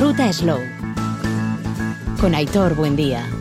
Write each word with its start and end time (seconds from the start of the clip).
ruta 0.00 0.32
Slow. 0.32 0.60
Con 2.18 2.34
Aitor 2.34 2.74
Buendía. 2.74 3.39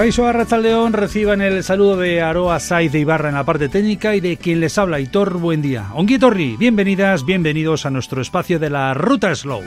Caiso 0.00 0.24
León 0.62 0.94
reciban 0.94 1.42
el 1.42 1.62
saludo 1.62 1.98
de 1.98 2.22
Aroa 2.22 2.58
Saiz 2.58 2.90
de 2.90 3.00
Ibarra 3.00 3.28
en 3.28 3.34
la 3.34 3.44
parte 3.44 3.68
técnica 3.68 4.16
y 4.16 4.20
de 4.20 4.38
quien 4.38 4.58
les 4.58 4.78
habla, 4.78 4.98
Hitor 4.98 5.36
Buen 5.36 5.60
día. 5.60 5.88
Torri, 6.18 6.56
bienvenidas, 6.56 7.26
bienvenidos 7.26 7.84
a 7.84 7.90
nuestro 7.90 8.22
espacio 8.22 8.58
de 8.58 8.70
la 8.70 8.94
Ruta 8.94 9.34
Slow. 9.34 9.62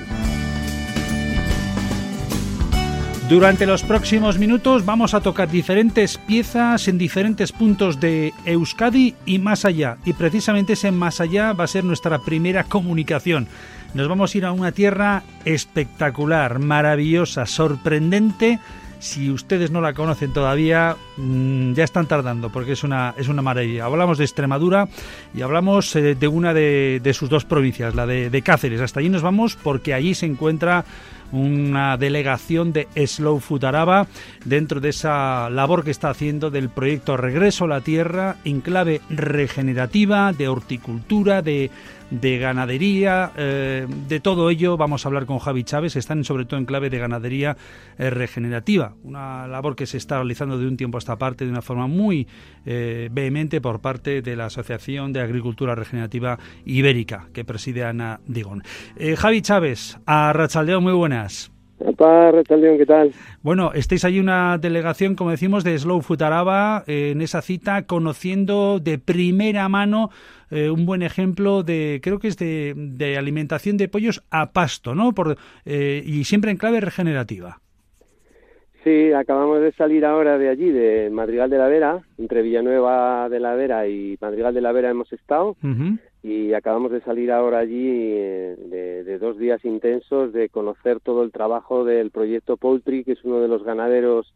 Durante 3.30 3.68
los 3.68 3.84
próximos 3.84 4.40
minutos 4.40 4.84
vamos 4.86 5.14
a 5.14 5.22
tocar 5.22 5.52
diferentes 5.52 6.18
piezas 6.18 6.88
en 6.88 6.98
diferentes 6.98 7.52
puntos 7.52 8.00
de 8.00 8.34
Euskadi 8.46 9.14
y 9.28 9.38
más 9.38 9.66
allá. 9.66 9.98
Y 10.04 10.14
precisamente 10.14 10.74
ese 10.74 10.92
más 10.92 11.22
allá 11.22 11.54
va 11.54 11.66
a 11.66 11.68
ser 11.68 11.84
nuestra 11.84 12.18
primera 12.18 12.64
comunicación. 12.64 13.48
Nos 13.94 14.08
vamos 14.08 14.34
a 14.34 14.38
ir 14.40 14.46
a 14.46 14.52
una 14.52 14.72
tierra 14.72 15.22
espectacular, 15.46 16.58
maravillosa, 16.58 17.46
sorprendente 17.46 18.60
si 19.04 19.30
ustedes 19.30 19.70
no 19.70 19.82
la 19.82 19.94
conocen 19.94 20.32
todavía, 20.32 20.96
mm, 21.18 21.74
ya 21.74 21.84
están 21.84 22.08
tardando 22.08 22.50
porque 22.50 22.72
es 22.72 22.86
una, 22.86 23.14
es 23.18 23.28
una 23.28 23.42
maravilla. 23.42 23.84
Hablamos 23.84 24.18
de 24.18 24.24
Extremadura 24.24 24.88
y 25.36 25.42
hablamos 25.42 25.94
eh, 25.98 26.16
de 26.16 26.28
una 26.30 26.54
de, 26.54 27.12
sus 27.14 27.30
dos 27.30 27.44
provincias, 27.44 27.96
la 27.96 28.08
de, 28.08 28.30
de 28.30 28.42
Cáceres. 28.42 28.80
Hasta 28.80 29.02
allí 29.02 29.10
nos 29.10 29.22
vamos 29.22 29.58
porque 29.62 29.94
allí 29.94 30.16
se 30.16 30.26
encuentra 30.26 30.86
una 31.34 31.98
delegación 31.98 32.72
de 32.72 32.88
Slow 32.96 33.40
Futaraba 33.40 34.08
dentro 34.46 34.80
de 34.80 34.90
esa 34.90 35.50
labor 35.50 35.84
que 35.84 35.92
está 35.92 36.10
haciendo 36.10 36.50
del 36.50 36.70
proyecto 36.70 37.18
Regreso 37.18 37.66
a 37.66 37.70
la 37.70 37.82
Tierra 37.82 38.38
en 38.46 38.62
clave 38.62 39.02
regenerativa, 39.10 40.32
de 40.32 40.48
horticultura, 40.48 41.42
de 41.42 41.72
de 42.22 42.38
ganadería, 42.38 43.32
eh, 43.36 43.88
de 44.08 44.20
todo 44.20 44.50
ello 44.50 44.78
vamos 44.78 45.06
a 45.06 45.10
hablar 45.10 45.26
con 45.26 45.40
Javi 45.40 45.64
Chávez, 45.64 45.96
están 45.96 46.24
sobre 46.24 46.46
todo 46.46 46.60
en 46.60 46.66
clave 46.66 46.90
de 46.90 47.00
ganadería 47.00 47.58
eh, 47.98 48.10
regenerativa, 48.10 48.94
una 49.04 49.48
labor 49.48 49.76
que 49.76 49.88
se 49.88 49.98
está 49.98 50.18
realizando 50.18 50.58
de 50.58 50.68
un 50.68 50.78
tiempo 50.78 50.98
a 50.98 51.00
esta 51.00 51.18
parte 51.18 51.46
de 51.46 51.52
una 51.52 51.62
forma 51.62 51.88
muy 51.88 52.28
eh, 52.66 53.10
vehemente 53.12 53.62
por 53.62 53.82
parte 53.82 54.22
de 54.22 54.36
la 54.36 54.46
Asociación 54.46 55.12
de 55.12 55.22
Agricultura 55.22 55.74
Regenerativa 55.76 56.38
Ibérica, 56.66 57.30
que 57.34 57.46
preside 57.46 57.84
Ana 57.84 58.20
Digón. 58.28 58.64
Javi 59.18 59.42
Chávez, 59.42 59.98
a 60.06 60.34
Rachaldeo, 60.34 60.82
muy 60.82 60.94
buenas. 60.94 61.53
¿Qué 62.78 62.86
tal? 62.86 63.12
Bueno, 63.42 63.72
estáis 63.74 64.06
ahí 64.06 64.20
una 64.20 64.58
delegación, 64.58 65.16
como 65.16 65.32
decimos, 65.32 65.64
de 65.64 65.78
Slow 65.78 66.02
Futaraba 66.02 66.84
en 66.88 67.22
esa 67.22 67.42
cita, 67.42 67.86
conociendo 67.86 68.80
de 68.80 69.00
primera 69.00 69.68
mano 69.70 70.10
eh, 70.50 70.70
un 70.70 70.86
buen 70.86 71.02
ejemplo 71.02 71.64
de, 71.64 72.00
creo 72.04 72.20
que 72.20 72.28
es 72.28 72.38
de, 72.38 73.16
alimentación 73.18 73.78
de 73.78 73.88
pollos 73.88 74.24
a 74.30 74.52
pasto, 74.52 74.96
¿no? 74.96 75.14
Por, 75.14 75.38
eh, 75.66 76.04
y 76.06 76.24
siempre 76.26 76.52
en 76.52 76.58
clave 76.58 76.80
regenerativa. 76.80 77.60
Sí, 78.84 79.14
acabamos 79.14 79.62
de 79.62 79.72
salir 79.72 80.06
ahora 80.06 80.38
de 80.38 80.50
allí, 80.50 80.70
de 80.70 81.10
Madrigal 81.10 81.50
de 81.50 81.58
la 81.58 81.68
Vera, 81.68 82.02
entre 82.18 82.42
Villanueva 82.42 83.30
de 83.30 83.40
la 83.40 83.56
Vera 83.56 83.88
y 83.88 84.18
Madrigal 84.20 84.54
de 84.54 84.62
la 84.62 84.74
Vera 84.74 84.90
hemos 84.90 85.12
estado, 85.14 85.56
y 86.24 86.54
acabamos 86.54 86.92
de 86.92 87.02
salir 87.02 87.32
ahora 87.32 87.60
allí 87.60 88.14
eh, 88.14 88.56
de, 88.58 89.04
de, 89.04 89.20
dos 89.20 89.38
días 89.38 89.64
intensos 89.66 90.32
de 90.32 90.48
conocer 90.48 91.02
todo 91.02 91.22
el 91.22 91.34
trabajo 91.34 91.84
del 91.84 92.12
proyecto 92.12 92.56
Poultry, 92.56 93.04
que 93.04 93.12
es 93.12 93.24
uno 93.26 93.42
de 93.42 93.50
los 93.50 93.64
ganaderos 93.64 94.34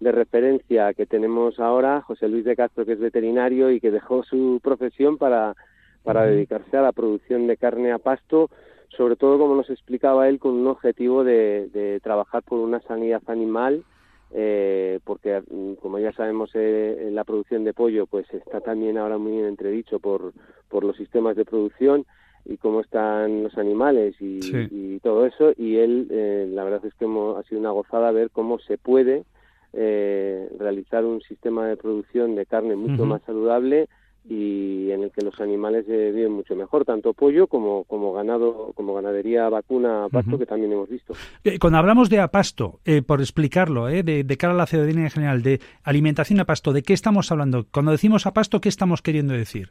de 0.00 0.12
referencia 0.12 0.94
que 0.94 1.04
tenemos 1.04 1.60
ahora, 1.60 2.00
José 2.00 2.28
Luis 2.28 2.46
de 2.46 2.56
Castro, 2.56 2.86
que 2.86 2.92
es 2.92 2.98
veterinario 2.98 3.70
y 3.70 3.80
que 3.80 3.90
dejó 3.90 4.24
su 4.24 4.60
profesión 4.62 5.18
para, 5.18 5.54
para 6.02 6.24
dedicarse 6.24 6.78
a 6.78 6.82
la 6.82 6.92
producción 6.92 7.46
de 7.46 7.58
carne 7.58 7.92
a 7.92 7.98
pasto, 7.98 8.48
sobre 8.88 9.16
todo, 9.16 9.38
como 9.38 9.54
nos 9.54 9.68
explicaba 9.68 10.28
él, 10.28 10.38
con 10.38 10.54
un 10.54 10.66
objetivo 10.66 11.22
de, 11.22 11.68
de 11.68 12.00
trabajar 12.00 12.42
por 12.44 12.60
una 12.60 12.80
sanidad 12.80 13.22
animal, 13.26 13.84
eh, 14.32 15.00
porque, 15.04 15.42
mm, 15.48 15.74
como 15.74 15.98
ya 15.98 16.12
sabemos, 16.12 16.50
eh, 16.54 17.10
la 17.12 17.24
producción 17.24 17.64
de 17.64 17.72
pollo 17.72 18.06
pues 18.06 18.26
está 18.32 18.60
también 18.60 18.98
ahora 18.98 19.18
muy 19.18 19.38
en 19.38 19.46
entredicho 19.46 19.98
por, 19.98 20.32
por 20.68 20.84
los 20.84 20.96
sistemas 20.96 21.36
de 21.36 21.44
producción 21.44 22.04
y 22.44 22.56
cómo 22.58 22.80
están 22.80 23.42
los 23.42 23.56
animales 23.58 24.14
y, 24.20 24.40
y 24.70 25.00
todo 25.00 25.26
eso. 25.26 25.52
Y 25.56 25.76
él, 25.76 26.08
eh, 26.10 26.48
la 26.50 26.64
verdad 26.64 26.84
es 26.84 26.94
que 26.94 27.04
hemos, 27.04 27.38
ha 27.38 27.48
sido 27.48 27.60
una 27.60 27.70
gozada 27.70 28.12
ver 28.12 28.30
cómo 28.30 28.58
se 28.60 28.78
puede 28.78 29.24
eh, 29.72 30.48
realizar 30.58 31.04
un 31.04 31.20
sistema 31.22 31.66
de 31.66 31.76
producción 31.76 32.34
de 32.34 32.46
carne 32.46 32.76
mucho 32.76 33.04
más 33.04 33.22
saludable 33.22 33.88
y 34.28 34.90
en 34.90 35.04
el 35.04 35.10
que 35.12 35.22
los 35.22 35.40
animales 35.40 35.84
eh, 35.88 36.10
viven 36.12 36.32
mucho 36.32 36.56
mejor, 36.56 36.84
tanto 36.84 37.12
pollo 37.12 37.46
como, 37.46 37.84
como 37.84 38.12
ganado, 38.12 38.72
como 38.74 38.94
ganadería 38.94 39.48
vacuna 39.48 40.04
a 40.04 40.08
pasto, 40.08 40.38
que 40.38 40.46
también 40.46 40.72
hemos 40.72 40.88
visto. 40.88 41.14
Eh, 41.44 41.58
cuando 41.58 41.78
hablamos 41.78 42.10
de 42.10 42.20
a 42.20 42.28
pasto, 42.28 42.80
eh, 42.84 43.02
por 43.02 43.20
explicarlo, 43.20 43.88
eh, 43.88 44.02
de, 44.02 44.24
de, 44.24 44.36
cara 44.36 44.52
a 44.52 44.56
la 44.56 44.66
ciudadanía 44.66 45.04
en 45.04 45.10
general, 45.10 45.42
de 45.42 45.60
alimentación 45.84 46.40
a 46.40 46.44
pasto, 46.44 46.72
¿de 46.72 46.82
qué 46.82 46.92
estamos 46.92 47.30
hablando? 47.30 47.66
Cuando 47.72 47.92
decimos 47.92 48.26
a 48.26 48.32
pasto, 48.32 48.60
¿qué 48.60 48.68
estamos 48.68 49.00
queriendo 49.00 49.32
decir? 49.34 49.70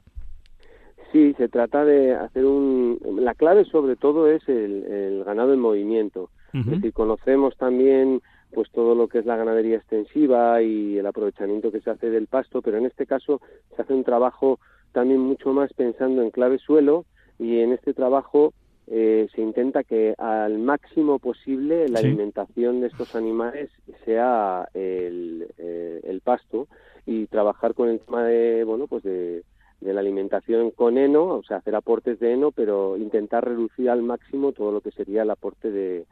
Sí, 1.11 1.33
se 1.37 1.47
trata 1.49 1.83
de 1.85 2.13
hacer 2.13 2.45
un... 2.45 2.99
La 3.19 3.33
clave 3.35 3.66
sobre 3.66 3.95
todo 3.95 4.29
es 4.29 4.47
el, 4.47 5.23
ganado 5.25 5.53
en 5.53 5.59
movimiento. 5.59 6.29
Es 6.53 6.66
decir, 6.66 6.93
conocemos 6.93 7.57
también 7.57 8.22
pues 8.55 8.71
todo 8.71 8.95
lo 8.95 9.09
que 9.09 9.19
es 9.19 9.25
la 9.25 9.35
ganadería 9.35 9.75
extensiva 9.75 10.61
y 10.61 10.97
el 10.97 11.05
aprovechamiento 11.05 11.73
que 11.73 11.81
se 11.81 11.89
hace 11.89 12.09
del 12.09 12.27
pasto, 12.27 12.61
pero 12.61 12.77
en 12.77 12.85
este 12.85 13.05
caso 13.05 13.41
se 13.75 13.81
hace 13.81 13.93
un 13.93 14.05
trabajo 14.05 14.59
también 14.93 15.19
mucho 15.19 15.51
más 15.51 15.73
pensando 15.73 16.21
en 16.21 16.31
clave 16.31 16.57
suelo 16.57 17.05
y 17.38 17.59
en 17.59 17.73
este 17.73 17.93
trabajo 17.93 18.53
eh, 18.88 19.27
se 19.35 19.41
intenta 19.41 19.83
que 19.83 20.16
al 20.17 20.57
máximo 20.57 21.19
posible 21.19 21.89
la 21.89 21.99
alimentación 21.99 22.79
de 22.79 22.88
estos 22.88 23.13
animales 23.16 23.69
sea 24.05 24.69
el, 24.73 25.47
eh, 25.57 25.99
el, 26.05 26.22
pasto 26.22 26.69
y 27.05 27.25
trabajar 27.25 27.73
con 27.73 27.89
el 27.89 27.99
tema 27.99 28.23
de 28.23 28.63
bueno 28.63 28.87
pues 28.87 29.03
de, 29.03 29.43
de 29.81 29.93
la 29.93 29.99
alimentación 29.99 30.72
con 30.72 30.97
heno, 30.97 31.25
o 31.25 31.43
sea 31.43 31.57
hacer 31.57 31.75
aportes 31.75 32.19
de 32.19 32.31
heno, 32.31 32.51
pero 32.51 32.95
intentar 32.95 33.43
reducir 33.43 33.89
al 33.89 34.01
máximo 34.01 34.53
todo 34.53 34.72
lo 34.72 34.79
que 34.79 34.91
sería 34.91 35.23
el 35.23 35.31
aporte 35.31 35.72
de, 35.72 36.05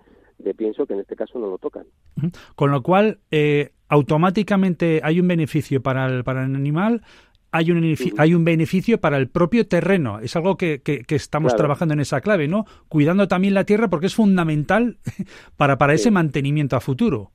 de 0.43 0.53
pienso 0.53 0.85
que 0.85 0.93
en 0.93 0.99
este 0.99 1.15
caso 1.15 1.39
no 1.39 1.47
lo 1.47 1.57
tocan. 1.57 1.85
Con 2.55 2.71
lo 2.71 2.83
cual, 2.83 3.19
eh, 3.31 3.71
automáticamente 3.87 5.01
hay 5.03 5.19
un 5.19 5.27
beneficio 5.27 5.81
para 5.81 6.07
el, 6.07 6.23
para 6.23 6.45
el 6.45 6.55
animal, 6.55 7.01
hay 7.51 7.69
un, 7.69 7.95
hay 8.17 8.33
un 8.33 8.43
beneficio 8.43 8.99
para 8.99 9.17
el 9.17 9.29
propio 9.29 9.67
terreno. 9.67 10.19
Es 10.19 10.35
algo 10.35 10.57
que, 10.57 10.81
que, 10.81 11.03
estamos 11.09 11.55
trabajando 11.55 11.93
en 11.93 11.99
esa 11.99 12.19
clave, 12.19 12.47
¿no? 12.47 12.65
Cuidando 12.89 13.27
también 13.27 13.53
la 13.53 13.63
tierra 13.63 13.89
porque 13.89 14.07
es 14.07 14.15
fundamental 14.15 14.97
para, 15.57 15.77
para 15.77 15.93
ese 15.93 16.09
mantenimiento 16.09 16.75
a 16.75 16.79
futuro. 16.79 17.29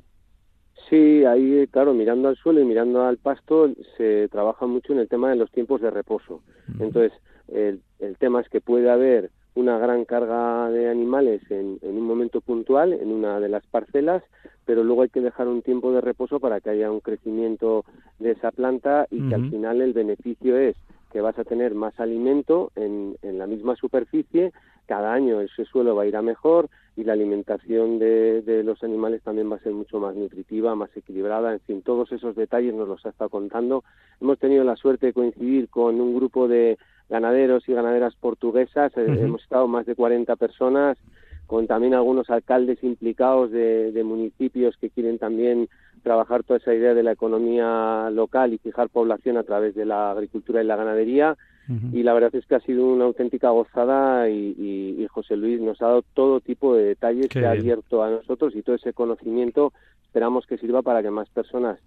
Sí, 0.90 1.24
ahí, 1.24 1.66
claro, 1.70 1.94
mirando 1.94 2.28
al 2.28 2.36
suelo 2.36 2.60
y 2.60 2.64
mirando 2.64 3.04
al 3.04 3.18
pasto, 3.18 3.70
se 3.96 4.26
trabaja 4.28 4.66
mucho 4.66 4.92
en 4.92 4.98
el 4.98 5.08
tema 5.08 5.30
de 5.30 5.36
los 5.36 5.52
tiempos 5.52 5.80
de 5.80 5.90
reposo. 5.90 6.42
Entonces, 6.80 7.12
el, 7.46 7.80
el 8.00 8.16
tema 8.16 8.40
es 8.40 8.48
que 8.48 8.60
puede 8.60 8.90
haber 8.90 9.30
una 9.58 9.76
gran 9.78 10.04
carga 10.04 10.70
de 10.70 10.88
animales 10.88 11.42
en, 11.50 11.80
un 11.82 12.06
momento 12.06 12.40
puntual, 12.40 12.92
en 12.92 13.10
una 13.10 13.40
de 13.40 13.48
las 13.48 13.66
parcelas, 13.66 14.22
pero 14.64 14.84
luego 14.84 15.02
hay 15.02 15.08
que 15.08 15.20
dejar 15.20 15.48
un 15.48 15.62
tiempo 15.62 15.90
de 15.92 16.00
reposo 16.00 16.38
para 16.38 16.60
que 16.60 16.70
haya 16.70 16.92
un 16.92 17.00
crecimiento 17.00 17.84
de 18.20 18.32
esa 18.32 18.52
planta 18.52 19.08
y 19.10 19.28
que 19.28 19.34
al 19.34 19.50
final 19.50 19.80
el 19.80 19.94
beneficio 19.94 20.56
es 20.56 20.76
que 21.10 21.20
vas 21.20 21.36
a 21.40 21.44
tener 21.44 21.74
más 21.74 21.98
alimento 21.98 22.70
en, 22.76 23.16
en, 23.22 23.38
la 23.38 23.48
misma 23.48 23.74
superficie, 23.74 24.52
cada 24.86 25.12
año 25.12 25.40
ese 25.40 25.64
suelo 25.64 25.96
va 25.96 26.04
a 26.04 26.06
ir 26.06 26.16
a 26.16 26.22
mejor 26.22 26.68
y 26.96 27.02
la 27.02 27.14
alimentación 27.14 27.98
de, 27.98 28.42
de, 28.42 28.62
los 28.62 28.84
animales 28.84 29.22
también 29.22 29.50
va 29.50 29.56
a 29.56 29.60
ser 29.60 29.72
mucho 29.72 29.98
más 29.98 30.14
nutritiva, 30.14 30.76
más 30.76 30.94
equilibrada, 30.96 31.52
en 31.52 31.60
fin, 31.60 31.82
todos 31.82 32.12
esos 32.12 32.36
detalles 32.36 32.74
nos 32.74 32.86
los 32.86 33.04
ha 33.06 33.08
estado 33.08 33.30
contando. 33.30 33.82
Hemos 34.20 34.38
tenido 34.38 34.62
la 34.64 34.76
suerte 34.76 35.06
de 35.06 35.12
coincidir 35.12 35.68
con 35.68 36.00
un 36.00 36.14
grupo 36.14 36.46
de 36.46 36.78
ganaderos 37.08 37.68
y 37.68 37.72
ganaderas 37.72 38.14
portuguesas. 38.16 38.92
Eh, 38.96 39.06
hemos 39.06 39.42
estado 39.42 39.66
más 39.68 39.86
de 39.86 39.94
40 39.94 40.36
personas, 40.36 40.98
con 41.46 41.66
también 41.66 41.94
algunos 41.94 42.28
alcaldes 42.30 42.82
implicados 42.84 43.50
de, 43.50 44.02
municipios 44.04 44.76
que 44.76 44.90
quieren 44.90 45.18
también 45.18 45.68
trabajar 46.02 46.44
toda 46.44 46.58
esa 46.58 46.74
idea 46.74 46.94
de 46.94 47.02
la 47.02 47.12
economía 47.12 48.10
local 48.10 48.52
y 48.52 48.58
fijar 48.58 48.88
población 48.88 49.36
a 49.36 49.42
través 49.42 49.74
de 49.74 49.84
la 49.84 50.10
agricultura 50.10 50.62
y 50.62 50.66
la 50.66 50.76
ganadería. 50.76 51.36
Y 51.92 52.02
la 52.02 52.14
verdad 52.14 52.34
es 52.34 52.46
que 52.46 52.54
ha 52.54 52.60
sido 52.60 52.86
una 52.86 53.04
auténtica 53.04 53.50
gozada 53.50 54.30
y, 54.30 55.06
José 55.10 55.36
Luis 55.36 55.60
nos 55.60 55.82
ha 55.82 55.86
dado 55.86 56.02
todo 56.14 56.40
tipo 56.40 56.74
de 56.74 56.84
detalles 56.84 57.28
que 57.28 57.44
ha 57.44 57.50
abierto 57.50 58.02
a 58.02 58.10
nosotros 58.10 58.54
y 58.56 58.62
todo 58.62 58.76
ese 58.76 58.94
conocimiento 58.94 59.72
esperamos 60.04 60.46
que 60.46 60.56
sirva 60.56 60.80
para 60.80 61.02
que 61.02 61.10
más 61.10 61.28
personas 61.28 61.78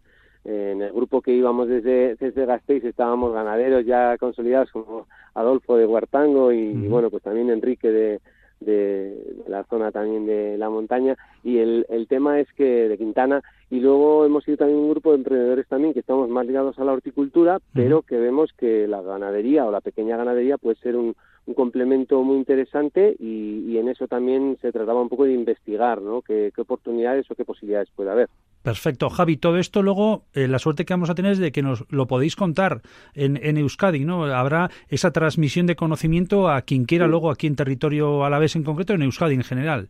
en 0.43 0.81
el 0.81 0.91
grupo 0.91 1.21
que 1.21 1.33
íbamos 1.33 1.67
desde, 1.67 2.15
desde 2.15 2.45
Gasteiz 2.45 2.83
estábamos 2.83 3.33
ganaderos 3.33 3.85
ya 3.85 4.17
consolidados 4.17 4.71
como 4.71 5.07
Adolfo 5.35 5.77
de 5.77 5.85
Huartango 5.85 6.51
y, 6.51 6.73
bueno, 6.87 7.09
pues 7.09 7.23
también 7.23 7.49
Enrique 7.49 7.89
de, 7.89 8.19
de, 8.59 9.35
la 9.47 9.63
zona 9.65 9.91
también 9.91 10.25
de 10.25 10.57
la 10.57 10.69
montaña 10.69 11.15
y 11.43 11.59
el, 11.59 11.85
el 11.89 12.07
tema 12.07 12.39
es 12.39 12.51
que 12.53 12.89
de 12.89 12.97
Quintana 12.97 13.41
y 13.69 13.79
luego 13.79 14.25
hemos 14.25 14.43
sido 14.43 14.57
también 14.57 14.79
un 14.79 14.89
grupo 14.89 15.11
de 15.11 15.17
emprendedores 15.17 15.67
también 15.67 15.93
que 15.93 15.99
estamos 15.99 16.27
más 16.29 16.45
ligados 16.45 16.77
a 16.79 16.83
la 16.83 16.93
horticultura 16.93 17.59
pero 17.73 18.01
que 18.01 18.17
vemos 18.17 18.51
que 18.57 18.87
la 18.87 19.01
ganadería 19.01 19.65
o 19.65 19.71
la 19.71 19.81
pequeña 19.81 20.17
ganadería 20.17 20.57
puede 20.57 20.75
ser 20.77 20.95
un, 20.95 21.15
un 21.45 21.53
complemento 21.53 22.21
muy 22.23 22.37
interesante 22.37 23.15
y, 23.19 23.65
y, 23.67 23.77
en 23.77 23.89
eso 23.89 24.07
también 24.07 24.57
se 24.61 24.71
trataba 24.71 25.01
un 25.01 25.09
poco 25.09 25.25
de 25.25 25.33
investigar 25.33 26.01
¿no? 26.01 26.21
qué, 26.21 26.51
qué 26.53 26.61
oportunidades 26.61 27.29
o 27.29 27.35
qué 27.35 27.45
posibilidades 27.45 27.89
puede 27.95 28.11
haber. 28.11 28.29
Perfecto. 28.63 29.09
Javi, 29.09 29.37
todo 29.37 29.57
esto 29.57 29.81
luego, 29.81 30.25
eh, 30.33 30.47
la 30.47 30.59
suerte 30.59 30.85
que 30.85 30.93
vamos 30.93 31.09
a 31.09 31.15
tener 31.15 31.31
es 31.31 31.39
de 31.39 31.51
que 31.51 31.63
nos 31.63 31.85
lo 31.89 32.05
podéis 32.05 32.35
contar 32.35 32.81
en, 33.15 33.37
en, 33.41 33.57
Euskadi, 33.57 34.05
¿no? 34.05 34.25
Habrá 34.25 34.69
esa 34.87 35.11
transmisión 35.11 35.65
de 35.65 35.75
conocimiento 35.75 36.47
a 36.47 36.61
quien 36.61 36.85
quiera 36.85 37.07
luego 37.07 37.31
aquí 37.31 37.47
en 37.47 37.55
territorio 37.55 38.23
a 38.23 38.29
la 38.29 38.37
vez 38.37 38.55
en 38.55 38.63
concreto, 38.63 38.93
en 38.93 39.01
Euskadi 39.01 39.33
en 39.33 39.43
general. 39.43 39.89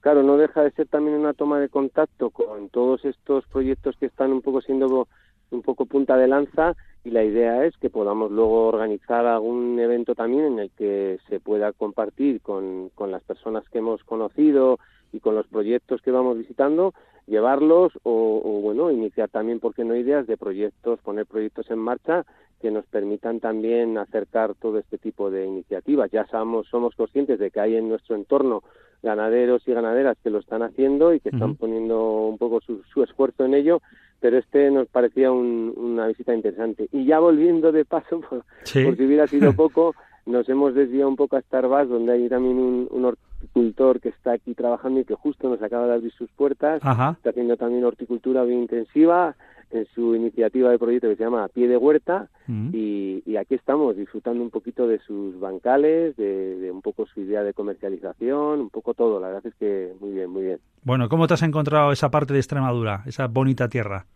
Claro, 0.00 0.22
no 0.22 0.36
deja 0.36 0.62
de 0.62 0.70
ser 0.70 0.86
también 0.86 1.16
una 1.16 1.34
toma 1.34 1.58
de 1.58 1.68
contacto 1.68 2.30
con 2.30 2.68
todos 2.68 3.04
estos 3.04 3.44
proyectos 3.48 3.96
que 3.98 4.06
están 4.06 4.32
un 4.32 4.42
poco 4.42 4.60
siendo 4.60 5.08
un 5.50 5.62
poco 5.62 5.86
punta 5.86 6.16
de 6.16 6.28
lanza 6.28 6.76
y 7.04 7.10
la 7.10 7.24
idea 7.24 7.64
es 7.64 7.76
que 7.78 7.90
podamos 7.90 8.30
luego 8.30 8.68
organizar 8.68 9.26
algún 9.26 9.78
evento 9.80 10.14
también 10.14 10.44
en 10.44 10.58
el 10.60 10.70
que 10.70 11.18
se 11.28 11.40
pueda 11.40 11.72
compartir 11.72 12.40
con, 12.42 12.90
con 12.94 13.10
las 13.10 13.22
personas 13.22 13.68
que 13.70 13.78
hemos 13.78 14.04
conocido 14.04 14.78
y 15.12 15.20
con 15.20 15.34
los 15.34 15.46
proyectos 15.46 16.02
que 16.02 16.10
vamos 16.10 16.36
visitando, 16.36 16.92
llevarlos 17.28 17.92
o, 18.02 18.42
o, 18.44 18.60
bueno, 18.60 18.90
iniciar 18.90 19.28
también, 19.28 19.60
¿por 19.60 19.74
qué 19.74 19.84
no 19.84 19.94
ideas 19.94 20.26
de 20.26 20.36
proyectos, 20.36 21.00
poner 21.00 21.26
proyectos 21.26 21.70
en 21.70 21.78
marcha 21.78 22.24
que 22.60 22.70
nos 22.70 22.86
permitan 22.86 23.40
también 23.40 23.98
acercar 23.98 24.54
todo 24.54 24.78
este 24.78 24.98
tipo 24.98 25.30
de 25.30 25.46
iniciativas. 25.46 26.10
Ya 26.10 26.26
somos, 26.26 26.66
somos 26.68 26.94
conscientes 26.96 27.38
de 27.38 27.50
que 27.50 27.60
hay 27.60 27.76
en 27.76 27.88
nuestro 27.88 28.16
entorno 28.16 28.62
ganaderos 29.02 29.62
y 29.66 29.72
ganaderas 29.72 30.16
que 30.22 30.30
lo 30.30 30.38
están 30.38 30.62
haciendo 30.62 31.14
y 31.14 31.20
que 31.20 31.28
están 31.28 31.54
poniendo 31.54 32.26
un 32.26 32.36
poco 32.36 32.60
su, 32.60 32.82
su 32.92 33.04
esfuerzo 33.04 33.44
en 33.44 33.54
ello, 33.54 33.80
pero 34.18 34.38
este 34.38 34.72
nos 34.72 34.88
parecía 34.88 35.30
un, 35.30 35.72
una 35.76 36.08
visita 36.08 36.34
interesante. 36.34 36.88
Y 36.90 37.04
ya 37.04 37.20
volviendo 37.20 37.70
de 37.70 37.84
paso, 37.84 38.20
por, 38.28 38.44
sí. 38.64 38.84
porque 38.84 39.06
hubiera 39.06 39.28
sido 39.28 39.52
poco, 39.56 39.94
nos 40.28 40.48
hemos 40.48 40.74
desviado 40.74 41.08
un 41.08 41.16
poco 41.16 41.36
a 41.36 41.40
Starbucks, 41.42 41.88
donde 41.88 42.12
hay 42.12 42.28
también 42.28 42.56
un, 42.58 42.88
un 42.90 43.04
horticultor 43.04 44.00
que 44.00 44.10
está 44.10 44.32
aquí 44.32 44.54
trabajando 44.54 45.00
y 45.00 45.04
que 45.04 45.14
justo 45.14 45.48
nos 45.48 45.62
acaba 45.62 45.86
de 45.86 45.94
abrir 45.94 46.12
sus 46.12 46.30
puertas. 46.30 46.80
Ajá. 46.84 47.14
Está 47.16 47.30
haciendo 47.30 47.56
también 47.56 47.84
horticultura 47.84 48.44
bien 48.44 48.60
intensiva 48.60 49.34
en 49.70 49.86
su 49.94 50.14
iniciativa 50.14 50.70
de 50.70 50.78
proyecto 50.78 51.08
que 51.08 51.16
se 51.16 51.24
llama 51.24 51.48
Pie 51.48 51.68
de 51.68 51.76
Huerta 51.76 52.28
Mm. 52.48 52.70
y, 52.72 53.22
y, 53.26 53.36
aquí 53.36 53.54
estamos 53.54 53.94
disfrutando 53.94 54.42
un 54.42 54.48
poquito 54.48 54.88
de 54.88 54.98
sus 55.00 55.38
bancales, 55.38 56.16
de, 56.16 56.56
de, 56.56 56.70
un 56.70 56.80
poco 56.80 57.04
su 57.06 57.20
idea 57.20 57.42
de 57.42 57.52
comercialización, 57.52 58.60
un 58.60 58.70
poco 58.70 58.94
todo. 58.94 59.20
La 59.20 59.26
verdad 59.26 59.46
es 59.46 59.54
que 59.56 59.92
muy 60.00 60.12
bien, 60.12 60.30
muy 60.30 60.44
bien. 60.44 60.58
Bueno, 60.82 61.10
¿cómo 61.10 61.26
te 61.26 61.34
has 61.34 61.42
encontrado 61.42 61.92
esa 61.92 62.10
parte 62.10 62.32
de 62.32 62.38
Extremadura, 62.38 63.02
esa 63.04 63.26
bonita 63.26 63.68
tierra? 63.68 64.06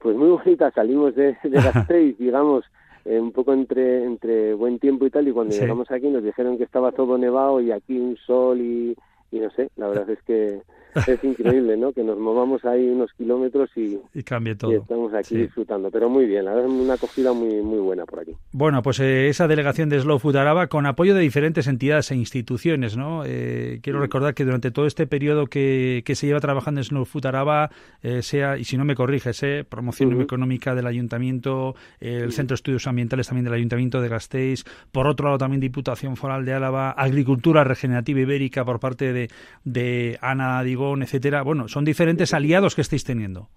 Pues 0.00 0.16
muy 0.16 0.30
bonita. 0.30 0.72
Salimos 0.72 1.14
de, 1.14 1.36
de 1.44 1.50
Gasteiz, 1.50 2.18
digamos, 2.18 2.64
eh, 3.06 3.20
un 3.20 3.32
poco 3.32 3.52
entre, 3.52 4.04
entre 4.04 4.54
buen 4.54 4.78
tiempo 4.78 5.06
y 5.06 5.10
tal, 5.10 5.28
y 5.28 5.32
cuando 5.32 5.54
sí. 5.54 5.60
llegamos 5.60 5.90
aquí 5.90 6.08
nos 6.08 6.24
dijeron 6.24 6.58
que 6.58 6.64
estaba 6.64 6.92
todo 6.92 7.16
nevado 7.18 7.60
y 7.60 7.70
aquí 7.70 7.98
un 7.98 8.16
sol 8.16 8.60
y, 8.60 8.96
y 9.30 9.38
no 9.38 9.50
sé, 9.50 9.70
la 9.76 9.88
verdad 9.88 10.10
es 10.10 10.22
que 10.22 10.62
es 11.06 11.24
increíble, 11.24 11.76
¿no? 11.76 11.92
Que 11.92 12.02
nos 12.02 12.18
movamos 12.18 12.64
ahí 12.64 12.88
unos 12.88 13.12
kilómetros 13.12 13.70
y, 13.76 13.98
y 14.14 14.22
cambie 14.22 14.54
todo. 14.54 14.72
Y 14.72 14.76
estamos 14.76 15.12
aquí 15.14 15.34
sí. 15.34 15.36
disfrutando, 15.36 15.90
pero 15.90 16.08
muy 16.08 16.26
bien, 16.26 16.44
la 16.44 16.54
verdad 16.54 16.70
es 16.70 16.80
una 16.80 16.94
acogida 16.94 17.32
muy, 17.32 17.62
muy 17.62 17.78
buena 17.78 18.04
por 18.06 18.20
aquí. 18.20 18.32
Bueno, 18.52 18.82
pues 18.82 19.00
eh, 19.00 19.28
esa 19.28 19.48
delegación 19.48 19.88
de 19.88 20.00
Slow 20.00 20.18
Food 20.18 20.36
Araba 20.36 20.68
con 20.68 20.86
apoyo 20.86 21.14
de 21.14 21.20
diferentes 21.20 21.66
entidades 21.66 22.10
e 22.10 22.16
instituciones, 22.16 22.96
¿no? 22.96 23.22
Eh, 23.24 23.80
quiero 23.82 24.00
recordar 24.00 24.34
que 24.34 24.44
durante 24.44 24.70
todo 24.70 24.86
este 24.86 25.06
periodo 25.06 25.46
que, 25.46 26.02
que 26.04 26.14
se 26.14 26.26
lleva 26.26 26.40
trabajando 26.40 26.80
en 26.80 26.84
Slow 26.84 27.04
Food 27.04 27.26
Araba, 27.26 27.70
eh, 28.02 28.22
sea, 28.22 28.56
y 28.56 28.64
si 28.64 28.76
no 28.76 28.84
me 28.84 28.94
corriges, 28.94 29.42
eh, 29.42 29.64
promoción 29.68 30.14
uh 30.14 30.18
-huh. 30.18 30.22
económica 30.22 30.74
del 30.74 30.86
ayuntamiento, 30.86 31.74
el 32.00 32.32
Centro 32.32 32.54
de 32.54 32.56
Estudios 32.56 32.86
Ambientales 32.86 33.28
también 33.28 33.44
del 33.44 33.54
Ayuntamiento 33.54 34.00
de 34.00 34.08
Gasteiz, 34.08 34.64
por 34.92 35.06
otro 35.06 35.26
lado 35.26 35.38
también 35.38 35.60
Diputación 35.60 36.16
Foral 36.16 36.44
de 36.44 36.52
Álava, 36.52 36.90
Agricultura 36.90 37.64
Regenerativa 37.64 38.20
Ibérica 38.20 38.64
por 38.64 38.80
parte 38.80 39.12
de, 39.12 39.28
de 39.64 40.18
Ana 40.20 40.62
Digo 40.62 40.85
etcétera. 40.94 41.42
Bueno, 41.42 41.68
son 41.68 41.84
diferentes 41.84 42.32
aliados 42.34 42.74
que 42.74 42.82
estáis 42.82 43.04
teniendo. 43.04 43.48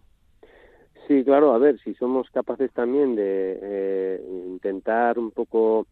Sí, 1.07 1.23
claro, 1.23 1.53
a 1.53 1.57
ver, 1.57 1.79
si 1.83 1.95
somos 1.95 2.29
capaces 2.29 2.71
también 2.71 3.15
de 3.15 3.59
eh, 3.61 4.21
intentar 4.47 5.17
un 5.17 5.31
poco 5.31 5.87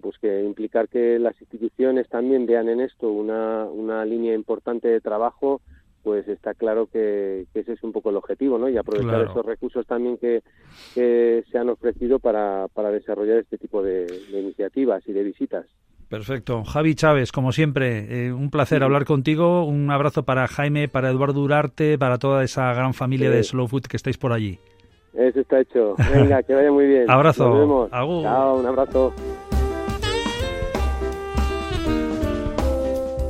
pues 0.00 0.16
que 0.18 0.42
implicar 0.44 0.88
que 0.88 1.18
las 1.18 1.38
instituciones 1.40 2.08
también 2.08 2.46
vean 2.46 2.68
en 2.68 2.80
esto 2.80 3.10
una, 3.10 3.64
una 3.64 4.04
línea 4.04 4.34
importante 4.34 4.88
de 4.88 5.00
trabajo, 5.00 5.60
pues 6.02 6.26
está 6.28 6.54
claro 6.54 6.86
que, 6.86 7.46
que, 7.52 7.60
ese 7.60 7.72
es 7.72 7.82
un 7.82 7.92
poco 7.92 8.10
el 8.10 8.16
objetivo, 8.16 8.58
¿no? 8.58 8.68
Y 8.68 8.76
aprovechar 8.76 9.10
claro. 9.10 9.30
esos 9.30 9.44
recursos 9.44 9.86
también 9.86 10.16
que, 10.16 10.42
que 10.94 11.44
se 11.50 11.58
han 11.58 11.68
ofrecido 11.68 12.18
para, 12.18 12.68
para 12.72 12.90
desarrollar 12.90 13.38
este 13.38 13.58
tipo 13.58 13.82
de, 13.82 14.06
de 14.06 14.40
iniciativas 14.40 15.06
y 15.06 15.12
de 15.12 15.22
visitas. 15.24 15.66
Perfecto. 16.10 16.64
Javi 16.64 16.96
Chávez, 16.96 17.30
como 17.30 17.52
siempre, 17.52 18.26
eh, 18.26 18.32
un 18.32 18.50
placer 18.50 18.78
sí. 18.78 18.84
hablar 18.84 19.04
contigo. 19.04 19.64
Un 19.64 19.92
abrazo 19.92 20.24
para 20.24 20.48
Jaime, 20.48 20.88
para 20.88 21.08
Eduardo 21.08 21.34
Durarte, 21.34 21.98
para 21.98 22.18
toda 22.18 22.42
esa 22.42 22.74
gran 22.74 22.94
familia 22.94 23.30
sí. 23.30 23.36
de 23.36 23.44
Slow 23.44 23.68
Food 23.68 23.82
que 23.82 23.96
estáis 23.96 24.18
por 24.18 24.32
allí. 24.32 24.58
Eso 25.14 25.38
está 25.38 25.60
hecho. 25.60 25.94
Venga, 26.12 26.42
que 26.42 26.52
vaya 26.52 26.72
muy 26.72 26.86
bien. 26.86 27.08
abrazo. 27.08 27.48
Nos 27.48 27.58
vemos. 27.60 27.92
Agur. 27.92 28.24
Chao, 28.24 28.58
un 28.58 28.66
abrazo. 28.66 29.14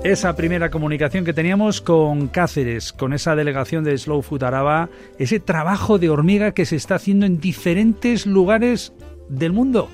Esa 0.02 0.34
primera 0.34 0.70
comunicación 0.70 1.26
que 1.26 1.34
teníamos 1.34 1.82
con 1.82 2.28
Cáceres, 2.28 2.94
con 2.94 3.12
esa 3.12 3.36
delegación 3.36 3.84
de 3.84 3.98
Slow 3.98 4.22
Food 4.22 4.44
Araba, 4.44 4.88
ese 5.18 5.38
trabajo 5.38 5.98
de 5.98 6.08
hormiga 6.08 6.52
que 6.52 6.64
se 6.64 6.76
está 6.76 6.94
haciendo 6.94 7.26
en 7.26 7.40
diferentes 7.40 8.24
lugares 8.26 8.94
del 9.28 9.52
mundo 9.52 9.90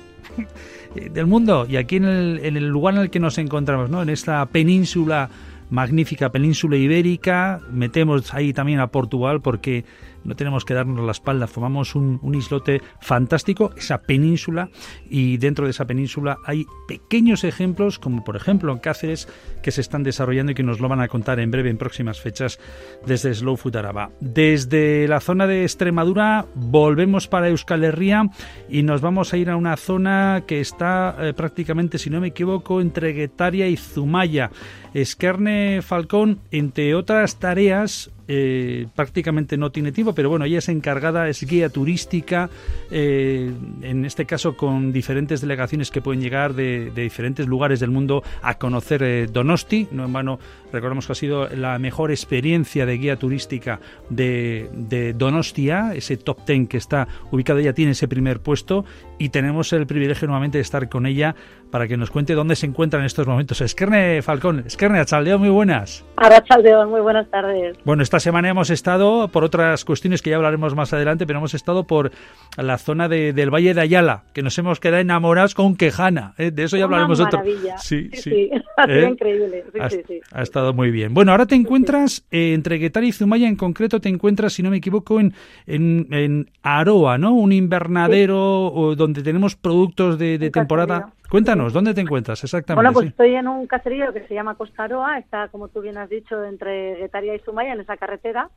del 0.95 1.27
mundo 1.27 1.65
y 1.67 1.77
aquí 1.77 1.97
en 1.97 2.05
el, 2.05 2.39
en 2.43 2.57
el, 2.57 2.67
lugar 2.67 2.95
en 2.95 3.01
el 3.01 3.09
que 3.09 3.19
nos 3.19 3.37
encontramos, 3.37 3.89
¿no? 3.89 4.01
en 4.01 4.09
esta 4.09 4.45
península 4.47 5.29
magnífica 5.69 6.29
península 6.31 6.77
ibérica, 6.77 7.59
metemos 7.71 8.33
ahí 8.33 8.53
también 8.53 8.79
a 8.79 8.87
Portugal 8.87 9.41
porque 9.41 9.83
no 10.27 10.35
tenemos 10.35 10.65
que 10.65 10.73
darnos 10.73 11.03
la 11.03 11.13
espalda, 11.13 11.47
formamos 11.47 11.95
un, 11.95 12.19
islote 12.35 12.81
fantástico, 12.99 13.71
esa 13.77 14.01
península, 14.01 14.69
y 15.09 15.37
dentro 15.37 15.65
de 15.65 15.71
esa 15.71 15.87
península 15.87 16.37
hay 16.45 16.65
pequeños 16.87 17.43
ejemplos, 17.43 17.97
como 17.97 18.23
por 18.23 18.35
ejemplo 18.35 18.71
en 18.71 18.79
Cáceres, 18.79 19.27
que 19.63 19.71
se 19.71 19.81
están 19.81 20.03
desarrollando 20.03 20.51
y 20.51 20.55
que 20.55 20.63
nos 20.63 20.79
lo 20.79 20.89
van 20.89 21.01
a 21.01 21.07
contar 21.07 21.39
en 21.39 21.49
breve, 21.49 21.69
en 21.69 21.77
próximas 21.77 22.19
fechas, 22.19 22.59
desde 23.05 23.33
Slow 23.33 23.55
Food 23.55 23.77
Araba. 23.77 24.11
Desde 24.19 25.07
la 25.07 25.21
zona 25.21 25.47
de 25.47 25.63
Extremadura 25.63 26.45
volvemos 26.55 27.27
para 27.27 27.47
Euskal 27.47 27.85
Herria 27.85 28.29
y 28.69 28.83
nos 28.83 28.99
vamos 28.99 29.33
a 29.33 29.37
ir 29.37 29.49
a 29.49 29.55
una 29.55 29.77
zona 29.77 30.43
que 30.45 30.59
está 30.59 31.15
eh, 31.19 31.33
prácticamente, 31.33 31.97
si 31.97 32.09
no 32.09 32.19
me 32.19 32.27
equivoco, 32.27 32.81
entre 32.81 33.13
Guetaria 33.13 33.67
y 33.67 33.77
Zumaya. 33.77 34.51
Esquerne 35.01 35.81
Falcón, 35.83 36.39
entre 36.49 36.95
otras 36.95 37.37
tareas, 37.37 38.09
eh, 38.27 38.87
prácticamente 38.95 39.55
no 39.55 39.71
tiene 39.71 39.91
tiempo, 39.91 40.13
pero 40.13 40.29
bueno, 40.29 40.45
ella 40.45 40.57
es 40.57 40.69
encargada, 40.69 41.29
es 41.29 41.43
guía 41.43 41.69
turística, 41.69 42.49
eh, 42.89 43.51
en 43.83 44.05
este 44.05 44.25
caso 44.25 44.57
con 44.57 44.91
diferentes 44.91 45.39
delegaciones 45.39 45.91
que 45.91 46.01
pueden 46.01 46.19
llegar 46.21 46.55
de, 46.55 46.91
de 46.91 47.03
diferentes 47.03 47.47
lugares 47.47 47.79
del 47.79 47.91
mundo 47.91 48.23
a 48.41 48.57
conocer 48.57 49.03
eh, 49.03 49.27
Donosti. 49.31 49.87
No 49.91 50.03
en 50.05 50.13
vano, 50.13 50.39
recordamos 50.73 51.05
que 51.05 51.11
ha 51.11 51.15
sido 51.15 51.47
la 51.49 51.77
mejor 51.79 52.09
experiencia 52.09 52.85
de 52.85 52.97
guía 52.97 53.17
turística 53.17 53.79
de, 54.09 54.69
de 54.73 55.13
Donostia, 55.13 55.93
ese 55.93 56.17
top 56.17 56.43
ten 56.43 56.67
que 56.67 56.77
está 56.77 57.07
ubicado, 57.31 57.59
ella 57.59 57.73
tiene 57.73 57.91
ese 57.91 58.07
primer 58.07 58.39
puesto 58.39 58.83
y 59.19 59.29
tenemos 59.29 59.71
el 59.73 59.85
privilegio 59.85 60.27
nuevamente 60.27 60.57
de 60.57 60.63
estar 60.63 60.89
con 60.89 61.05
ella 61.05 61.35
para 61.71 61.87
que 61.87 61.97
nos 61.97 62.09
cuente 62.09 62.33
dónde 62.33 62.55
se 62.55 62.65
encuentra 62.65 62.99
en 62.99 63.05
estos 63.05 63.27
momentos. 63.27 63.61
Esquerne 63.61 64.21
Falcón, 64.21 64.63
Esquerne 64.65 64.99
Achaldeo, 64.99 65.39
muy 65.39 65.49
buenas. 65.49 66.05
Arachaldeo, 66.15 66.87
muy 66.87 67.01
buenas 67.01 67.29
tardes. 67.29 67.77
Bueno, 67.83 68.03
esta 68.03 68.19
semana 68.19 68.49
hemos 68.49 68.69
estado, 68.69 69.27
por 69.27 69.43
otras 69.43 69.85
cuestiones 69.85 70.21
que 70.21 70.29
ya 70.29 70.37
hablaremos 70.37 70.75
más 70.75 70.93
adelante, 70.93 71.25
pero 71.25 71.39
hemos 71.39 71.53
estado 71.53 71.85
por 71.85 72.11
la 72.57 72.77
zona 72.77 73.07
de, 73.07 73.33
del 73.33 73.53
Valle 73.53 73.73
de 73.73 73.81
Ayala, 73.81 74.23
que 74.33 74.41
nos 74.41 74.57
hemos 74.57 74.79
quedado 74.79 75.01
enamorados 75.01 75.55
con 75.55 75.75
Quejana. 75.75 76.33
¿eh? 76.37 76.51
De 76.51 76.63
eso 76.63 76.77
ya 76.77 76.85
hablaremos 76.85 77.19
Una 77.19 77.27
otro. 77.27 77.43
Sí, 77.77 78.09
sí. 78.13 78.21
sí. 78.21 78.49
Ha 78.77 78.85
sido 78.85 78.99
¿Eh? 78.99 79.09
increíble. 79.09 79.63
Sí, 79.73 79.79
ha, 79.79 79.89
sí, 79.89 80.01
sí. 80.07 80.19
ha, 80.31 80.41
estado 80.41 80.73
muy 80.73 80.91
bien. 80.91 81.13
Bueno, 81.13 81.31
ahora 81.31 81.45
te 81.45 81.55
encuentras 81.55 82.25
eh, 82.31 82.53
entre 82.53 82.77
Guetaria 82.77 83.09
y 83.09 83.11
Zumaya, 83.11 83.47
en 83.47 83.55
concreto 83.55 83.99
te 83.99 84.09
encuentras, 84.09 84.53
si 84.53 84.63
no 84.63 84.69
me 84.69 84.77
equivoco, 84.77 85.19
en, 85.19 85.33
en, 85.65 86.07
en 86.11 86.49
Aroa, 86.61 87.17
¿no? 87.17 87.33
Un 87.33 87.51
invernadero 87.51 88.93
donde 88.95 89.23
tenemos 89.23 89.55
productos 89.55 90.17
de, 90.17 90.37
de 90.37 90.49
temporada. 90.51 91.11
Cuéntanos, 91.29 91.73
¿dónde 91.73 91.93
te 91.93 92.01
encuentras 92.01 92.43
exactamente? 92.43 92.75
Bueno, 92.75 92.93
pues 92.93 93.05
sí. 93.05 93.09
estoy 93.09 93.35
en 93.35 93.47
un 93.47 93.67
caserío 93.67 94.13
que 94.13 94.25
se 94.27 94.33
llama 94.33 94.55
Costa 94.55 94.85
Aroa, 94.85 95.17
está, 95.17 95.49
como 95.49 95.67
tú 95.67 95.81
bien 95.81 95.97
has 95.97 96.09
dicho, 96.09 96.43
entre 96.45 96.95
Guetaria 96.95 97.35
y 97.35 97.39
Zumaya, 97.39 97.73
en 97.73 97.81
esa 97.81 97.97
carretera, 97.97 98.49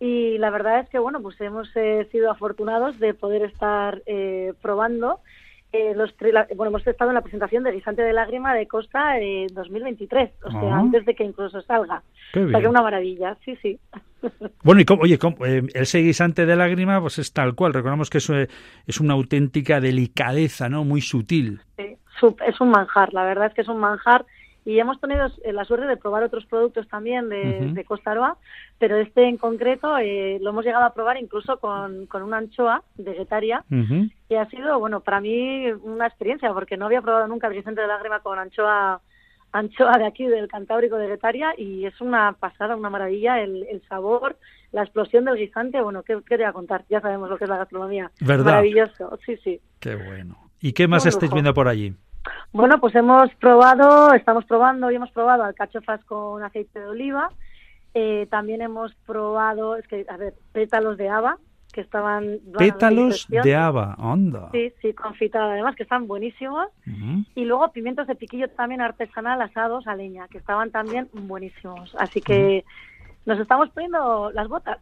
y 0.00 0.38
la 0.38 0.50
verdad 0.50 0.80
es 0.80 0.88
que 0.88 0.98
bueno 0.98 1.22
pues 1.22 1.40
hemos 1.40 1.68
eh, 1.74 2.06
sido 2.12 2.30
afortunados 2.30 2.98
de 2.98 3.14
poder 3.14 3.42
estar 3.42 4.02
eh, 4.06 4.52
probando 4.60 5.20
eh, 5.72 5.94
los 5.94 6.14
bueno 6.54 6.66
hemos 6.66 6.86
estado 6.86 7.10
en 7.10 7.14
la 7.14 7.22
presentación 7.22 7.64
de 7.64 7.72
Guisante 7.72 8.02
de 8.02 8.12
Lágrima 8.12 8.54
de 8.54 8.66
Costa 8.66 9.18
en 9.18 9.48
2023 9.48 10.30
o 10.44 10.50
sea 10.50 10.60
ah. 10.60 10.78
antes 10.80 11.04
de 11.06 11.14
que 11.14 11.24
incluso 11.24 11.60
salga. 11.62 12.02
Qué 12.32 12.44
o 12.44 12.50
sea 12.50 12.60
que 12.60 12.68
una 12.68 12.82
maravilla 12.82 13.36
sí 13.44 13.56
sí. 13.62 13.78
Bueno 14.62 14.80
y 14.80 14.84
cómo, 14.84 15.02
oye 15.02 15.18
cómo, 15.18 15.36
ese 15.46 15.98
guisante 16.00 16.44
de 16.44 16.56
lágrima 16.56 17.00
pues 17.00 17.18
es 17.18 17.32
tal 17.32 17.54
cual 17.54 17.72
recordamos 17.72 18.10
que 18.10 18.18
eso 18.18 18.34
es 18.34 19.00
una 19.00 19.14
auténtica 19.14 19.80
delicadeza 19.80 20.68
no 20.68 20.84
muy 20.84 21.00
sutil. 21.00 21.60
Sí, 21.76 21.96
es 22.46 22.60
un 22.60 22.70
manjar 22.70 23.12
la 23.12 23.24
verdad 23.24 23.46
es 23.46 23.54
que 23.54 23.62
es 23.62 23.68
un 23.68 23.78
manjar 23.78 24.26
y 24.66 24.80
hemos 24.80 25.00
tenido 25.00 25.28
eh, 25.44 25.52
la 25.52 25.64
suerte 25.64 25.86
de 25.86 25.96
probar 25.96 26.24
otros 26.24 26.44
productos 26.44 26.88
también 26.88 27.28
de, 27.28 27.70
de 27.72 27.84
Costa 27.84 28.10
Aroa, 28.10 28.36
pero 28.80 28.96
este 28.96 29.28
en 29.28 29.36
concreto 29.36 29.96
eh, 29.96 30.38
lo 30.42 30.50
hemos 30.50 30.64
llegado 30.64 30.84
a 30.84 30.92
probar 30.92 31.16
incluso 31.18 31.58
con, 31.60 32.06
con 32.06 32.24
una 32.24 32.38
anchoa 32.38 32.82
de 32.96 33.14
Guetaria, 33.14 33.64
que 34.28 34.36
ha 34.36 34.50
sido, 34.50 34.80
bueno, 34.80 35.00
para 35.00 35.20
mí 35.20 35.70
una 35.84 36.08
experiencia, 36.08 36.52
porque 36.52 36.76
no 36.76 36.86
había 36.86 37.00
probado 37.00 37.28
nunca 37.28 37.46
el 37.46 37.54
Vicente 37.54 37.80
de 37.80 37.86
Lágrima 37.86 38.18
con 38.20 38.40
anchoa 38.40 39.00
anchoa 39.52 39.98
de 39.98 40.04
aquí, 40.04 40.26
del 40.26 40.48
Cantábrico 40.48 40.96
de 40.96 41.06
Guetaria, 41.06 41.54
y 41.56 41.86
es 41.86 42.00
una 42.00 42.32
pasada, 42.32 42.74
una 42.74 42.90
maravilla, 42.90 43.40
el, 43.40 43.68
el 43.70 43.80
sabor, 43.88 44.36
la 44.72 44.82
explosión 44.82 45.24
del 45.26 45.36
guisante, 45.36 45.80
bueno, 45.80 46.02
¿qué, 46.02 46.18
¿qué, 46.26 46.36
te 46.36 46.42
voy 46.42 46.44
a 46.46 46.52
contar? 46.52 46.84
Ya 46.90 47.00
sabemos 47.00 47.30
lo 47.30 47.38
que 47.38 47.44
es 47.44 47.50
la 47.50 47.58
gastronomía. 47.58 48.10
¿Verdad? 48.20 48.46
Maravilloso, 48.46 49.16
sí, 49.24 49.36
sí. 49.44 49.60
Qué 49.78 49.94
bueno. 49.94 50.36
¿Y 50.60 50.72
qué 50.72 50.88
más 50.88 51.06
estáis 51.06 51.32
viendo 51.32 51.54
por 51.54 51.68
allí? 51.68 51.94
Bueno, 52.52 52.80
pues 52.80 52.94
hemos 52.94 53.34
probado, 53.36 54.14
estamos 54.14 54.44
probando 54.44 54.90
y 54.90 54.96
hemos 54.96 55.10
probado 55.10 55.44
alcachofas 55.44 56.02
con 56.04 56.42
aceite 56.42 56.80
de 56.80 56.86
oliva. 56.86 57.28
Eh, 57.94 58.26
también 58.30 58.60
hemos 58.60 58.94
probado, 59.06 59.76
es 59.76 59.86
que, 59.88 60.04
a 60.08 60.16
ver, 60.16 60.34
pétalos 60.52 60.98
de 60.98 61.08
haba, 61.08 61.38
que 61.72 61.80
estaban... 61.80 62.40
Pétalos 62.58 63.26
de 63.28 63.54
haba, 63.54 63.94
onda. 63.98 64.50
Sí, 64.52 64.72
sí, 64.82 64.92
confitada, 64.92 65.52
además, 65.52 65.76
que 65.76 65.82
están 65.82 66.06
buenísimos. 66.06 66.68
Y 67.34 67.44
luego 67.44 67.72
pimientos 67.72 68.06
de 68.06 68.14
piquillo 68.14 68.48
también 68.50 68.80
artesanal 68.80 69.40
asados 69.40 69.86
a 69.86 69.94
leña, 69.94 70.28
que 70.28 70.38
estaban 70.38 70.70
también 70.70 71.08
buenísimos. 71.12 71.94
Así 71.98 72.20
que... 72.20 72.64
nos 73.26 73.40
estamos 73.40 73.70
poniendo 73.70 74.30
las 74.32 74.46
botas. 74.46 74.78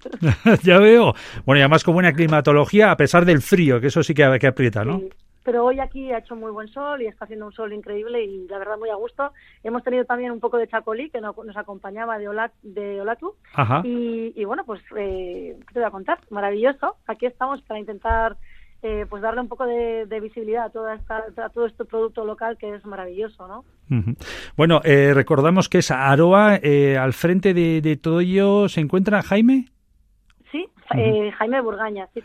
ya 0.62 0.78
veo. 0.78 1.14
Bueno, 1.44 1.58
y 1.58 1.62
además 1.62 1.84
con 1.84 1.94
buena 1.94 2.12
climatología, 2.12 2.90
a 2.90 2.96
pesar 2.96 3.24
del 3.24 3.42
frío, 3.42 3.80
que 3.80 3.88
eso 3.88 4.02
sí 4.02 4.14
que, 4.14 4.38
que 4.40 4.46
aprieta, 4.46 4.84
¿no? 4.84 5.02
Pero 5.42 5.64
hoy 5.64 5.80
aquí 5.80 6.12
ha 6.12 6.18
hecho 6.18 6.36
muy 6.36 6.50
buen 6.50 6.68
sol 6.68 7.02
y 7.02 7.06
está 7.06 7.24
haciendo 7.24 7.46
un 7.46 7.52
sol 7.52 7.72
increíble 7.72 8.24
y 8.24 8.46
la 8.48 8.58
verdad 8.58 8.78
muy 8.78 8.90
a 8.90 8.94
gusto. 8.94 9.32
Hemos 9.62 9.82
tenido 9.82 10.04
también 10.04 10.30
un 10.30 10.40
poco 10.40 10.58
de 10.58 10.68
chacolí 10.68 11.10
que 11.10 11.20
nos, 11.20 11.34
acompañaba 11.56 12.18
de, 12.18 12.28
de 12.62 13.00
Olatu 13.00 13.34
y, 13.84 14.44
bueno, 14.44 14.64
pues 14.64 14.80
eh, 14.96 15.56
¿qué 15.66 15.74
te 15.74 15.80
voy 15.80 15.88
a 15.88 15.90
contar? 15.90 16.18
Maravilloso. 16.30 16.96
Aquí 17.06 17.26
estamos 17.26 17.60
para 17.62 17.80
intentar 17.80 18.36
eh, 18.82 19.06
pues 19.08 19.22
darle 19.22 19.40
un 19.40 19.48
poco 19.48 19.66
de, 19.66 20.06
visibilidad 20.20 20.66
a, 20.66 20.70
toda 20.70 20.94
esta, 20.94 21.24
a 21.36 21.48
todo 21.50 21.66
este 21.66 21.84
producto 21.84 22.24
local 22.24 22.56
que 22.58 22.74
es 22.74 22.84
maravilloso, 22.84 23.46
¿no? 23.46 23.64
Bueno, 24.56 24.80
eh, 24.84 25.12
recordamos 25.14 25.68
que 25.68 25.78
es 25.78 25.90
Aroa, 25.90 26.54
al 26.98 27.12
frente 27.12 27.52
de, 27.52 27.82
de 27.82 27.96
todo 27.96 28.20
ello 28.20 28.68
se 28.68 28.80
encuentra 28.80 29.22
Jaime. 29.22 29.66
Eh, 30.96 31.32
Jaime 31.32 31.60
Burgaña, 31.60 32.08
sí, 32.14 32.20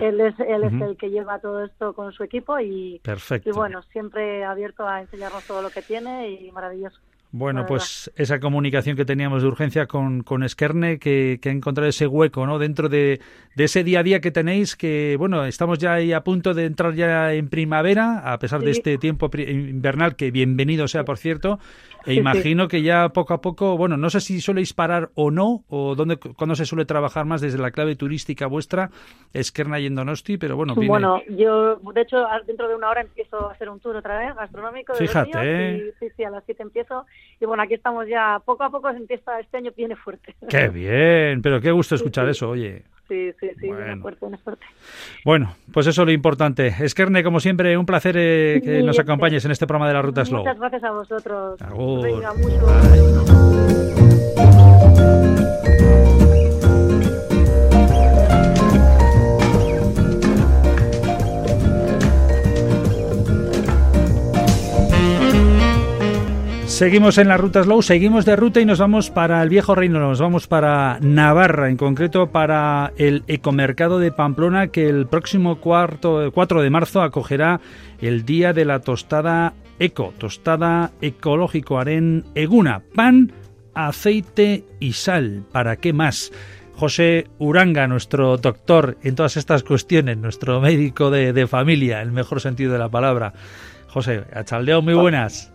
Él 0.00 0.20
es, 0.20 0.38
él 0.40 0.64
es 0.64 0.72
el 0.72 0.96
que 0.96 1.10
lleva 1.10 1.38
todo 1.38 1.64
esto 1.64 1.92
con 1.94 2.12
su 2.12 2.24
equipo 2.24 2.58
y, 2.58 3.00
y 3.44 3.50
bueno, 3.52 3.82
siempre 3.92 4.44
abierto 4.44 4.86
a 4.86 5.00
enseñarnos 5.00 5.44
todo 5.46 5.62
lo 5.62 5.70
que 5.70 5.82
tiene 5.82 6.30
y 6.30 6.50
maravilloso. 6.52 7.00
Bueno, 7.32 7.64
pues 7.64 8.10
esa 8.16 8.40
comunicación 8.40 8.96
que 8.96 9.04
teníamos 9.04 9.42
de 9.42 9.48
urgencia 9.48 9.86
con, 9.86 10.24
con 10.24 10.48
Skerne, 10.48 10.98
que, 10.98 11.38
que, 11.40 11.48
ha 11.48 11.52
encontrado 11.52 11.88
ese 11.88 12.08
hueco, 12.08 12.44
¿no? 12.44 12.58
Dentro 12.58 12.88
de, 12.88 13.20
de, 13.54 13.64
ese 13.64 13.84
día 13.84 14.00
a 14.00 14.02
día 14.02 14.20
que 14.20 14.32
tenéis, 14.32 14.74
que, 14.74 15.14
bueno, 15.16 15.44
estamos 15.44 15.78
ya 15.78 15.94
ahí 15.94 16.12
a 16.12 16.24
punto 16.24 16.54
de 16.54 16.64
entrar 16.64 16.94
ya 16.94 17.32
en 17.32 17.48
primavera, 17.48 18.32
a 18.32 18.38
pesar 18.40 18.62
de 18.62 18.72
este 18.72 18.98
tiempo 18.98 19.30
invernal, 19.32 20.16
que 20.16 20.32
bienvenido 20.32 20.88
sea, 20.88 21.04
por 21.04 21.18
cierto, 21.18 21.60
e 22.04 22.14
imagino 22.14 22.66
que 22.66 22.82
ya 22.82 23.10
poco 23.10 23.34
a 23.34 23.40
poco, 23.40 23.76
bueno, 23.76 23.96
no 23.96 24.10
sé 24.10 24.20
si 24.20 24.40
soléis 24.40 24.72
parar 24.72 25.10
o 25.14 25.30
no, 25.30 25.62
o 25.68 25.94
dónde, 25.94 26.16
cuándo 26.16 26.56
se 26.56 26.64
suele 26.64 26.84
trabajar 26.84 27.26
más 27.26 27.40
desde 27.40 27.58
la 27.58 27.70
clave 27.70 27.94
turística 27.94 28.48
vuestra, 28.48 28.90
Esquerna 29.32 29.78
y 29.78 29.86
Endonosti, 29.86 30.36
pero 30.36 30.56
bueno. 30.56 30.74
Bueno, 30.74 31.22
yo, 31.28 31.76
de 31.76 32.00
hecho, 32.00 32.26
dentro 32.46 32.68
de 32.68 32.74
una 32.74 32.90
hora 32.90 33.02
empiezo 33.02 33.48
a 33.48 33.52
hacer 33.52 33.68
un 33.68 33.78
tour 33.78 33.94
otra 33.94 34.18
vez 34.18 34.34
gastronómico. 34.34 34.94
De 34.94 34.98
Fíjate, 34.98 35.38
¿eh? 35.42 35.94
sí, 36.00 36.08
sí, 36.16 36.24
a 36.24 36.30
las 36.30 36.42
7 36.44 36.62
empiezo. 36.62 37.06
Y 37.40 37.46
bueno, 37.46 37.62
aquí 37.62 37.74
estamos 37.74 38.06
ya, 38.06 38.40
poco 38.44 38.64
a 38.64 38.70
poco 38.70 38.90
empieza, 38.90 39.40
este 39.40 39.56
año 39.56 39.72
viene 39.76 39.96
fuerte. 39.96 40.34
Qué 40.48 40.68
bien, 40.72 41.40
pero 41.42 41.60
qué 41.60 41.70
gusto 41.70 41.94
escuchar 41.94 42.28
eso, 42.28 42.50
oye. 42.50 42.82
Sí, 43.08 43.32
sí, 43.40 43.50
sí, 43.58 43.66
bueno. 43.66 44.02
fuerte, 44.02 44.36
fuerte. 44.38 44.66
Bueno, 45.24 45.56
pues 45.72 45.86
eso 45.88 46.02
es 46.02 46.06
lo 46.06 46.12
importante. 46.12 46.68
Esquerne, 46.68 47.24
como 47.24 47.40
siempre, 47.40 47.76
un 47.76 47.84
placer 47.84 48.14
eh, 48.16 48.60
que 48.62 48.82
nos 48.84 49.00
acompañes 49.00 49.44
en 49.44 49.50
este 49.50 49.66
programa 49.66 49.88
de 49.88 49.94
la 49.94 50.02
Ruta 50.02 50.24
Slow. 50.24 50.44
Muchas 50.44 50.60
gracias 50.60 50.84
a 50.84 50.92
vosotros. 50.92 51.58
Venga, 52.02 52.32
mucho. 52.34 53.20
Seguimos 66.80 67.18
en 67.18 67.28
la 67.28 67.36
ruta 67.36 67.62
Slow, 67.62 67.82
seguimos 67.82 68.24
de 68.24 68.36
ruta 68.36 68.58
y 68.58 68.64
nos 68.64 68.78
vamos 68.78 69.10
para 69.10 69.42
el 69.42 69.50
viejo 69.50 69.74
reino, 69.74 70.00
nos 70.00 70.18
vamos 70.18 70.46
para 70.46 70.98
Navarra, 71.02 71.68
en 71.68 71.76
concreto 71.76 72.28
para 72.28 72.94
el 72.96 73.22
ecomercado 73.26 73.98
de 73.98 74.12
Pamplona 74.12 74.68
que 74.68 74.88
el 74.88 75.06
próximo 75.06 75.60
cuarto, 75.60 76.32
4 76.32 76.62
de 76.62 76.70
marzo 76.70 77.02
acogerá 77.02 77.60
el 78.00 78.24
Día 78.24 78.54
de 78.54 78.64
la 78.64 78.80
Tostada 78.80 79.52
Eco, 79.78 80.14
tostada 80.16 80.92
ecológico 81.02 81.78
aren 81.78 82.24
eguna, 82.34 82.80
pan, 82.94 83.30
aceite 83.74 84.64
y 84.80 84.94
sal. 84.94 85.44
¿Para 85.52 85.76
qué 85.76 85.92
más? 85.92 86.32
José 86.76 87.26
Uranga, 87.38 87.88
nuestro 87.88 88.38
doctor 88.38 88.96
en 89.02 89.16
todas 89.16 89.36
estas 89.36 89.64
cuestiones, 89.64 90.16
nuestro 90.16 90.62
médico 90.62 91.10
de, 91.10 91.46
familia, 91.46 92.00
el 92.00 92.10
mejor 92.10 92.40
sentido 92.40 92.72
de 92.72 92.78
la 92.78 92.88
palabra. 92.88 93.34
José, 93.88 94.24
Chaldeo, 94.46 94.80
muy 94.80 94.94
buenas. 94.94 95.52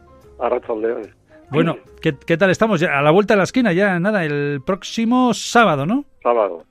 Bueno, 1.49 1.77
¿qué, 2.01 2.37
tal 2.37 2.49
estamos? 2.49 2.79
Ya 2.79 2.97
a 2.97 3.01
la 3.01 3.11
vuelta 3.11 3.33
de 3.33 3.37
la 3.37 3.43
esquina, 3.43 3.71
ya 3.71 3.99
nada, 3.99 4.25
el 4.25 4.61
próximo 4.65 5.33
sábado, 5.33 5.85
¿no? 5.85 6.05
Sábado. 6.23 6.65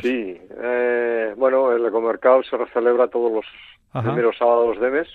Sí, 0.00 0.40
eh, 0.62 1.34
bueno, 1.36 1.72
el 1.72 1.84
ecomercado 1.84 2.42
se 2.42 2.56
celebra 2.72 3.08
todos 3.08 3.32
los 3.32 4.02
primeros 4.02 4.36
sábados 4.38 4.80
de 4.80 4.90
mes 4.90 5.08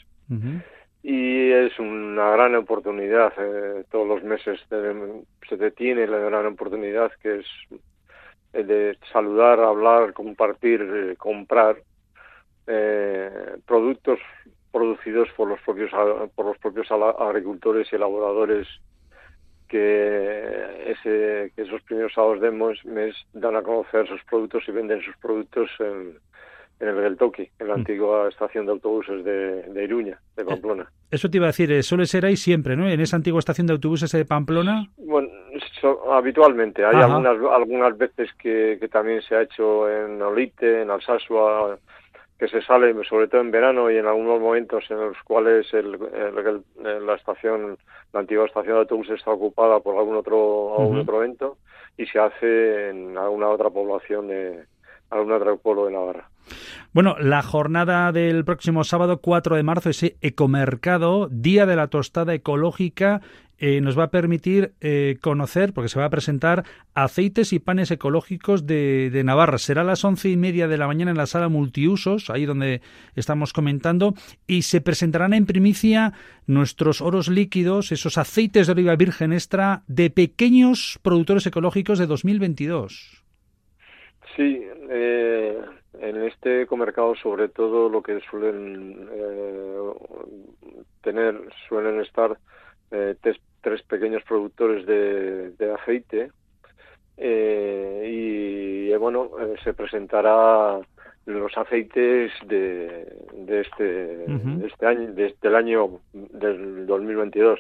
y 1.02 1.52
es 1.52 1.78
una 1.80 2.30
gran 2.32 2.56
oportunidad. 2.56 3.34
Eh, 3.38 3.86
todos 3.90 4.08
los 4.08 4.24
meses 4.24 4.60
se 4.70 5.58
detiene 5.58 6.06
la 6.06 6.20
gran 6.20 6.46
oportunidad 6.46 7.12
que 7.24 7.40
es 7.40 8.68
de 8.68 8.98
saludar, 9.12 9.60
hablar, 9.60 10.14
compartir, 10.14 10.82
eh, 10.82 11.16
comprar 11.18 11.78
productos 13.66 14.20
producidos 14.72 15.30
por 15.36 15.50
los 15.50 15.60
propios 15.62 15.92
por 16.36 16.46
los 16.46 16.58
propios 16.58 16.88
agricultores 16.92 17.88
y 17.92 17.96
elaboradores 17.96 18.68
que, 19.68 20.92
ese, 20.92 21.52
que 21.56 21.62
esos 21.64 21.82
primeros 21.84 22.14
sábados 22.14 22.42
de 22.42 22.52
mes 22.52 23.16
dan 23.34 23.56
a 23.56 23.62
conocer 23.62 24.08
sus 24.08 24.24
productos 24.24 24.64
y 24.68 24.72
venden 24.72 25.02
sus 25.02 25.16
productos 25.18 25.70
en, 25.80 26.18
en 26.80 26.88
el 26.88 26.96
Geltoki, 26.96 27.50
en 27.60 27.68
la 27.68 27.76
mm. 27.76 27.80
antigua 27.80 28.30
estación 28.30 28.66
de 28.66 28.72
autobuses 28.72 29.24
de, 29.24 29.64
de, 29.64 29.84
Iruña, 29.84 30.20
de 30.36 30.44
eh, 30.44 30.46
Pamplona. 30.46 30.90
Eso 31.12 31.30
te 31.30 31.38
iba 31.38 31.48
a 31.48 31.48
decir, 31.48 31.72
eh, 31.72 31.84
suele 31.84 32.06
ser 32.06 32.26
ahí 32.26 32.38
siempre, 32.38 32.76
¿no? 32.76 32.88
En 32.88 33.00
esa 33.00 33.18
antigua 33.18 33.40
estación 33.40 33.68
de 33.68 33.74
autobuses 33.74 34.12
de 34.12 34.26
Pamplona. 34.26 34.88
Bueno, 34.98 35.30
habitualmente. 36.12 36.86
Hay 36.86 36.96
algunas 36.96 37.38
algunas 37.52 37.98
veces 37.98 38.30
que, 38.40 38.78
que, 38.80 38.88
también 38.88 39.22
se 39.22 39.36
ha 39.36 39.42
hecho 39.42 39.90
en 39.90 40.22
Olite, 40.22 40.82
en 40.82 40.92
Alsasua, 40.92 41.78
que 42.38 42.48
se 42.48 42.62
sale 42.62 42.94
sobre 43.06 43.28
todo 43.28 43.42
en 43.42 43.52
verano 43.52 43.90
y 43.90 43.98
en 43.98 44.06
algunos 44.06 44.40
momentos 44.40 44.84
en 44.90 44.98
los 44.98 45.18
cuales 45.24 45.74
el, 45.74 45.98
la 47.06 47.16
estación, 47.16 47.78
la 48.14 48.20
antigua 48.20 48.46
estación 48.46 48.76
de 48.76 48.80
autobús 48.82 49.10
está 49.10 49.32
ocupada 49.32 49.80
por 49.80 49.98
algún 49.98 50.16
otro, 50.16 50.80
algún 50.80 51.00
otro 51.00 51.24
evento 51.24 51.58
y 51.98 52.06
se 52.06 52.20
hace 52.20 52.90
en 52.90 53.18
alguna 53.18 53.50
otra 53.50 53.70
población 53.72 54.28
de, 54.28 54.66
algún 55.10 55.32
otro 55.32 55.58
pueblo 55.58 55.86
de 55.86 55.94
Navarra. 55.94 56.30
Bueno, 56.94 57.16
la 57.20 57.44
jornada 57.44 58.12
del 58.12 58.46
próximo 58.46 58.84
sábado 58.84 59.20
4 59.20 59.56
de 59.56 59.64
marzo, 59.64 59.90
ese 59.90 60.18
ecomercado, 60.22 61.28
Día 61.30 61.66
de 61.66 61.76
la 61.76 61.88
Tostada 61.88 62.34
Ecológica, 62.34 63.22
eh, 63.60 63.82
nos 63.82 63.98
va 63.98 64.04
a 64.04 64.12
permitir 64.12 64.74
eh, 64.82 65.18
conocer, 65.20 65.74
porque 65.74 65.90
se 65.90 66.00
va 66.00 66.06
a 66.06 66.12
presentar 66.12 66.64
aceites 66.94 67.54
y 67.54 67.60
panes 67.60 67.90
ecológicos 67.90 68.68
de, 68.68 69.10
de, 69.12 69.24
Navarra. 69.24 69.58
Será 69.58 69.82
a 69.82 69.84
las 69.84 70.06
once 70.06 70.30
y 70.30 70.38
media 70.38 70.68
de 70.68 70.78
la 70.78 70.86
mañana 70.86 71.10
en 71.10 71.18
la 71.18 71.26
sala 71.26 71.50
multiusos, 71.50 72.30
ahí 72.30 72.46
donde 72.46 72.82
estamos 73.16 73.54
comentando, 73.54 74.14
y 74.46 74.62
se 74.62 74.80
presentarán 74.80 75.34
en 75.34 75.48
primicia 75.48 76.14
nuestros 76.46 77.02
oros 77.02 77.30
líquidos, 77.30 77.92
esos 77.92 78.20
aceites 78.20 78.68
de 78.68 78.74
oliva 78.74 78.96
virgen 78.96 79.34
extra 79.34 79.82
de 79.88 80.12
pequeños 80.12 81.00
productores 81.02 81.46
ecológicos 81.48 81.98
de 81.98 82.06
2022. 82.06 83.24
Sí, 84.38 84.62
eh, 84.90 85.60
en 86.00 86.24
este 86.24 86.62
ecomercado 86.62 87.16
sobre 87.16 87.50
todo 87.50 87.90
lo 87.90 88.02
que 88.04 88.22
suelen 88.30 89.10
tener, 91.02 91.42
suelen 91.68 92.02
estar 92.02 92.38
eh, 92.92 93.16
tres 93.62 93.82
pequeños 93.84 94.24
productores 94.24 94.86
de, 94.86 95.74
aceite 95.74 96.32
eh, 97.18 98.10
y 98.10 98.92
eh, 98.92 98.98
bueno 98.98 99.32
eh, 99.40 99.56
se 99.64 99.74
presentará 99.74 100.80
los 101.28 101.56
aceites 101.58 102.32
de, 102.46 103.06
de 103.34 103.62
este 103.62 103.84
de 103.84 104.66
este 104.66 104.86
año 104.86 105.12
desde 105.12 105.36
el 105.42 105.56
año 105.56 106.00
del 106.14 106.88
2022 106.88 107.60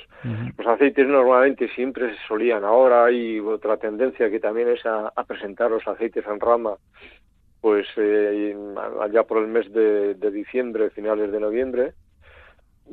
los 0.57 0.67
aceites 0.67 1.05
normalmente 1.05 1.67
siempre 1.75 2.13
se 2.15 2.27
solían. 2.27 2.63
Ahora 2.63 3.05
hay 3.05 3.39
otra 3.39 3.75
tendencia 3.75 4.29
que 4.29 4.39
también 4.39 4.69
es 4.69 4.85
a, 4.85 5.11
presentar 5.27 5.69
los 5.69 5.85
aceites 5.85 6.25
en 6.25 6.39
rama 6.39 6.75
pues 7.59 7.87
allá 9.01 9.23
por 9.23 9.39
el 9.39 9.47
mes 9.47 9.71
de 9.73 10.31
diciembre 10.31 10.89
finales 10.91 11.31
de 11.31 11.39
noviembre. 11.39 11.93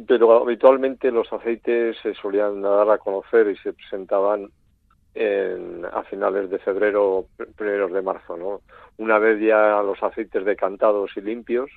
Pero 0.08 0.42
habitualmente 0.42 1.12
los 1.12 1.32
aceites 1.32 1.96
se 2.02 2.14
solían 2.14 2.62
dar 2.62 2.90
a 2.90 2.98
conocer 2.98 3.48
y 3.48 3.56
se 3.58 3.72
presentaban 3.72 4.48
en, 5.14 5.84
a 5.84 6.02
finales 6.04 6.50
de 6.50 6.58
febrero, 6.58 7.26
primeros 7.56 7.92
de 7.92 8.02
marzo, 8.02 8.36
¿no? 8.36 8.60
Una 8.98 9.18
vez 9.18 9.40
ya 9.40 9.80
los 9.82 10.02
aceites 10.02 10.44
decantados 10.44 11.10
y 11.16 11.20
limpios, 11.20 11.70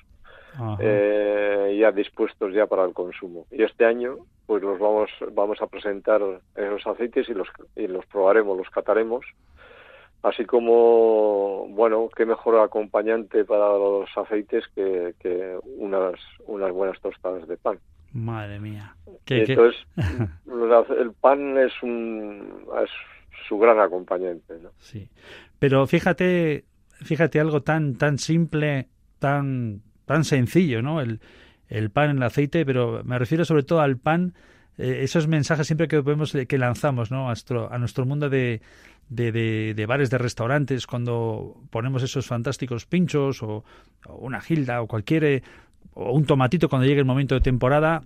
eh, 0.80 1.76
ya 1.80 1.92
dispuestos 1.92 2.52
ya 2.52 2.66
para 2.66 2.84
el 2.84 2.92
consumo. 2.92 3.46
Y 3.50 3.62
este 3.62 3.84
año, 3.84 4.16
pues 4.46 4.62
los 4.62 4.78
vamos, 4.78 5.10
vamos 5.32 5.60
a 5.60 5.66
presentar 5.66 6.20
esos 6.56 6.86
aceites 6.86 7.28
y 7.28 7.34
los, 7.34 7.48
y 7.76 7.86
los 7.86 8.04
probaremos, 8.06 8.56
los 8.56 8.70
cataremos. 8.70 9.24
Así 10.22 10.44
como, 10.44 11.68
bueno, 11.68 12.08
qué 12.16 12.26
mejor 12.26 12.58
acompañante 12.58 13.44
para 13.44 13.68
los 13.68 14.08
aceites 14.16 14.64
que, 14.74 15.14
que 15.20 15.56
unas, 15.76 16.14
unas 16.46 16.72
buenas 16.72 17.00
tostadas 17.00 17.46
de 17.46 17.56
pan. 17.56 17.78
Madre 18.12 18.58
mía. 18.58 18.96
Entonces, 19.26 19.80
el 20.98 21.12
pan 21.12 21.58
es, 21.58 21.72
un, 21.82 22.66
es 22.82 22.90
su 23.46 23.58
gran 23.58 23.78
acompañante. 23.80 24.58
¿no? 24.60 24.70
Sí. 24.78 25.08
Pero 25.58 25.86
fíjate, 25.86 26.64
fíjate 26.90 27.40
algo 27.40 27.62
tan, 27.62 27.96
tan 27.96 28.18
simple, 28.18 28.88
tan, 29.18 29.82
tan 30.04 30.24
sencillo, 30.24 30.82
¿no? 30.82 31.00
El, 31.00 31.20
el 31.68 31.90
pan, 31.90 32.10
el 32.10 32.22
aceite, 32.22 32.64
pero 32.64 33.02
me 33.04 33.18
refiero 33.18 33.44
sobre 33.44 33.62
todo 33.62 33.80
al 33.80 33.98
pan, 33.98 34.34
eh, 34.78 35.00
esos 35.02 35.26
mensajes 35.26 35.66
siempre 35.66 35.88
que 35.88 36.02
podemos, 36.02 36.32
que 36.32 36.58
lanzamos, 36.58 37.10
¿no? 37.10 37.24
A 37.24 37.28
nuestro, 37.28 37.72
a 37.72 37.78
nuestro 37.78 38.06
mundo 38.06 38.28
de, 38.30 38.60
de, 39.08 39.32
de, 39.32 39.74
de, 39.74 39.86
bares, 39.86 40.10
de 40.10 40.18
restaurantes, 40.18 40.86
cuando 40.86 41.60
ponemos 41.70 42.02
esos 42.02 42.26
fantásticos 42.26 42.86
pinchos 42.86 43.42
o, 43.42 43.64
una 44.08 44.40
gilda 44.40 44.80
o 44.82 44.86
cualquier 44.86 45.42
o 45.94 46.12
un 46.12 46.24
tomatito 46.24 46.68
cuando 46.68 46.86
llegue 46.86 47.00
el 47.00 47.06
momento 47.06 47.34
de 47.34 47.40
temporada, 47.40 48.02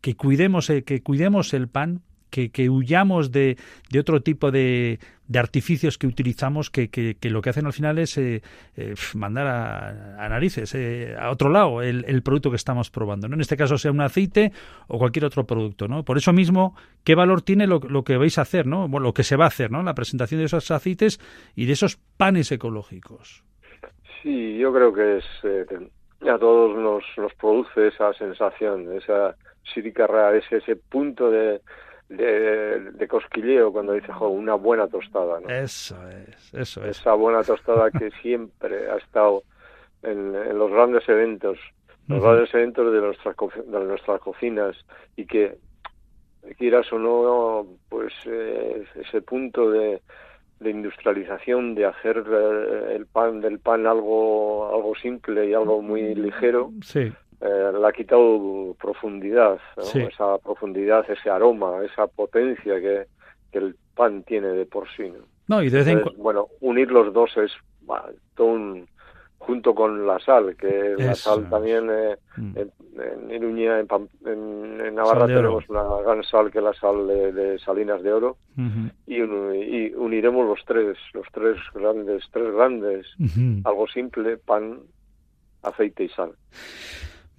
que 0.00 0.14
cuidemos, 0.14 0.68
que 0.68 1.02
cuidemos 1.02 1.52
el 1.54 1.68
pan, 1.68 2.02
que, 2.30 2.70
huyamos 2.70 3.30
de, 3.30 3.56
de, 3.90 3.98
otro 3.98 4.22
tipo 4.22 4.50
de, 4.50 4.98
de, 5.26 5.38
artificios 5.38 5.98
que 5.98 6.06
utilizamos 6.06 6.70
que, 6.70 6.88
que, 6.88 7.16
lo 7.30 7.42
que 7.42 7.50
hacen 7.50 7.66
al 7.66 7.72
final 7.72 7.98
es 7.98 8.16
eh, 8.18 8.42
eh, 8.76 8.94
mandar 9.14 9.46
a, 9.46 10.28
narices, 10.28 10.74
a 11.18 11.30
otro 11.30 11.50
lado, 11.50 11.82
el, 11.82 12.04
el, 12.06 12.22
producto 12.22 12.50
que 12.50 12.56
estamos 12.56 12.90
probando. 12.90 13.28
¿no? 13.28 13.34
En 13.34 13.40
este 13.40 13.56
caso 13.56 13.76
sea 13.76 13.90
un 13.90 14.00
aceite 14.00 14.52
o 14.88 14.98
cualquier 14.98 15.24
otro 15.24 15.44
producto. 15.44 15.88
¿no? 15.88 16.04
Por 16.04 16.16
eso 16.16 16.32
mismo, 16.32 16.76
¿qué 17.04 17.14
valor 17.14 17.42
tiene 17.42 17.66
lo, 17.66 17.80
lo 17.80 18.04
que 18.04 18.16
vais 18.16 18.38
a 18.38 18.42
hacer? 18.42 18.66
¿no? 18.66 18.88
Bueno, 18.88 19.04
lo 19.08 19.14
que 19.14 19.24
se 19.24 19.36
va 19.36 19.44
a 19.44 19.48
hacer, 19.48 19.70
¿no? 19.70 19.82
la 19.82 19.94
presentación 19.94 20.40
de 20.40 20.46
esos 20.46 20.70
aceites 20.70 21.20
y 21.54 21.66
de 21.66 21.72
esos 21.72 21.96
panes 22.16 22.50
ecológicos. 22.52 23.44
Sí, 24.22 24.58
yo 24.58 24.72
creo 24.72 24.92
que 24.92 25.18
es 25.18 25.24
a 26.28 26.38
todos 26.38 26.76
nos, 26.76 27.02
nos 27.16 27.32
produce 27.34 27.88
esa 27.88 28.12
sensación, 28.14 28.92
esa 28.92 29.36
siricarra, 29.72 30.36
ese, 30.36 30.58
ese 30.58 30.76
punto 30.76 31.30
de, 31.30 31.60
de, 32.10 33.06
cosquilleo 33.08 33.72
cuando 33.72 33.92
dice, 33.92 34.12
una 34.20 34.54
buena 34.54 34.88
tostada. 34.88 35.40
¿no? 35.40 35.48
Eso 35.48 35.96
es, 36.08 36.54
eso 36.54 36.84
es. 36.84 36.98
Esa 36.98 37.14
buena 37.14 37.42
tostada 37.42 37.90
que 37.90 38.10
siempre 38.22 38.90
ha 38.90 38.96
estado 38.96 39.44
en, 40.02 40.34
en 40.34 40.58
los 40.58 40.70
grandes 40.70 41.08
eventos, 41.08 41.58
los 42.08 42.22
grandes 42.22 42.52
eventos 42.54 42.92
de 42.92 43.00
nuestras, 43.00 43.36
de 43.66 43.84
nuestras 43.84 44.20
cocinas 44.20 44.76
y 45.16 45.26
que, 45.26 45.56
quieras 46.58 46.92
o 46.92 46.98
no, 46.98 47.66
pues 47.88 48.12
eh, 48.26 48.84
ese 48.96 49.22
punto 49.22 49.70
de, 49.70 50.00
de 50.58 50.70
industrialización, 50.70 51.74
de 51.76 51.86
hacer 51.86 52.24
eh, 52.28 52.96
el 52.96 53.06
pan 53.06 53.40
del 53.40 53.60
pan 53.60 53.86
algo 53.86 54.74
algo 54.74 54.94
simple 54.96 55.48
y 55.48 55.54
algo 55.54 55.82
muy 55.82 56.14
ligero, 56.14 56.72
sí. 56.82 57.12
Eh, 57.40 57.72
le 57.72 57.86
ha 57.86 57.92
quitado 57.92 58.76
profundidad, 58.80 59.58
esa 59.94 60.38
profundidad, 60.38 61.10
ese 61.10 61.30
aroma, 61.30 61.84
esa 61.84 62.06
potencia 62.06 62.80
que, 62.80 63.06
que, 63.50 63.58
el 63.58 63.76
pan 63.94 64.22
tiene 64.24 64.48
de 64.48 64.66
por 64.66 64.88
sí. 64.96 65.10
No, 65.48 65.62
y 65.62 65.70
bueno, 66.16 66.48
unir 66.60 66.90
los 66.90 67.12
dos 67.12 67.36
es 67.36 67.50
todo 68.34 68.46
un, 68.46 68.86
junto 69.38 69.74
con 69.74 70.06
la 70.06 70.18
sal, 70.20 70.54
que 70.54 70.94
la 70.98 71.14
sal 71.14 71.48
también 71.48 71.88
eh, 71.90 72.16
mm. 72.36 72.58
en, 72.58 73.30
Iruña, 73.30 73.80
en, 73.80 74.94
Navarra 74.94 75.26
tenemos 75.26 75.66
una 75.68 75.82
gran 76.04 76.22
sal 76.24 76.50
que 76.50 76.58
es 76.58 76.64
la 76.64 76.74
sal 76.74 77.06
de, 77.06 77.58
Salinas 77.58 78.02
de 78.02 78.12
Oro. 78.12 78.36
Y, 79.06 79.22
uniremos 79.94 80.46
los 80.46 80.62
tres, 80.66 80.98
los 81.14 81.26
tres 81.32 81.56
grandes, 81.74 82.22
tres 82.30 82.52
grandes, 82.52 83.06
algo 83.64 83.86
simple, 83.88 84.36
pan, 84.36 84.80
aceite 85.62 86.04
y 86.04 86.08
sal. 86.10 86.32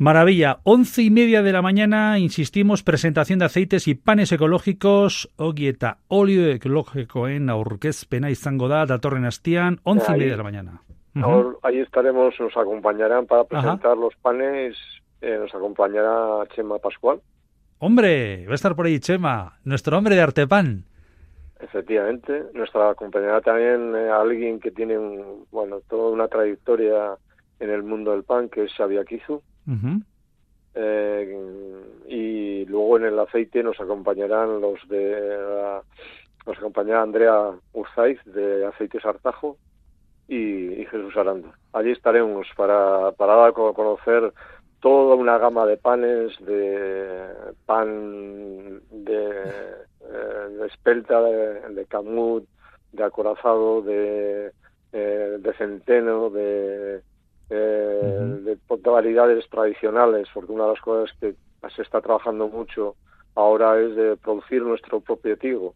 Maravilla, 0.02 0.62
once 0.64 1.04
y 1.04 1.12
media 1.12 1.44
de 1.44 1.54
la 1.54 1.62
mañana, 1.62 2.18
insistimos, 2.18 2.82
presentación 2.82 3.38
de 3.38 3.46
aceites 3.46 3.88
y 3.88 3.94
panes 3.94 4.32
ecológicos, 4.32 5.30
ogieta, 5.36 6.00
óleo 6.08 6.50
ecológico 6.50 7.28
en 7.28 7.52
aurkezpena 7.52 8.32
izango 8.32 8.68
da, 8.68 8.88
datorren 8.88 9.26
astian, 9.26 9.78
once 9.84 10.12
y 10.12 10.18
media 10.18 10.32
de 10.32 10.38
la 10.38 10.44
mañana 10.44 10.82
ahí 11.62 11.82
estaremos, 11.82 12.34
nos 12.40 12.58
acompañarán 12.58 13.28
para 13.28 13.44
presentar 13.44 13.96
los 13.96 14.16
panes, 14.16 14.76
eh, 15.22 15.38
nos 15.40 15.54
acompañará 15.54 16.48
Chema 16.56 16.80
Pascual. 16.80 17.22
Hombre, 17.78 18.48
va 18.48 18.54
a 18.54 18.56
estar 18.56 18.76
por 18.76 18.88
ahí 18.88 19.00
Chema, 19.00 19.60
nuestro 19.66 19.96
hombre 19.96 20.16
de 20.16 20.22
Artepan. 20.22 20.84
Efectivamente, 21.60 22.46
nos 22.56 22.76
acompañará 22.76 23.40
también 23.42 23.96
eh, 23.96 24.10
alguien 24.10 24.60
que 24.60 24.72
tiene 24.72 24.98
bueno, 25.52 25.80
toda 25.88 26.10
una 26.10 26.28
trayectoria 26.28 27.18
en 27.62 27.70
el 27.70 27.84
mundo 27.84 28.12
del 28.12 28.24
pan, 28.24 28.50
que 28.50 28.64
es 28.64 28.74
Xavier 28.74 29.06
Kizu. 29.06 29.42
Eh, 30.74 31.38
y 32.08 32.66
luego 32.66 32.98
en 32.98 33.06
el 33.06 33.20
aceite 33.20 33.62
nos 33.62 33.80
acompañarán 33.80 34.60
los 34.60 34.80
de 34.88 35.80
nos 36.46 36.58
acompañará 36.58 37.04
Andrea 37.04 37.52
Urzaiz 37.74 38.20
de 38.26 38.66
Aceites 38.66 39.06
Artajo 39.06 39.58
y, 40.28 40.86
Jesús 40.86 41.16
Aranda. 41.16 41.56
Allí 41.74 41.92
estaremos 41.92 42.48
para, 42.58 43.12
para 43.12 43.36
dar 43.36 43.50
a 43.50 43.54
conocer 43.54 44.34
toda 44.80 45.16
una 45.16 45.38
gama 45.38 45.68
de 45.68 45.78
panes, 45.78 46.34
de 46.40 47.54
pan 47.68 48.82
de, 48.90 49.30
eh, 50.02 50.48
de 50.58 50.68
espelta, 50.68 51.22
de, 51.22 51.70
de, 51.76 51.86
camut, 51.86 52.46
de 52.92 53.04
acorazado, 53.04 53.84
de, 53.84 54.52
eh, 54.94 55.38
de 55.40 55.54
centeno, 55.54 56.32
de, 56.32 57.02
eh, 57.52 58.40
de, 58.44 58.58
variedades 58.90 59.48
tradicionales, 59.50 60.28
porque 60.34 60.52
una 60.52 60.64
de 60.64 60.70
las 60.72 60.82
cosas 60.82 61.16
que 61.20 61.36
se 61.76 61.82
está 61.82 62.02
trabajando 62.02 62.48
mucho 62.48 62.96
ahora 63.36 63.80
es 63.80 63.96
de 63.96 64.18
producir 64.18 64.64
nuestro 64.64 65.00
propio 65.00 65.38
trigo 65.38 65.76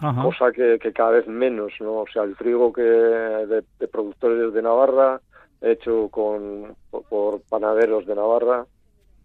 cosa 0.00 0.50
que, 0.52 0.78
cada 0.94 1.10
vez 1.10 1.26
menos, 1.26 1.72
¿no? 1.80 1.98
O 1.98 2.06
sea, 2.12 2.22
el 2.22 2.36
trigo 2.36 2.72
que 2.72 2.82
de, 2.82 3.62
productores 3.88 4.52
de 4.54 4.62
Navarra, 4.62 5.20
hecho 5.60 6.08
con 6.08 6.74
por, 6.90 7.42
panaderos 7.48 8.06
de 8.06 8.14
Navarra, 8.14 8.64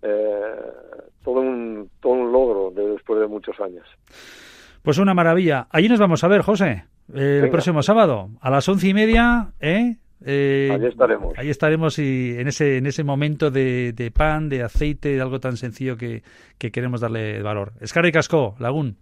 eh, 0.02 0.56
todo 1.24 1.40
un 1.40 1.90
todo 2.02 2.14
un 2.14 2.32
logro 2.32 2.72
de, 2.72 2.90
después 2.90 3.20
de 3.20 3.28
muchos 3.28 3.60
años. 3.60 3.88
Pues 4.82 4.98
una 4.98 5.14
maravilla. 5.14 5.68
Allí 5.72 5.88
nos 5.88 6.00
vamos 6.00 6.24
a 6.24 6.28
ver, 6.28 6.42
José, 6.42 6.86
el 7.14 7.50
próximo 7.50 7.82
sábado 7.82 8.30
a 8.42 8.50
las 8.50 8.68
once 8.68 8.88
y 8.88 8.94
media, 8.94 9.54
¿eh? 9.60 9.96
Eh, 10.26 10.70
ahí 10.72 10.86
estaremos. 10.86 11.38
Ahí 11.38 11.50
estaremos 11.50 12.00
y 12.00 12.36
en 12.40 12.48
ese, 12.48 12.78
en 12.78 12.88
ese 12.88 13.04
momento 13.04 13.52
de, 13.52 13.94
de 13.94 14.10
pan, 14.10 14.50
de 14.50 14.64
aceite, 14.64 15.10
de 15.10 15.22
algo 15.22 15.40
tan 15.40 15.56
sencillo 15.56 15.98
que, 15.98 16.24
que 16.58 16.72
queremos 16.72 17.00
darle 17.00 17.44
valor. 17.44 17.74
Escarri 17.80 18.12
Casco, 18.12 18.56
Lagún. 18.60 18.98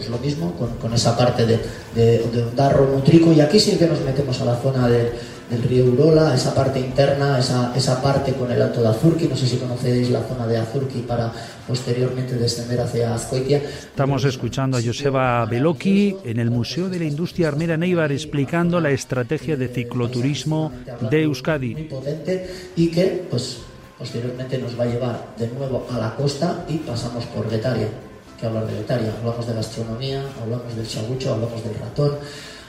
Suerte. 0.00 0.34
con, 0.80 0.92
esa 0.92 1.16
parte 1.16 1.46
de, 1.46 1.58
de, 1.94 2.44
Darro 2.54 2.86
Nutrico 2.86 3.32
y 3.32 3.40
aquí 3.40 3.58
sí 3.58 3.76
que 3.76 3.86
nos 3.86 4.00
metemos 4.00 4.40
a 4.40 4.44
la 4.44 4.56
zona 4.56 4.88
del 4.88 5.62
río 5.68 5.86
Urola, 5.86 6.34
esa 6.34 6.54
parte 6.54 6.78
interna, 6.78 7.38
esa, 7.38 7.72
esa 7.74 8.02
parte 8.02 8.32
con 8.32 8.50
el 8.50 8.60
Alto 8.60 8.82
de 8.82 8.88
Azurki, 8.88 9.26
no 9.26 9.36
sé 9.36 9.46
si 9.46 9.56
conocéis 9.56 10.10
la 10.10 10.22
zona 10.22 10.46
de 10.46 10.58
Azurki 10.58 11.00
para 11.00 11.32
posteriormente 11.66 12.34
descender 12.34 12.80
hacia 12.80 13.14
Azcoitia. 13.14 13.58
Estamos 13.58 14.24
escuchando 14.24 14.76
a 14.76 14.82
Joseba 14.82 15.44
Beloki 15.46 16.16
en 16.24 16.38
el 16.38 16.50
Museo 16.50 16.88
de 16.88 16.98
la 16.98 17.04
Industria 17.04 17.48
Armera 17.48 17.76
Neibar 17.76 18.12
explicando 18.12 18.80
la 18.80 18.90
estrategia 18.90 19.56
de 19.56 19.68
cicloturismo 19.68 20.72
de 21.10 21.22
Euskadi. 21.22 21.74
Muy 21.74 21.84
potente 21.84 22.50
y 22.76 22.88
que 22.88 23.26
pues 23.30 23.58
posteriormente 23.98 24.58
nos 24.58 24.78
va 24.78 24.84
a 24.84 24.86
llevar 24.86 25.26
de 25.38 25.48
nuevo 25.48 25.86
a 25.90 25.98
la 25.98 26.14
costa 26.14 26.64
y 26.68 26.76
pasamos 26.76 27.24
por 27.26 27.50
Getaria 27.50 27.88
que 28.38 28.46
hablar 28.46 28.66
de 28.66 28.74
Letaria. 28.74 29.12
Hablamos 29.18 29.46
de 29.46 29.54
la 29.54 29.60
astronomía, 29.60 30.22
hablamos 30.40 30.74
del 30.76 30.86
chagucho, 30.86 31.34
hablamos 31.34 31.62
del 31.64 31.74
ratón, 31.74 32.12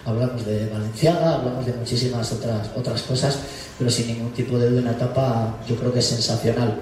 hablamos 0.06 0.46
de 0.46 0.68
Valenciaga, 0.68 1.36
hablamos 1.36 1.66
de 1.66 1.74
muchísimas 1.74 2.32
otras, 2.32 2.72
otras 2.76 3.02
cosas, 3.04 3.40
pero 3.78 3.90
sin 3.90 4.08
ningún 4.08 4.32
tipo 4.32 4.58
de 4.58 4.70
duda, 4.70 4.82
una 4.82 4.92
etapa 4.92 5.58
yo 5.68 5.76
creo 5.76 5.94
que 5.94 6.00
es 6.00 6.06
sensacional. 6.06 6.80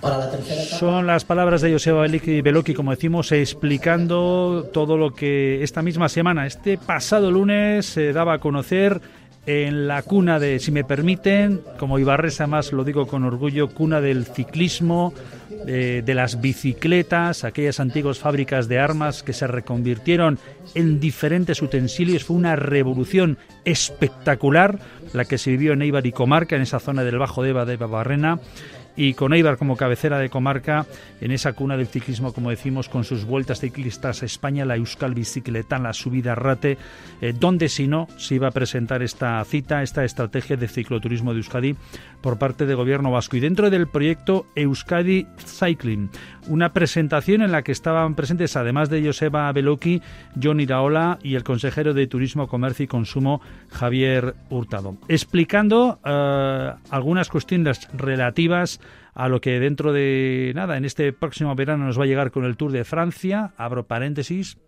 Para 0.00 0.18
la 0.18 0.30
tercera 0.30 0.62
etapa, 0.62 0.78
Son 0.78 1.06
las 1.06 1.24
palabras 1.24 1.62
de 1.62 1.72
Joseba 1.72 2.06
Beloki, 2.06 2.74
como 2.74 2.90
decimos, 2.90 3.32
explicando 3.32 4.68
todo 4.72 4.96
lo 4.96 5.14
que 5.14 5.62
esta 5.62 5.82
misma 5.82 6.08
semana, 6.08 6.46
este 6.46 6.78
pasado 6.78 7.30
lunes, 7.30 7.86
se 7.86 8.12
daba 8.12 8.34
a 8.34 8.38
conocer 8.38 9.00
en 9.46 9.86
la 9.86 10.02
cuna 10.02 10.38
de, 10.40 10.58
si 10.58 10.72
me 10.72 10.84
permiten, 10.84 11.60
como 11.78 11.98
Ibarresa 11.98 12.46
más 12.46 12.72
lo 12.72 12.84
digo 12.84 13.06
con 13.06 13.24
orgullo, 13.24 13.68
cuna 13.68 14.00
del 14.00 14.26
ciclismo, 14.26 15.14
de, 15.64 16.02
de 16.02 16.14
las 16.14 16.40
bicicletas, 16.40 17.44
aquellas 17.44 17.80
antiguas 17.80 18.18
fábricas 18.18 18.68
de 18.68 18.78
armas 18.78 19.22
que 19.22 19.32
se 19.32 19.46
reconvirtieron 19.46 20.38
en 20.74 21.00
diferentes 21.00 21.62
utensilios. 21.62 22.24
Fue 22.24 22.36
una 22.36 22.56
revolución 22.56 23.38
espectacular 23.64 24.78
la 25.12 25.24
que 25.24 25.38
se 25.38 25.50
vivió 25.50 25.72
en 25.72 25.82
Eibar 25.82 26.06
y 26.06 26.12
Comarca, 26.12 26.56
en 26.56 26.62
esa 26.62 26.80
zona 26.80 27.04
del 27.04 27.18
Bajo 27.18 27.42
Deva 27.42 27.64
de 27.64 27.76
Barrena 27.76 28.40
y 28.96 29.14
con 29.14 29.32
Eibar 29.32 29.58
como 29.58 29.76
cabecera 29.76 30.18
de 30.18 30.30
comarca 30.30 30.86
en 31.20 31.30
esa 31.30 31.52
cuna 31.52 31.76
del 31.76 31.86
ciclismo, 31.86 32.32
como 32.32 32.50
decimos, 32.50 32.88
con 32.88 33.04
sus 33.04 33.24
vueltas 33.24 33.60
ciclistas 33.60 34.22
a 34.22 34.26
España, 34.26 34.64
la 34.64 34.76
Euskal 34.76 35.14
Bicicleta, 35.14 35.78
la 35.78 35.92
subida 35.92 36.34
Rate, 36.34 36.78
eh, 37.20 37.34
donde 37.38 37.68
si 37.68 37.86
no 37.86 38.08
se 38.16 38.36
iba 38.36 38.48
a 38.48 38.52
presentar 38.52 39.02
esta 39.02 39.44
cita, 39.44 39.82
esta 39.82 40.04
estrategia 40.04 40.56
de 40.56 40.68
cicloturismo 40.68 41.32
de 41.32 41.38
Euskadi 41.38 41.76
por 42.20 42.38
parte 42.38 42.66
del 42.66 42.76
gobierno 42.76 43.10
vasco. 43.10 43.36
Y 43.36 43.40
dentro 43.40 43.70
del 43.70 43.86
proyecto 43.86 44.46
Euskadi 44.54 45.26
Cycling, 45.38 46.10
una 46.48 46.72
presentación 46.72 47.42
en 47.42 47.52
la 47.52 47.62
que 47.62 47.72
estaban 47.72 48.14
presentes, 48.14 48.56
además 48.56 48.88
de 48.88 49.04
Joseba 49.04 49.50
Beloki, 49.52 50.02
John 50.40 50.60
Iraola 50.60 51.18
y 51.22 51.34
el 51.34 51.44
consejero 51.44 51.94
de 51.94 52.06
Turismo, 52.06 52.48
Comercio 52.48 52.84
y 52.84 52.88
Consumo, 52.88 53.40
Javier 53.70 54.34
Hurtado, 54.50 54.96
explicando 55.08 55.98
eh, 56.04 56.72
algunas 56.90 57.28
cuestiones 57.28 57.88
relativas 57.92 58.80
a 59.16 59.28
lo 59.28 59.40
que 59.40 59.58
dentro 59.58 59.92
de 59.92 60.52
nada, 60.54 60.76
en 60.76 60.84
este 60.84 61.12
próximo 61.12 61.54
verano 61.54 61.86
nos 61.86 61.98
va 61.98 62.04
a 62.04 62.06
llegar 62.06 62.30
con 62.30 62.44
el 62.44 62.56
Tour 62.56 62.70
de 62.70 62.84
Francia, 62.84 63.52
abro 63.56 63.86
paréntesis, 63.86 64.58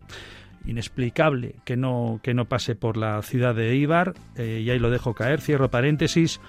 inexplicable 0.66 1.56
que 1.64 1.76
no, 1.76 2.18
que 2.22 2.32
no 2.32 2.46
pase 2.46 2.74
por 2.74 2.96
la 2.96 3.20
ciudad 3.22 3.54
de 3.54 3.72
Eibar, 3.72 4.14
eh, 4.36 4.62
y 4.64 4.70
ahí 4.70 4.78
lo 4.78 4.90
dejo 4.90 5.14
caer, 5.14 5.42
cierro 5.42 5.70
paréntesis, 5.70 6.40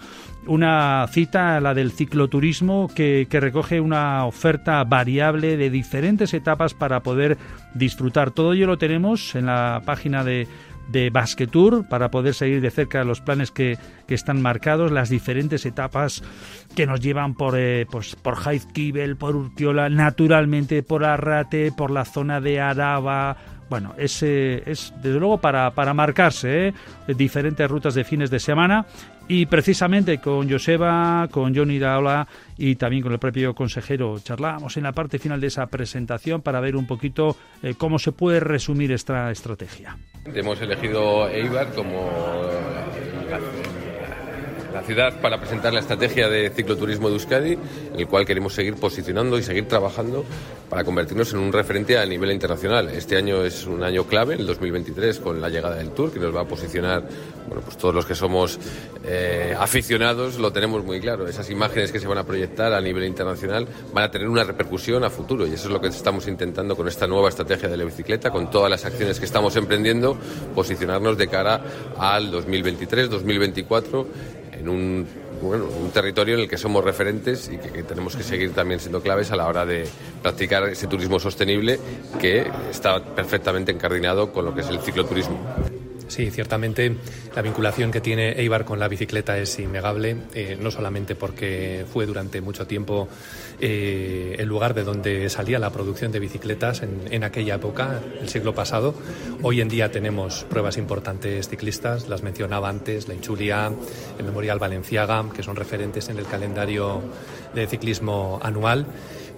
una 0.48 1.06
cita, 1.12 1.60
la 1.60 1.74
del 1.74 1.92
cicloturismo, 1.92 2.90
que, 2.96 3.28
que 3.30 3.42
recoge 3.42 3.82
una 3.82 4.26
oferta 4.26 4.82
variable 4.86 5.58
de 5.58 5.70
diferentes 5.70 6.34
etapas 6.34 6.74
para 6.74 7.02
poder 7.02 7.38
disfrutar. 7.74 8.32
Todo 8.32 8.54
ello 8.54 8.68
lo 8.68 8.78
tenemos 8.78 9.36
en 9.36 9.46
la 9.46 9.82
página 9.86 10.24
de 10.24 10.48
de 10.92 11.10
Basquetour 11.10 11.88
para 11.88 12.10
poder 12.10 12.34
seguir 12.34 12.62
de 12.62 12.72
cerca 12.72 13.04
los 13.04 13.22
planes 13.22 13.52
que, 13.52 13.78
que 14.08 14.16
están 14.16 14.42
marcados, 14.42 14.92
las 14.92 15.10
diferentes 15.10 15.66
etapas 15.66 16.24
que 16.76 16.86
nos 16.86 17.00
llevan 17.00 17.36
por, 17.36 17.58
eh, 17.58 17.86
pues, 17.90 18.16
por 18.16 18.38
por 19.18 19.36
Urtiola, 19.36 19.90
naturalmente 19.90 20.84
por 20.84 21.06
Arrate, 21.06 21.72
por 21.72 21.92
la 21.92 22.06
zona 22.06 22.42
de 22.42 22.60
Araba, 22.60 23.38
bueno, 23.70 23.94
es, 23.98 24.24
es 24.24 24.94
desde 25.02 25.20
luego 25.20 25.38
para, 25.38 25.72
para 25.72 25.94
marcarse 25.94 26.70
¿eh? 26.70 26.74
diferentes 27.08 27.70
rutas 27.70 27.94
de 27.94 28.04
fines 28.04 28.30
de 28.30 28.40
semana 28.40 28.86
y 29.28 29.46
precisamente 29.46 30.18
con 30.18 30.50
Joseba, 30.50 31.28
con 31.30 31.56
Johnny 31.56 31.78
Daola 31.78 32.28
y 32.58 32.76
también 32.76 33.04
con 33.04 33.14
el 33.14 33.20
propio 33.20 33.54
consejero 33.54 34.20
charlábamos 34.20 34.76
en 34.76 34.84
la 34.84 34.92
parte 34.92 35.20
final 35.20 35.40
de 35.40 35.48
esa 35.48 35.68
presentación 35.68 36.42
para 36.42 36.60
ver 36.60 36.76
un 36.76 36.88
poquito 36.88 37.38
eh, 37.62 37.76
cómo 37.78 38.00
se 38.00 38.12
puede 38.12 38.40
resumir 38.40 38.92
esta 38.92 39.30
estrategia. 39.30 39.98
Hemos 40.26 40.60
elegido 40.62 41.30
Eibar 41.30 41.72
como 41.74 42.10
la 44.74 44.84
ciudad 44.84 45.20
para 45.22 45.40
presentar 45.40 45.74
la 45.74 45.80
estrategia 45.80 46.30
de 46.30 46.50
cicloturismo 46.50 47.08
de 47.10 47.16
Euskadi, 47.16 47.54
en 47.54 48.00
el 48.00 48.08
cual 48.08 48.26
queremos 48.26 48.54
seguir 48.54 48.76
posicionando 48.76 49.38
y 49.38 49.44
seguir 49.44 49.68
trabajando 49.68 50.26
para 50.70 50.84
convertirnos 50.84 51.34
en 51.34 51.40
un 51.40 51.52
referente 51.52 51.98
a 51.98 52.06
nivel 52.06 52.32
internacional. 52.32 52.90
Este 52.90 53.18
año 53.18 53.44
es 53.44 53.66
un 53.66 53.84
año 53.84 54.06
clave, 54.06 54.36
el 54.36 54.46
2023, 54.46 55.20
con 55.20 55.42
la 55.42 55.50
llegada 55.50 55.76
del 55.76 55.92
Tour, 55.92 56.12
que 56.12 56.20
nos 56.20 56.36
va 56.36 56.42
a 56.42 56.46
posicionar, 56.46 57.04
bueno, 57.48 57.62
pues 57.64 57.78
todos 57.78 57.96
los 57.96 58.06
que 58.06 58.14
somos 58.14 58.60
eh, 59.04 59.56
aficionados 59.58 60.38
lo 60.38 60.54
tenemos 60.54 60.84
muy 60.84 61.00
claro. 61.00 61.28
Esas 61.28 61.50
imágenes 61.50 61.92
que 61.92 62.00
se 62.00 62.08
van 62.08 62.20
a 62.20 62.24
proyectar 62.24 62.72
a 62.74 62.82
nivel 62.82 63.06
internacional 63.06 63.68
van 63.94 64.04
a 64.04 64.12
tener 64.12 64.30
una 64.30 64.44
repercusión 64.44 65.04
a 65.04 65.10
futuro 65.10 65.48
y 65.48 65.54
eso 65.54 65.68
es 65.68 65.74
lo 65.74 65.82
que 65.82 65.88
estamos 65.88 66.28
intentando 66.28 66.76
con 66.76 66.88
esta 66.88 67.08
nueva 67.08 67.30
estrategia 67.30 67.68
de 67.68 67.78
la 67.78 67.86
bicicleta, 67.86 68.30
con 68.30 68.52
todas 68.52 68.70
las 68.70 68.86
acciones 68.86 69.20
que 69.20 69.26
estamos 69.26 69.56
emprendiendo, 69.56 70.18
posicionarnos 70.54 71.18
de 71.18 71.28
cara 71.28 71.62
al 71.98 72.30
2023, 72.30 73.10
2024 73.10 74.39
en 74.60 74.70
un, 74.70 75.08
bueno, 75.42 75.66
un 75.66 75.90
territorio 75.92 76.36
en 76.36 76.42
el 76.42 76.50
que 76.50 76.58
somos 76.58 76.84
referentes 76.84 77.50
y 77.52 77.58
que, 77.58 77.84
tenemos 77.84 78.16
que 78.16 78.24
seguir 78.24 78.54
también 78.54 78.80
siendo 78.80 79.02
claves 79.02 79.32
a 79.32 79.36
la 79.36 79.48
hora 79.48 79.66
de 79.66 79.88
practicar 80.22 80.64
ese 80.70 80.88
turismo 80.88 81.20
sostenible 81.20 81.80
que 82.20 82.50
está 82.70 83.04
perfectamente 83.04 83.72
encardinado 83.72 84.32
con 84.32 84.46
lo 84.46 84.54
que 84.54 84.62
es 84.62 84.68
el 84.68 84.80
cicloturismo. 84.80 85.40
Sí, 86.10 86.32
ciertamente 86.32 86.96
la 87.36 87.44
vinculación 87.44 87.92
que 87.92 88.02
tiene 88.02 88.32
Eibar 88.32 88.66
con 88.66 88.80
la 88.80 88.88
bicicleta 88.88 89.38
es 89.38 89.60
innegable, 89.60 90.18
eh, 90.34 90.58
no 90.60 90.72
solamente 90.72 91.14
porque 91.14 91.86
fue 91.88 92.08
durante 92.08 92.42
mucho 92.42 92.66
tiempo 92.66 93.08
eh, 93.62 94.36
el 94.40 94.48
lugar 94.48 94.74
de 94.74 94.84
donde 94.84 95.30
salía 95.30 95.60
la 95.60 95.70
producción 95.70 96.12
de 96.12 96.18
bicicletas 96.18 96.82
en, 96.82 97.24
aquella 97.24 97.56
época, 97.56 98.02
el 98.20 98.28
siglo 98.28 98.56
pasado. 98.56 98.96
Hoy 99.44 99.62
en 99.62 99.70
día 99.70 99.92
tenemos 99.92 100.46
pruebas 100.50 100.78
importantes 100.78 101.48
ciclistas, 101.48 102.10
las 102.10 102.24
mencionaba 102.24 102.70
antes, 102.70 103.08
la 103.08 103.14
Inchulia, 103.14 103.72
el 104.18 104.26
Memorial 104.26 104.58
Valenciaga, 104.58 105.24
que 105.36 105.44
son 105.44 105.56
referentes 105.56 106.10
en 106.10 106.18
el 106.18 106.26
calendario 106.26 107.04
de 107.54 107.68
ciclismo 107.68 108.40
anual 108.42 108.88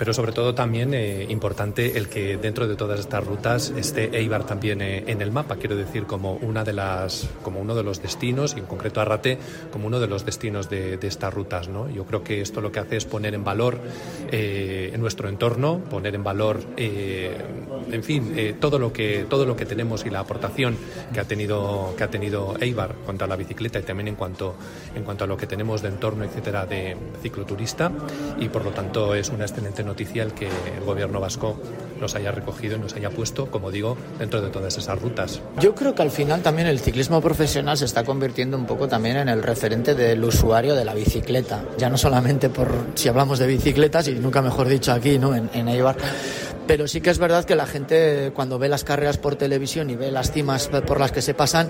pero 0.01 0.15
sobre 0.15 0.31
todo 0.31 0.55
también 0.55 0.95
eh, 0.95 1.27
importante 1.29 1.95
el 1.95 2.09
que 2.09 2.35
dentro 2.35 2.67
de 2.67 2.75
todas 2.75 2.99
estas 2.99 3.23
rutas 3.23 3.69
esté 3.69 4.09
Eibar 4.17 4.47
también 4.47 4.81
eh, 4.81 5.03
en 5.05 5.21
el 5.21 5.31
mapa, 5.31 5.57
quiero 5.57 5.75
decir, 5.75 6.05
como 6.07 6.37
una 6.37 6.63
de 6.63 6.73
las, 6.73 7.29
como 7.43 7.59
uno 7.59 7.75
de 7.75 7.83
los 7.83 8.01
destinos, 8.01 8.55
y 8.55 8.61
en 8.61 8.65
concreto 8.65 8.99
Arrate, 8.99 9.37
como 9.71 9.85
uno 9.85 9.99
de 9.99 10.07
los 10.07 10.25
destinos 10.25 10.71
de, 10.71 10.97
estas 11.03 11.31
rutas. 11.31 11.67
¿no? 11.67 11.87
Yo 11.87 12.05
creo 12.07 12.23
que 12.23 12.41
esto 12.41 12.61
lo 12.61 12.71
que 12.71 12.79
hace 12.79 12.97
es 12.97 13.05
poner 13.05 13.35
en 13.35 13.43
valor 13.43 13.77
eh, 14.31 14.91
nuestro 14.97 15.29
entorno, 15.29 15.77
poner 15.87 16.15
en 16.15 16.23
valor, 16.23 16.61
en 16.77 18.03
fin, 18.03 18.55
todo 18.59 18.79
lo 18.79 18.91
que 18.91 19.27
todo 19.29 19.45
lo 19.45 19.55
que 19.55 19.65
tenemos 19.67 20.05
y 20.05 20.09
la 20.09 20.21
aportación 20.21 20.77
que 21.13 21.19
ha 21.19 21.25
tenido 21.25 21.93
que 21.95 22.03
ha 22.03 22.09
tenido 22.09 22.55
Eibar 22.59 22.95
contra 23.05 23.27
la 23.27 23.35
bicicleta 23.35 23.77
y 23.79 23.83
también 23.83 24.07
en 24.07 24.15
cuanto 24.15 24.55
en 24.95 25.03
cuanto 25.03 25.25
a 25.25 25.27
lo 25.27 25.37
que 25.37 25.45
tenemos 25.45 25.81
de 25.81 25.89
entorno, 25.89 26.23
etcétera, 26.23 26.65
de 26.65 26.97
cicloturista 27.21 27.91
y 28.39 28.49
por 28.49 28.65
lo 28.65 28.71
tanto 28.71 29.13
es 29.13 29.29
una 29.29 29.45
excelente 29.45 29.83
noticia 29.83 29.90
el 29.97 30.33
que 30.33 30.47
el 30.47 30.83
gobierno 30.85 31.19
vasco 31.19 31.55
nos 31.99 32.15
haya 32.15 32.31
recogido 32.31 32.75
y 32.75 32.79
nos 32.79 32.95
haya 32.95 33.11
puesto, 33.11 33.51
como 33.51 33.71
digo, 33.71 33.95
dentro 34.17 34.41
de 34.41 34.49
todas 34.49 34.77
esas 34.77 34.99
rutas. 34.99 35.39
Yo 35.59 35.75
creo 35.75 35.93
que 35.93 36.01
al 36.01 36.09
final 36.09 36.41
también 36.41 36.67
el 36.67 36.79
ciclismo 36.79 37.21
profesional 37.21 37.77
se 37.77 37.85
está 37.85 38.03
convirtiendo 38.03 38.57
un 38.57 38.65
poco 38.65 38.87
también 38.87 39.17
en 39.17 39.29
el 39.29 39.43
referente 39.43 39.93
del 39.93 40.23
usuario 40.23 40.75
de 40.75 40.83
la 40.83 40.95
bicicleta. 40.95 41.63
Ya 41.77 41.89
no 41.89 41.97
solamente 41.97 42.49
por 42.49 42.69
si 42.95 43.07
hablamos 43.07 43.37
de 43.39 43.47
bicicletas, 43.47 44.07
y 44.07 44.15
nunca 44.15 44.41
mejor 44.41 44.67
dicho 44.67 44.91
aquí, 44.91 45.19
¿no? 45.19 45.35
En, 45.35 45.49
en 45.53 45.67
Eibar 45.67 45.95
pero 46.71 46.87
sí 46.87 47.01
que 47.01 47.09
es 47.09 47.17
verdad 47.17 47.43
que 47.43 47.53
la 47.53 47.67
gente 47.67 48.31
cuando 48.33 48.57
ve 48.57 48.69
las 48.69 48.85
carreras 48.85 49.17
por 49.17 49.35
televisión 49.35 49.89
y 49.89 49.97
ve 49.97 50.09
las 50.09 50.31
cimas 50.31 50.69
por 50.69 51.01
las 51.01 51.11
que 51.11 51.21
se 51.21 51.33
pasan, 51.33 51.69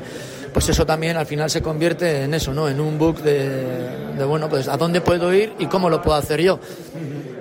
pues 0.54 0.70
eso 0.70 0.86
también 0.86 1.18
al 1.18 1.26
final 1.26 1.50
se 1.50 1.64
convierte 1.64 2.22
en 2.22 2.36
eso, 2.36 2.54
¿no? 2.54 2.70
En 2.70 2.80
un 2.80 3.00
book 3.00 3.24
de, 3.24 4.24
bueno, 4.28 4.48
pues 4.48 4.68
a 4.68 4.78
dónde 4.78 5.02
puedo 5.02 5.34
ir 5.34 5.54
y 5.58 5.66
cómo 5.66 5.90
lo 5.90 6.04
puedo 6.04 6.16
hacer 6.16 6.40
yo. 6.40 6.60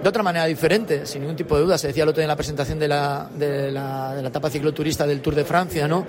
De 0.03 0.09
otra 0.09 0.23
manera 0.23 0.47
diferente, 0.47 1.05
sin 1.05 1.21
ningún 1.21 1.37
tipo 1.37 1.55
de 1.55 1.65
duda. 1.65 1.77
Se 1.77 1.89
decía 1.89 2.05
el 2.05 2.09
otro 2.09 2.21
día 2.21 2.25
en 2.25 2.29
la 2.29 2.37
presentación 2.37 2.79
de 2.79 2.89
la, 2.89 3.29
de 3.37 3.71
la, 3.71 4.15
de 4.15 4.23
la 4.23 4.29
etapa 4.29 4.49
cicloturista 4.49 5.07
del 5.07 5.21
Tour 5.21 5.35
de 5.35 5.45
Francia, 5.45 5.87
¿no? 5.87 6.07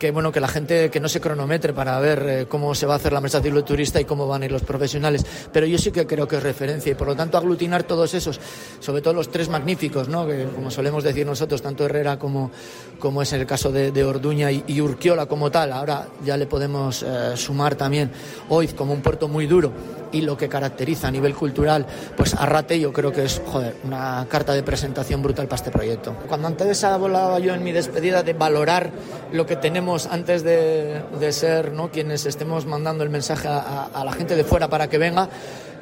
Que 0.00 0.10
bueno 0.10 0.32
que 0.32 0.40
la 0.40 0.48
gente 0.48 0.90
que 0.90 0.98
no 0.98 1.08
se 1.08 1.20
cronometre 1.20 1.74
para 1.74 2.00
ver 2.00 2.26
eh, 2.26 2.46
cómo 2.48 2.74
se 2.74 2.86
va 2.86 2.94
a 2.94 2.96
hacer 2.96 3.12
la 3.12 3.20
mesa 3.20 3.40
turista 3.42 4.00
y 4.00 4.06
cómo 4.06 4.26
van 4.26 4.42
a 4.42 4.46
ir 4.46 4.50
los 4.50 4.62
profesionales. 4.62 5.24
Pero 5.52 5.66
yo 5.66 5.76
sí 5.76 5.92
que 5.92 6.06
creo 6.06 6.26
que 6.26 6.36
es 6.36 6.42
referencia 6.42 6.90
y 6.90 6.94
por 6.94 7.06
lo 7.06 7.14
tanto 7.14 7.36
aglutinar 7.36 7.82
todos 7.82 8.14
esos 8.14 8.40
sobre 8.80 9.02
todo 9.02 9.12
los 9.12 9.30
tres 9.30 9.50
magníficos 9.50 10.08
no 10.08 10.26
que 10.26 10.46
como 10.54 10.70
solemos 10.70 11.04
decir 11.04 11.26
nosotros 11.26 11.60
tanto 11.60 11.84
Herrera 11.84 12.18
como 12.18 12.50
como 12.98 13.20
es 13.20 13.32
el 13.34 13.46
caso 13.46 13.70
de, 13.70 14.04
Orduña 14.04 14.50
y, 14.50 14.80
Urquiola 14.80 15.26
como 15.26 15.50
tal. 15.50 15.72
Ahora 15.72 16.08
ya 16.24 16.38
le 16.38 16.46
podemos 16.46 17.02
eh, 17.02 17.32
sumar 17.36 17.74
también 17.74 18.10
hoy 18.48 18.68
como 18.68 18.94
un 18.94 19.02
puerto 19.02 19.28
muy 19.28 19.46
duro 19.46 19.70
y 20.12 20.22
lo 20.22 20.36
que 20.36 20.48
caracteriza 20.48 21.08
a 21.08 21.10
nivel 21.10 21.34
cultural 21.34 21.86
pues 22.16 22.34
Arrate 22.34 22.78
yo 22.78 22.92
creo 22.92 23.12
que 23.12 23.24
es 23.24 23.40
joder, 23.46 23.76
una 23.84 24.26
carta 24.28 24.52
de 24.52 24.62
presentación 24.62 25.22
brutal 25.22 25.46
para 25.46 25.56
este 25.56 25.70
proyecto 25.70 26.14
cuando 26.28 26.48
antes 26.48 26.82
hablaba 26.84 27.38
yo 27.38 27.54
en 27.54 27.62
mi 27.62 27.72
despedida 27.72 28.22
de 28.22 28.32
valorar 28.32 28.90
lo 29.32 29.46
que 29.46 29.56
tenemos 29.56 30.06
antes 30.06 30.42
de, 30.42 31.02
ser 31.30 31.72
¿no? 31.72 31.90
quienes 31.90 32.26
estemos 32.26 32.66
mandando 32.66 33.04
el 33.04 33.10
mensaje 33.10 33.48
a, 33.48 34.02
la 34.04 34.12
gente 34.12 34.34
de 34.34 34.44
fuera 34.44 34.68
para 34.68 34.88
que 34.88 34.98
venga, 34.98 35.28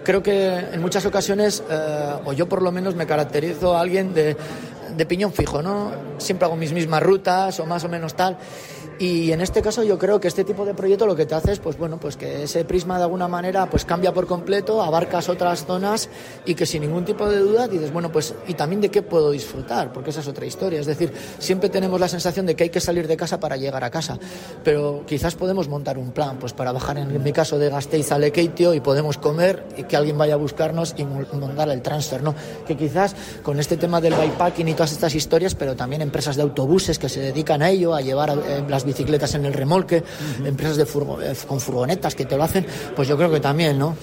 creo 0.04 0.22
que 0.22 0.58
en 0.72 0.80
muchas 0.80 1.06
ocasiones, 1.06 1.62
eh, 1.70 2.12
o 2.24 2.32
yo 2.32 2.48
por 2.48 2.62
lo 2.62 2.72
menos 2.72 2.94
me 2.94 3.06
caracterizo 3.06 3.76
a 3.76 3.80
alguien 3.80 4.12
de, 4.14 4.36
de 4.96 5.06
piñón 5.06 5.32
fijo, 5.32 5.62
¿no? 5.62 5.92
Siempre 6.18 6.46
hago 6.46 6.56
mis 6.56 6.72
mismas 6.72 7.02
rutas 7.02 7.58
o 7.60 7.66
más 7.66 7.84
o 7.84 7.88
menos 7.88 8.14
tal. 8.14 8.36
Y 8.98 9.30
en 9.30 9.40
este 9.40 9.62
caso 9.62 9.84
yo 9.84 9.98
creo 9.98 10.18
que 10.18 10.26
este 10.26 10.44
tipo 10.44 10.64
de 10.64 10.74
proyecto 10.74 11.06
lo 11.06 11.14
que 11.14 11.24
te 11.24 11.34
hace 11.34 11.52
es 11.52 11.60
pues 11.60 11.78
bueno, 11.78 11.98
pues 12.00 12.16
que 12.16 12.42
ese 12.44 12.64
prisma 12.64 12.98
de 12.98 13.04
alguna 13.04 13.28
manera 13.28 13.70
pues 13.70 13.84
cambia 13.84 14.12
por 14.12 14.26
completo, 14.26 14.82
abarcas 14.82 15.28
otras 15.28 15.64
zonas 15.64 16.08
y 16.44 16.54
que 16.54 16.66
sin 16.66 16.82
ningún 16.82 17.04
tipo 17.04 17.28
de 17.28 17.38
duda 17.38 17.68
dices, 17.68 17.92
bueno, 17.92 18.10
pues 18.10 18.34
y 18.48 18.54
también 18.54 18.80
de 18.80 18.90
qué 18.90 19.02
puedo 19.02 19.30
disfrutar, 19.30 19.92
porque 19.92 20.10
esa 20.10 20.20
es 20.20 20.28
otra 20.28 20.46
historia, 20.46 20.80
es 20.80 20.86
decir, 20.86 21.12
siempre 21.38 21.68
tenemos 21.68 22.00
la 22.00 22.08
sensación 22.08 22.46
de 22.46 22.56
que 22.56 22.64
hay 22.64 22.70
que 22.70 22.80
salir 22.80 23.06
de 23.06 23.16
casa 23.16 23.38
para 23.38 23.56
llegar 23.56 23.84
a 23.84 23.90
casa, 23.90 24.18
pero 24.64 25.04
quizás 25.06 25.36
podemos 25.36 25.68
montar 25.68 25.96
un 25.96 26.10
plan 26.10 26.38
pues 26.38 26.52
para 26.52 26.72
bajar 26.72 26.98
en 26.98 27.22
mi 27.22 27.32
caso 27.32 27.58
de 27.58 27.70
Gasteiz 27.70 28.10
a 28.10 28.18
Lekeitio 28.18 28.74
y 28.74 28.80
podemos 28.80 29.18
comer 29.18 29.64
y 29.76 29.84
que 29.84 29.96
alguien 29.96 30.18
vaya 30.18 30.34
a 30.34 30.38
buscarnos 30.38 30.94
y 30.96 31.04
mandar 31.04 31.68
el 31.68 31.82
transfer, 31.82 32.22
¿no? 32.22 32.34
Que 32.66 32.76
quizás 32.76 33.14
con 33.42 33.60
este 33.60 33.76
tema 33.76 34.00
del 34.00 34.14
bikepacking 34.14 34.68
y 34.68 34.74
todas 34.74 34.92
estas 34.92 35.14
historias, 35.14 35.54
pero 35.54 35.76
también 35.76 36.02
empresas 36.02 36.36
de 36.36 36.42
autobuses 36.42 36.98
que 36.98 37.08
se 37.08 37.20
dedican 37.20 37.62
a 37.62 37.70
ello, 37.70 37.94
a 37.94 38.00
llevar 38.00 38.30
eh, 38.30 38.64
las 38.68 38.84
bicicletas 38.88 39.34
en 39.34 39.44
el 39.44 39.52
remolque, 39.52 40.02
empresas 40.44 40.76
de 40.76 40.82
eh, 40.82 41.36
con 41.46 41.60
furgonetas 41.60 42.14
que 42.14 42.24
te 42.24 42.36
lo 42.36 42.42
hacen, 42.42 42.66
pues 42.96 43.06
yo 43.06 43.16
creo 43.16 43.30
que 43.30 43.40
también, 43.40 43.78
¿no? 43.78 43.96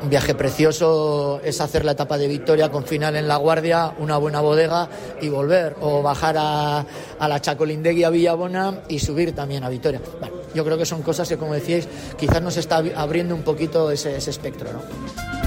Un 0.00 0.10
viaje 0.10 0.34
precioso 0.34 1.40
es 1.42 1.60
hacer 1.60 1.84
la 1.84 1.92
etapa 1.92 2.16
de 2.16 2.28
victoria 2.28 2.70
con 2.70 2.84
final 2.84 3.16
en 3.16 3.26
La 3.26 3.36
Guardia, 3.36 3.94
una 3.98 4.16
buena 4.16 4.40
bodega 4.40 4.88
y 5.20 5.28
volver, 5.28 5.74
o 5.80 6.02
bajar 6.02 6.36
a, 6.38 6.86
a 7.18 7.28
la 7.28 7.40
Chacolindegui 7.40 8.04
a 8.04 8.10
Villabona 8.10 8.82
y 8.88 9.00
subir 9.00 9.34
también 9.34 9.64
a 9.64 9.68
Vitoria. 9.68 10.00
yo 10.54 10.64
creo 10.64 10.78
que 10.78 10.86
son 10.86 11.02
cosas 11.02 11.28
que, 11.28 11.36
como 11.36 11.52
decíais, 11.54 11.88
quizás 12.16 12.40
nos 12.40 12.56
está 12.56 12.80
abriendo 12.94 13.34
un 13.34 13.42
poquito 13.42 13.90
ese, 13.90 14.16
ese 14.16 14.30
espectro. 14.30 14.68
¿no? 14.72 15.37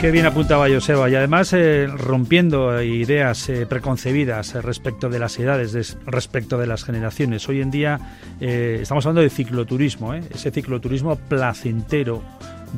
Qué 0.00 0.10
bien 0.10 0.24
apuntaba 0.24 0.66
Joseba 0.66 1.10
y 1.10 1.14
además 1.14 1.52
eh, 1.52 1.86
rompiendo 1.86 2.82
ideas 2.82 3.50
eh, 3.50 3.66
preconcebidas 3.66 4.54
eh, 4.54 4.62
respecto 4.62 5.10
de 5.10 5.18
las 5.18 5.38
edades, 5.38 5.98
respecto 6.06 6.56
de 6.56 6.66
las 6.66 6.84
generaciones. 6.84 7.46
Hoy 7.50 7.60
en 7.60 7.70
día 7.70 8.00
estamos 8.40 9.04
hablando 9.04 9.20
de 9.20 9.28
cicloturismo, 9.28 10.14
ese 10.14 10.50
cicloturismo 10.52 11.16
placentero, 11.16 12.22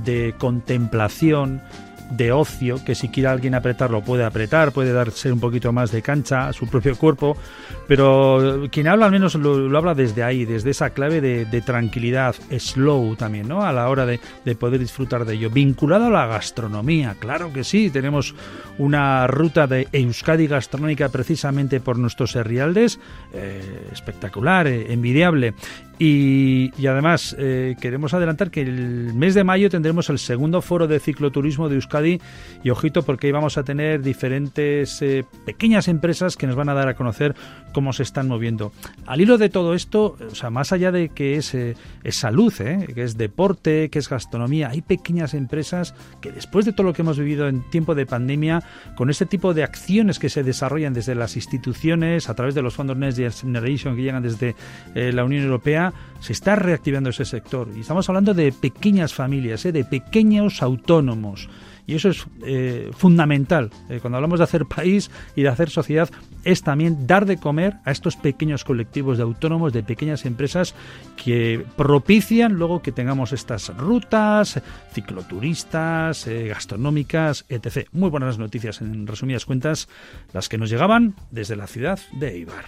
de 0.05 0.35
contemplación, 0.37 1.63
de 2.17 2.33
ocio, 2.33 2.85
que 2.85 2.95
si 2.95 3.09
quiere 3.09 3.29
alguien 3.29 3.55
apretarlo 3.55 4.03
puede 4.03 4.25
apretar, 4.25 4.73
puede 4.73 4.93
darse 4.93 5.33
un 5.33 5.41
poquito 5.41 5.73
más 5.73 5.91
de 5.91 6.03
cancha 6.03 6.49
a 6.49 6.53
su 6.53 6.69
propio 6.69 6.97
cuerpo, 6.97 7.37
pero 7.89 8.69
quien 8.71 8.89
habla 8.89 9.07
al 9.07 9.13
menos 9.13 9.35
lo, 9.35 9.77
habla 9.77 9.95
desde 9.95 10.23
ahí, 10.23 10.45
desde 10.45 10.71
esa 10.71 10.91
clave 10.91 11.21
de, 11.21 11.63
tranquilidad, 11.63 12.35
slow 12.59 13.17
también, 13.17 13.49
¿no? 13.49 13.63
A 13.63 13.73
la 13.73 13.89
hora 13.89 14.07
de, 14.07 14.21
poder 14.57 14.81
disfrutar 14.81 15.25
de 15.25 15.35
ello. 15.35 15.51
Vinculado 15.51 16.07
a 16.07 16.11
la 16.11 16.27
gastronomía, 16.27 17.17
claro 17.19 17.53
que 17.53 17.65
sí, 17.65 17.91
tenemos 17.91 18.35
una 18.79 19.27
ruta 19.27 19.67
de 19.67 19.89
Euskadi 19.93 20.47
gastronómica 20.47 21.09
precisamente 21.09 21.81
por 21.81 21.99
nuestros 21.99 22.37
herrialdes, 22.37 23.01
eh, 23.33 23.89
espectacular, 23.93 24.67
eh, 24.67 24.93
envidiable. 24.93 25.55
Y, 25.99 26.87
además 26.87 27.37
eh, 27.39 27.77
queremos 27.81 28.15
adelantar 28.15 28.51
que 28.51 28.63
el 28.63 29.15
mes 29.15 29.35
de 29.35 29.45
mayo 29.45 29.71
tendremos 29.71 30.09
el 30.11 30.19
segundo 30.19 30.61
foro 30.63 30.89
de 30.89 30.99
cicloturismo 30.99 31.69
de 31.69 31.77
Euskadi 31.77 32.21
y 32.65 32.71
ojito 32.71 33.03
porque 33.03 33.27
ahí 33.29 33.33
vamos 33.33 33.59
a 33.59 33.63
tener 33.63 34.03
diferentes 34.03 35.01
eh, 35.03 35.25
pequeñas 35.45 35.89
empresas 35.89 36.37
que 36.37 36.47
nos 36.47 36.57
van 36.57 36.69
a 36.69 36.75
dar 36.75 36.89
a 36.89 36.95
conocer 36.95 37.35
cómo 37.73 37.93
se 37.93 38.03
están 38.03 38.29
moviendo. 38.29 38.73
Al 39.07 39.21
hilo 39.21 39.39
de 39.39 39.49
todo 39.49 39.75
esto, 39.75 40.17
o 40.31 40.35
sea, 40.35 40.51
más 40.51 40.73
allá 40.73 40.93
de 40.93 41.09
que 41.09 41.37
es, 41.37 41.55
eh, 41.55 41.77
es 42.05 42.17
salud, 42.17 42.53
que 42.53 43.03
es 43.03 43.17
deporte, 43.17 43.89
que 43.89 43.99
es 43.99 44.09
gastronomía, 44.09 44.71
hay 44.71 44.83
pequeñas 44.83 45.35
empresas 45.35 45.95
que 46.21 46.33
después 46.33 46.65
de 46.67 46.73
todo 46.73 46.87
lo 46.87 46.93
que 46.93 47.03
hemos 47.03 47.19
vivido 47.19 47.49
en 47.49 47.63
tiempo 47.71 47.95
de 47.95 48.07
pandemia, 48.07 48.63
con 48.97 49.09
este 49.09 49.27
tipo 49.27 49.55
de 49.55 49.63
acciones 49.63 50.19
que 50.19 50.29
se 50.29 50.43
desarrollan 50.43 50.93
desde 50.93 51.15
las 51.15 51.37
instituciones, 51.37 52.29
a 52.29 52.35
través 52.35 52.55
de 52.55 52.63
los 52.63 52.75
fondos 52.75 52.97
Next 52.97 53.41
Generation 53.41 53.97
que 53.97 54.03
llegan 54.03 54.23
desde 54.23 54.55
la 54.95 55.25
Unión 55.25 55.45
Europea, 55.45 55.82
se 56.21 56.33
está 56.33 56.55
reactivando 56.55 57.11
ese 57.11 57.25
sector. 57.25 57.69
Y 57.75 57.81
estamos 57.81 58.09
hablando 58.09 58.35
de 58.35 58.53
pequeñas 58.53 59.13
familias, 59.15 59.65
¿eh? 59.65 59.73
de 59.73 59.85
pequeños 59.85 60.63
autónomos. 60.63 61.49
Y 61.85 61.97
eso 61.97 62.11
es 62.11 62.27
eh, 62.45 62.91
fundamental. 62.93 63.71
Eh, 63.89 63.99
cuando 64.01 64.17
hablamos 64.17 64.39
de 64.39 64.45
hacer 64.45 64.67
país 64.67 65.11
y 65.35 65.43
de 65.43 65.49
hacer 65.49 65.69
sociedad, 65.69 66.09
es 66.45 66.63
también 66.63 67.09
dar 67.09 67.27
de 67.27 67.39
comer 67.39 67.79
a 67.85 67.91
estos 67.91 68.15
pequeños 68.15 68.63
colectivos 68.63 69.17
de 69.17 69.25
autónomos, 69.25 69.73
de 69.73 69.83
pequeñas 69.83 70.25
empresas 70.25 70.77
que 71.17 71.65
propician 71.77 72.53
luego 72.53 72.83
que 72.83 72.93
tengamos 72.93 73.33
estas 73.33 73.77
rutas, 73.77 74.63
cicloturistas, 74.93 76.29
gastronómicas, 76.29 77.47
etc. 77.49 77.89
Muy 77.91 78.11
buenas 78.11 78.39
noticias, 78.39 78.81
en 78.81 79.09
resumidas 79.09 79.45
cuentas, 79.45 79.89
las 80.33 80.49
que 80.49 80.59
nos 80.59 80.71
llegaban 80.71 81.17
desde 81.33 81.57
la 81.57 81.67
ciudad 81.67 81.99
de 82.13 82.29
Eibar. 82.29 82.65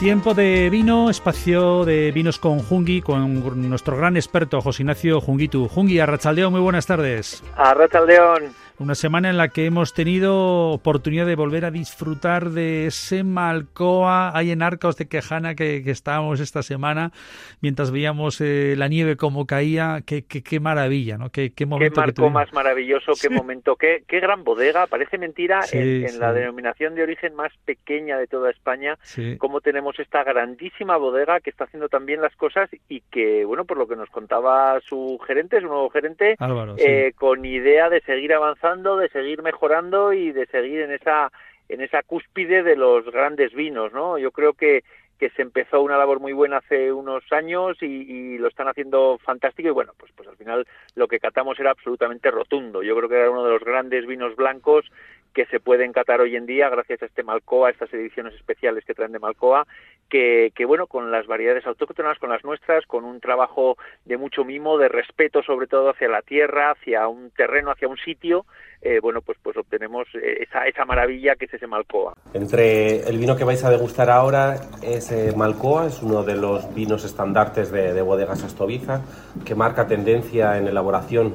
Tiempo 0.00 0.32
de 0.32 0.70
vino, 0.70 1.10
espacio 1.10 1.84
de 1.84 2.10
vinos 2.10 2.38
con 2.38 2.60
Jungi, 2.60 3.02
con 3.02 3.68
nuestro 3.68 3.98
gran 3.98 4.16
experto 4.16 4.62
José 4.62 4.82
Ignacio 4.82 5.20
Jungitu. 5.20 5.68
Jungi, 5.68 6.00
Arrachaldeón, 6.00 6.52
muy 6.52 6.62
buenas 6.62 6.86
tardes. 6.86 7.44
Arrachaldeón. 7.54 8.44
Una 8.80 8.94
semana 8.94 9.28
en 9.28 9.36
la 9.36 9.48
que 9.48 9.66
hemos 9.66 9.92
tenido 9.92 10.70
oportunidad 10.70 11.26
de 11.26 11.36
volver 11.36 11.66
a 11.66 11.70
disfrutar 11.70 12.48
de 12.48 12.86
ese 12.86 13.24
Malcoa 13.24 14.34
ahí 14.34 14.52
en 14.52 14.62
Arcos 14.62 14.96
de 14.96 15.06
Quejana 15.06 15.54
que, 15.54 15.82
estábamos 15.90 16.40
esta 16.40 16.62
semana 16.62 17.12
mientras 17.60 17.90
veíamos 17.90 18.40
eh, 18.40 18.76
la 18.78 18.88
nieve 18.88 19.18
como 19.18 19.46
caía. 19.46 20.00
Qué, 20.06 20.24
qué, 20.24 20.60
maravilla, 20.60 21.18
¿no? 21.18 21.28
Qué, 21.28 21.52
qué 21.52 21.66
momento. 21.66 22.02
Qué 22.14 22.30
más 22.30 22.54
maravilloso, 22.54 23.12
qué 23.20 23.28
momento, 23.28 23.76
qué, 23.76 24.02
qué 24.08 24.18
gran 24.18 24.44
bodega. 24.44 24.86
Parece 24.86 25.18
mentira 25.18 25.60
en, 25.72 26.18
la 26.18 26.32
denominación 26.32 26.94
de 26.94 27.02
origen 27.02 27.34
más 27.34 27.52
pequeña 27.66 28.16
de 28.16 28.28
toda 28.28 28.50
España, 28.50 28.96
cómo 29.36 29.60
tenemos 29.60 29.98
esta 29.98 30.24
grandísima 30.24 30.96
bodega 30.96 31.40
que 31.40 31.50
está 31.50 31.64
haciendo 31.64 31.90
también 31.90 32.22
las 32.22 32.34
cosas 32.34 32.70
y 32.88 33.02
que, 33.10 33.44
bueno, 33.44 33.66
por 33.66 33.76
lo 33.76 33.86
que 33.86 33.96
nos 33.96 34.08
contaba 34.08 34.80
su 34.80 35.20
gerente, 35.26 35.60
su 35.60 35.66
nuevo 35.66 35.90
gerente, 35.90 36.38
eh, 36.78 37.12
con 37.14 37.44
idea 37.44 37.90
de 37.90 38.00
seguir 38.00 38.32
avanzando 38.32 38.69
de 38.76 39.08
seguir 39.08 39.42
mejorando 39.42 40.12
y 40.12 40.30
de 40.32 40.46
seguir 40.46 40.80
en 40.82 40.92
esa 40.92 41.32
en 41.68 41.80
esa 41.80 42.02
cúspide 42.02 42.62
de 42.62 42.76
los 42.76 43.04
grandes 43.06 43.52
vinos, 43.52 43.92
¿no? 43.92 44.18
Yo 44.18 44.30
creo 44.32 44.54
que 44.54 44.84
que 45.18 45.30
se 45.30 45.42
empezó 45.42 45.82
una 45.82 45.98
labor 45.98 46.18
muy 46.18 46.32
buena 46.32 46.58
hace 46.58 46.90
unos 46.92 47.22
años 47.30 47.76
y, 47.82 48.38
lo 48.38 48.48
están 48.48 48.68
haciendo 48.68 49.18
fantástico 49.18 49.68
y 49.68 49.72
bueno, 49.72 49.92
pues, 49.98 50.10
pues 50.16 50.26
al 50.26 50.36
final 50.36 50.66
lo 50.94 51.08
que 51.08 51.20
catamos 51.20 51.60
era 51.60 51.72
absolutamente 51.72 52.30
rotundo. 52.30 52.82
Yo 52.82 52.96
creo 52.96 53.08
que 53.08 53.16
era 53.16 53.30
uno 53.30 53.44
de 53.44 53.52
los 53.52 53.62
grandes 53.62 54.06
vinos 54.06 54.34
blancos 54.34 54.90
que 55.34 55.46
se 55.46 55.60
pueden 55.60 55.92
catar 55.92 56.20
hoy 56.20 56.36
en 56.36 56.46
día 56.46 56.68
gracias 56.68 57.02
a 57.02 57.06
este 57.06 57.22
Malcoa, 57.22 57.70
estas 57.70 57.92
ediciones 57.94 58.34
especiales 58.34 58.84
que 58.84 58.94
traen 58.94 59.12
de 59.12 59.18
Malcoa, 59.18 59.66
que, 60.08 60.50
bueno, 60.66 60.88
con 60.88 61.12
las 61.12 61.26
variedades 61.28 61.64
autóctonas, 61.66 62.18
con 62.18 62.30
las 62.30 62.42
nuestras, 62.42 62.84
con 62.86 63.04
un 63.04 63.20
trabajo 63.20 63.76
de 64.04 64.16
mucho 64.16 64.44
mimo, 64.44 64.76
de 64.76 64.88
respeto 64.88 65.42
sobre 65.42 65.68
todo 65.68 65.90
hacia 65.90 66.08
la 66.08 66.22
tierra, 66.22 66.72
hacia 66.72 67.06
un 67.06 67.30
terreno, 67.30 67.70
hacia 67.70 67.86
un 67.86 67.96
sitio, 67.96 68.44
eh, 68.82 68.98
bueno, 69.00 69.20
pues, 69.20 69.38
pues 69.40 69.56
obtenemos 69.56 70.08
eh, 70.14 70.42
esa, 70.48 70.66
esa 70.66 70.84
maravilla 70.84 71.36
que 71.36 71.44
es 71.44 71.54
ese 71.54 71.68
Malcoa. 71.68 72.14
Entre 72.34 73.08
el 73.08 73.18
vino 73.18 73.36
que 73.36 73.44
vais 73.44 73.62
a 73.62 73.70
degustar 73.70 74.10
ahora 74.10 74.56
es 74.82 75.12
Malcoa, 75.36 75.86
es 75.86 76.02
uno 76.02 76.24
de 76.24 76.34
los 76.34 76.74
vinos 76.74 77.04
estandartes 77.04 77.70
de, 77.70 77.92
de 77.92 78.02
bodegas 78.02 78.42
Astoviza, 78.42 79.02
que 79.44 79.54
marca 79.54 79.86
tendencia 79.86 80.58
en 80.58 80.66
elaboración 80.66 81.34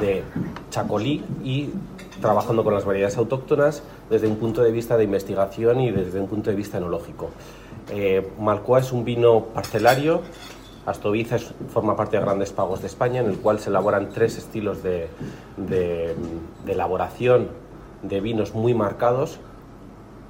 de 0.00 0.22
chacolí 0.70 1.24
y 1.42 1.70
trabajando 2.20 2.64
con 2.64 2.74
las 2.74 2.84
variedades 2.84 3.16
autóctonas 3.16 3.82
desde 4.08 4.26
un 4.28 4.36
punto 4.36 4.62
de 4.62 4.70
vista 4.70 4.96
de 4.96 5.04
investigación 5.04 5.80
y 5.80 5.90
desde 5.90 6.20
un 6.20 6.28
punto 6.28 6.50
de 6.50 6.56
vista 6.56 6.78
enológico. 6.78 7.30
Eh, 7.90 8.28
Malcoa 8.38 8.80
es 8.80 8.92
un 8.92 9.04
vino 9.04 9.46
parcelario, 9.46 10.22
Astoviza 10.86 11.36
forma 11.72 11.94
parte 11.94 12.16
de 12.16 12.22
Grandes 12.22 12.52
Pagos 12.52 12.80
de 12.80 12.86
España, 12.86 13.20
en 13.20 13.26
el 13.28 13.38
cual 13.38 13.60
se 13.60 13.68
elaboran 13.68 14.08
tres 14.08 14.38
estilos 14.38 14.82
de, 14.82 15.08
de, 15.58 16.16
elaboración 16.66 17.48
de 18.02 18.20
vinos 18.22 18.54
muy 18.54 18.72
marcados, 18.72 19.38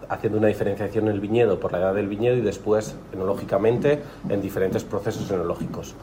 haciendo 0.08 0.38
una 0.38 0.48
diferenciación 0.48 1.06
en 1.06 1.14
el 1.14 1.20
viñedo 1.20 1.60
por 1.60 1.70
la 1.70 1.78
edad 1.78 1.94
del 1.94 2.08
viñedo 2.08 2.36
y 2.36 2.40
después, 2.40 2.96
enológicamente, 3.12 4.02
en 4.28 4.42
diferentes 4.42 4.82
procesos 4.82 5.30
enológicos. 5.30 5.94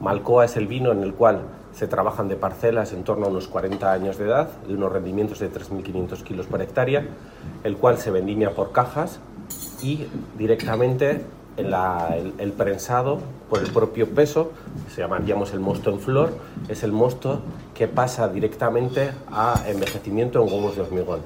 Malcoa 0.00 0.44
es 0.44 0.56
el 0.58 0.66
vino 0.66 0.92
en 0.92 1.02
el 1.02 1.14
cual 1.14 1.40
se 1.74 1.88
trabajan 1.88 2.28
de 2.28 2.36
parcelas 2.36 2.92
en 2.92 3.02
torno 3.02 3.26
a 3.26 3.28
unos 3.28 3.48
40 3.48 3.92
años 3.92 4.16
de 4.16 4.26
edad, 4.26 4.48
de 4.66 4.74
unos 4.74 4.92
rendimientos 4.92 5.40
de 5.40 5.50
3.500 5.50 6.22
kilos 6.22 6.46
por 6.46 6.62
hectárea, 6.62 7.04
el 7.64 7.76
cual 7.76 7.98
se 7.98 8.10
vendimia 8.10 8.54
por 8.54 8.72
cajas 8.72 9.18
y 9.82 10.06
directamente 10.38 11.22
el, 11.56 12.52
prensado 12.52 13.18
por 13.48 13.60
el 13.60 13.70
propio 13.70 14.08
peso, 14.08 14.52
se 14.92 15.02
llamaríamos 15.02 15.52
el 15.52 15.60
mosto 15.60 15.90
en 15.90 16.00
flor, 16.00 16.30
es 16.68 16.82
el 16.82 16.92
mosto 16.92 17.40
que 17.74 17.88
pasa 17.88 18.28
directamente 18.28 19.10
a 19.30 19.62
envejecimiento 19.66 20.42
en 20.42 20.52
huevos 20.52 20.76
de 20.76 20.82
hormigón. 20.82 21.20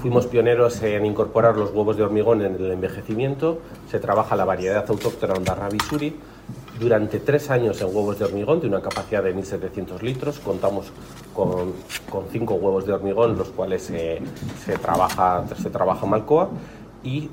Fuimos 0.00 0.26
pioneros 0.26 0.82
en 0.82 1.06
incorporar 1.06 1.56
los 1.56 1.70
huevos 1.70 1.96
de 1.96 2.02
hormigón 2.02 2.42
en 2.42 2.56
el 2.56 2.72
envejecimiento, 2.72 3.60
se 3.90 4.00
trabaja 4.00 4.34
la 4.34 4.44
variedad 4.44 4.84
autóctona 4.88 5.34
Ondarra 5.34 5.68
Bisuri 5.68 6.16
durante 6.78 7.20
tres 7.20 7.50
años 7.50 7.80
en 7.80 7.88
huevos 7.88 8.18
de 8.18 8.24
hormigón 8.24 8.60
de 8.60 8.66
una 8.66 8.80
capacidad 8.80 9.22
de 9.22 9.34
1.700 9.34 10.00
litros. 10.02 10.38
Contamos 10.40 10.92
con, 11.34 11.72
con, 12.10 12.24
cinco 12.30 12.54
huevos 12.54 12.86
de 12.86 12.92
hormigón, 12.92 13.36
los 13.36 13.48
cuales 13.48 13.82
se, 13.82 14.22
trabaja, 14.80 15.44
se 15.60 15.70
trabaja 15.70 16.06
Malcoa. 16.06 16.48
Y 17.04 17.30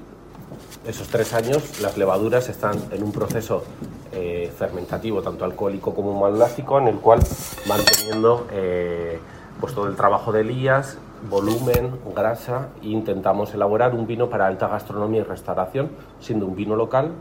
esos 0.85 1.07
tres 1.07 1.33
años 1.33 1.79
las 1.81 1.97
levaduras 1.97 2.49
están 2.49 2.75
en 2.91 3.03
un 3.03 3.11
proceso 3.11 3.63
eh, 4.11 4.51
fermentativo, 4.57 5.21
tanto 5.21 5.45
alcohólico 5.45 5.93
como 5.93 6.19
maloláctico, 6.19 6.79
en 6.79 6.87
el 6.87 6.95
cual 6.95 7.19
van 7.67 7.81
teniendo 7.85 8.47
eh, 8.51 9.19
pues 9.59 9.73
todo 9.73 9.87
el 9.87 9.95
trabajo 9.95 10.31
de 10.31 10.41
Elías, 10.41 10.97
volumen, 11.29 11.91
grasa 12.15 12.69
e 12.81 12.87
intentamos 12.87 13.53
elaborar 13.53 13.93
un 13.93 14.07
vino 14.07 14.29
para 14.29 14.47
alta 14.47 14.67
gastronomía 14.67 15.21
y 15.21 15.23
restauración, 15.23 15.89
siendo 16.19 16.45
un 16.45 16.55
vino 16.55 16.75
local 16.75 17.11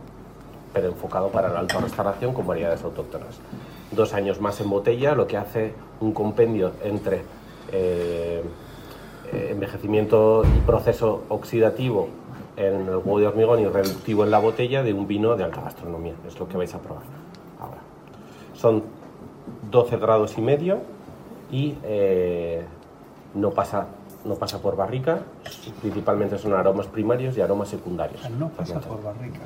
pero 0.72 0.88
enfocado 0.88 1.28
para 1.28 1.48
la 1.48 1.61
alta 1.61 1.78
restauración 1.78 2.33
con 2.33 2.46
variedades 2.46 2.83
autóctonas. 2.83 3.38
Dos 3.90 4.12
años 4.14 4.40
más 4.40 4.61
en 4.61 4.70
botella, 4.70 5.14
lo 5.14 5.26
que 5.26 5.37
hace 5.37 5.72
un 6.00 6.12
compendio 6.12 6.72
entre 6.85 7.22
eh, 7.72 8.42
eh, 9.33 9.48
envejecimiento 9.50 10.42
y 10.44 10.61
proceso 10.61 11.24
oxidativo 11.28 12.09
en 12.57 12.88
el 12.88 12.96
huevo 12.96 13.20
de 13.20 13.26
hormigón 13.26 13.61
y 13.61 13.66
reductivo 13.66 14.24
en 14.24 14.31
la 14.31 14.38
botella 14.38 14.83
de 14.83 14.92
un 14.92 15.07
vino 15.07 15.37
de 15.37 15.44
alta 15.44 15.61
gastronomía. 15.61 16.14
Es 16.26 16.38
lo 16.38 16.48
que 16.48 16.57
vais 16.57 16.74
a 16.74 16.78
probar 16.78 17.04
ahora. 17.61 17.78
Son 18.54 18.83
12 19.70 19.96
grados 19.98 20.37
y 20.38 20.40
medio 20.40 20.81
y 21.50 21.76
eh, 21.83 22.64
no 23.35 23.50
pasa 23.50 23.88
no 24.24 24.35
pasa 24.35 24.61
por 24.61 24.76
barrica, 24.76 25.20
principalmente 25.81 26.38
son 26.38 26.52
aromas 26.52 26.87
primarios 26.87 27.37
y 27.37 27.40
aromas 27.40 27.68
secundarios. 27.68 28.28
No 28.31 28.48
pasa 28.48 28.81
por 28.81 29.02
barrica. 29.02 29.40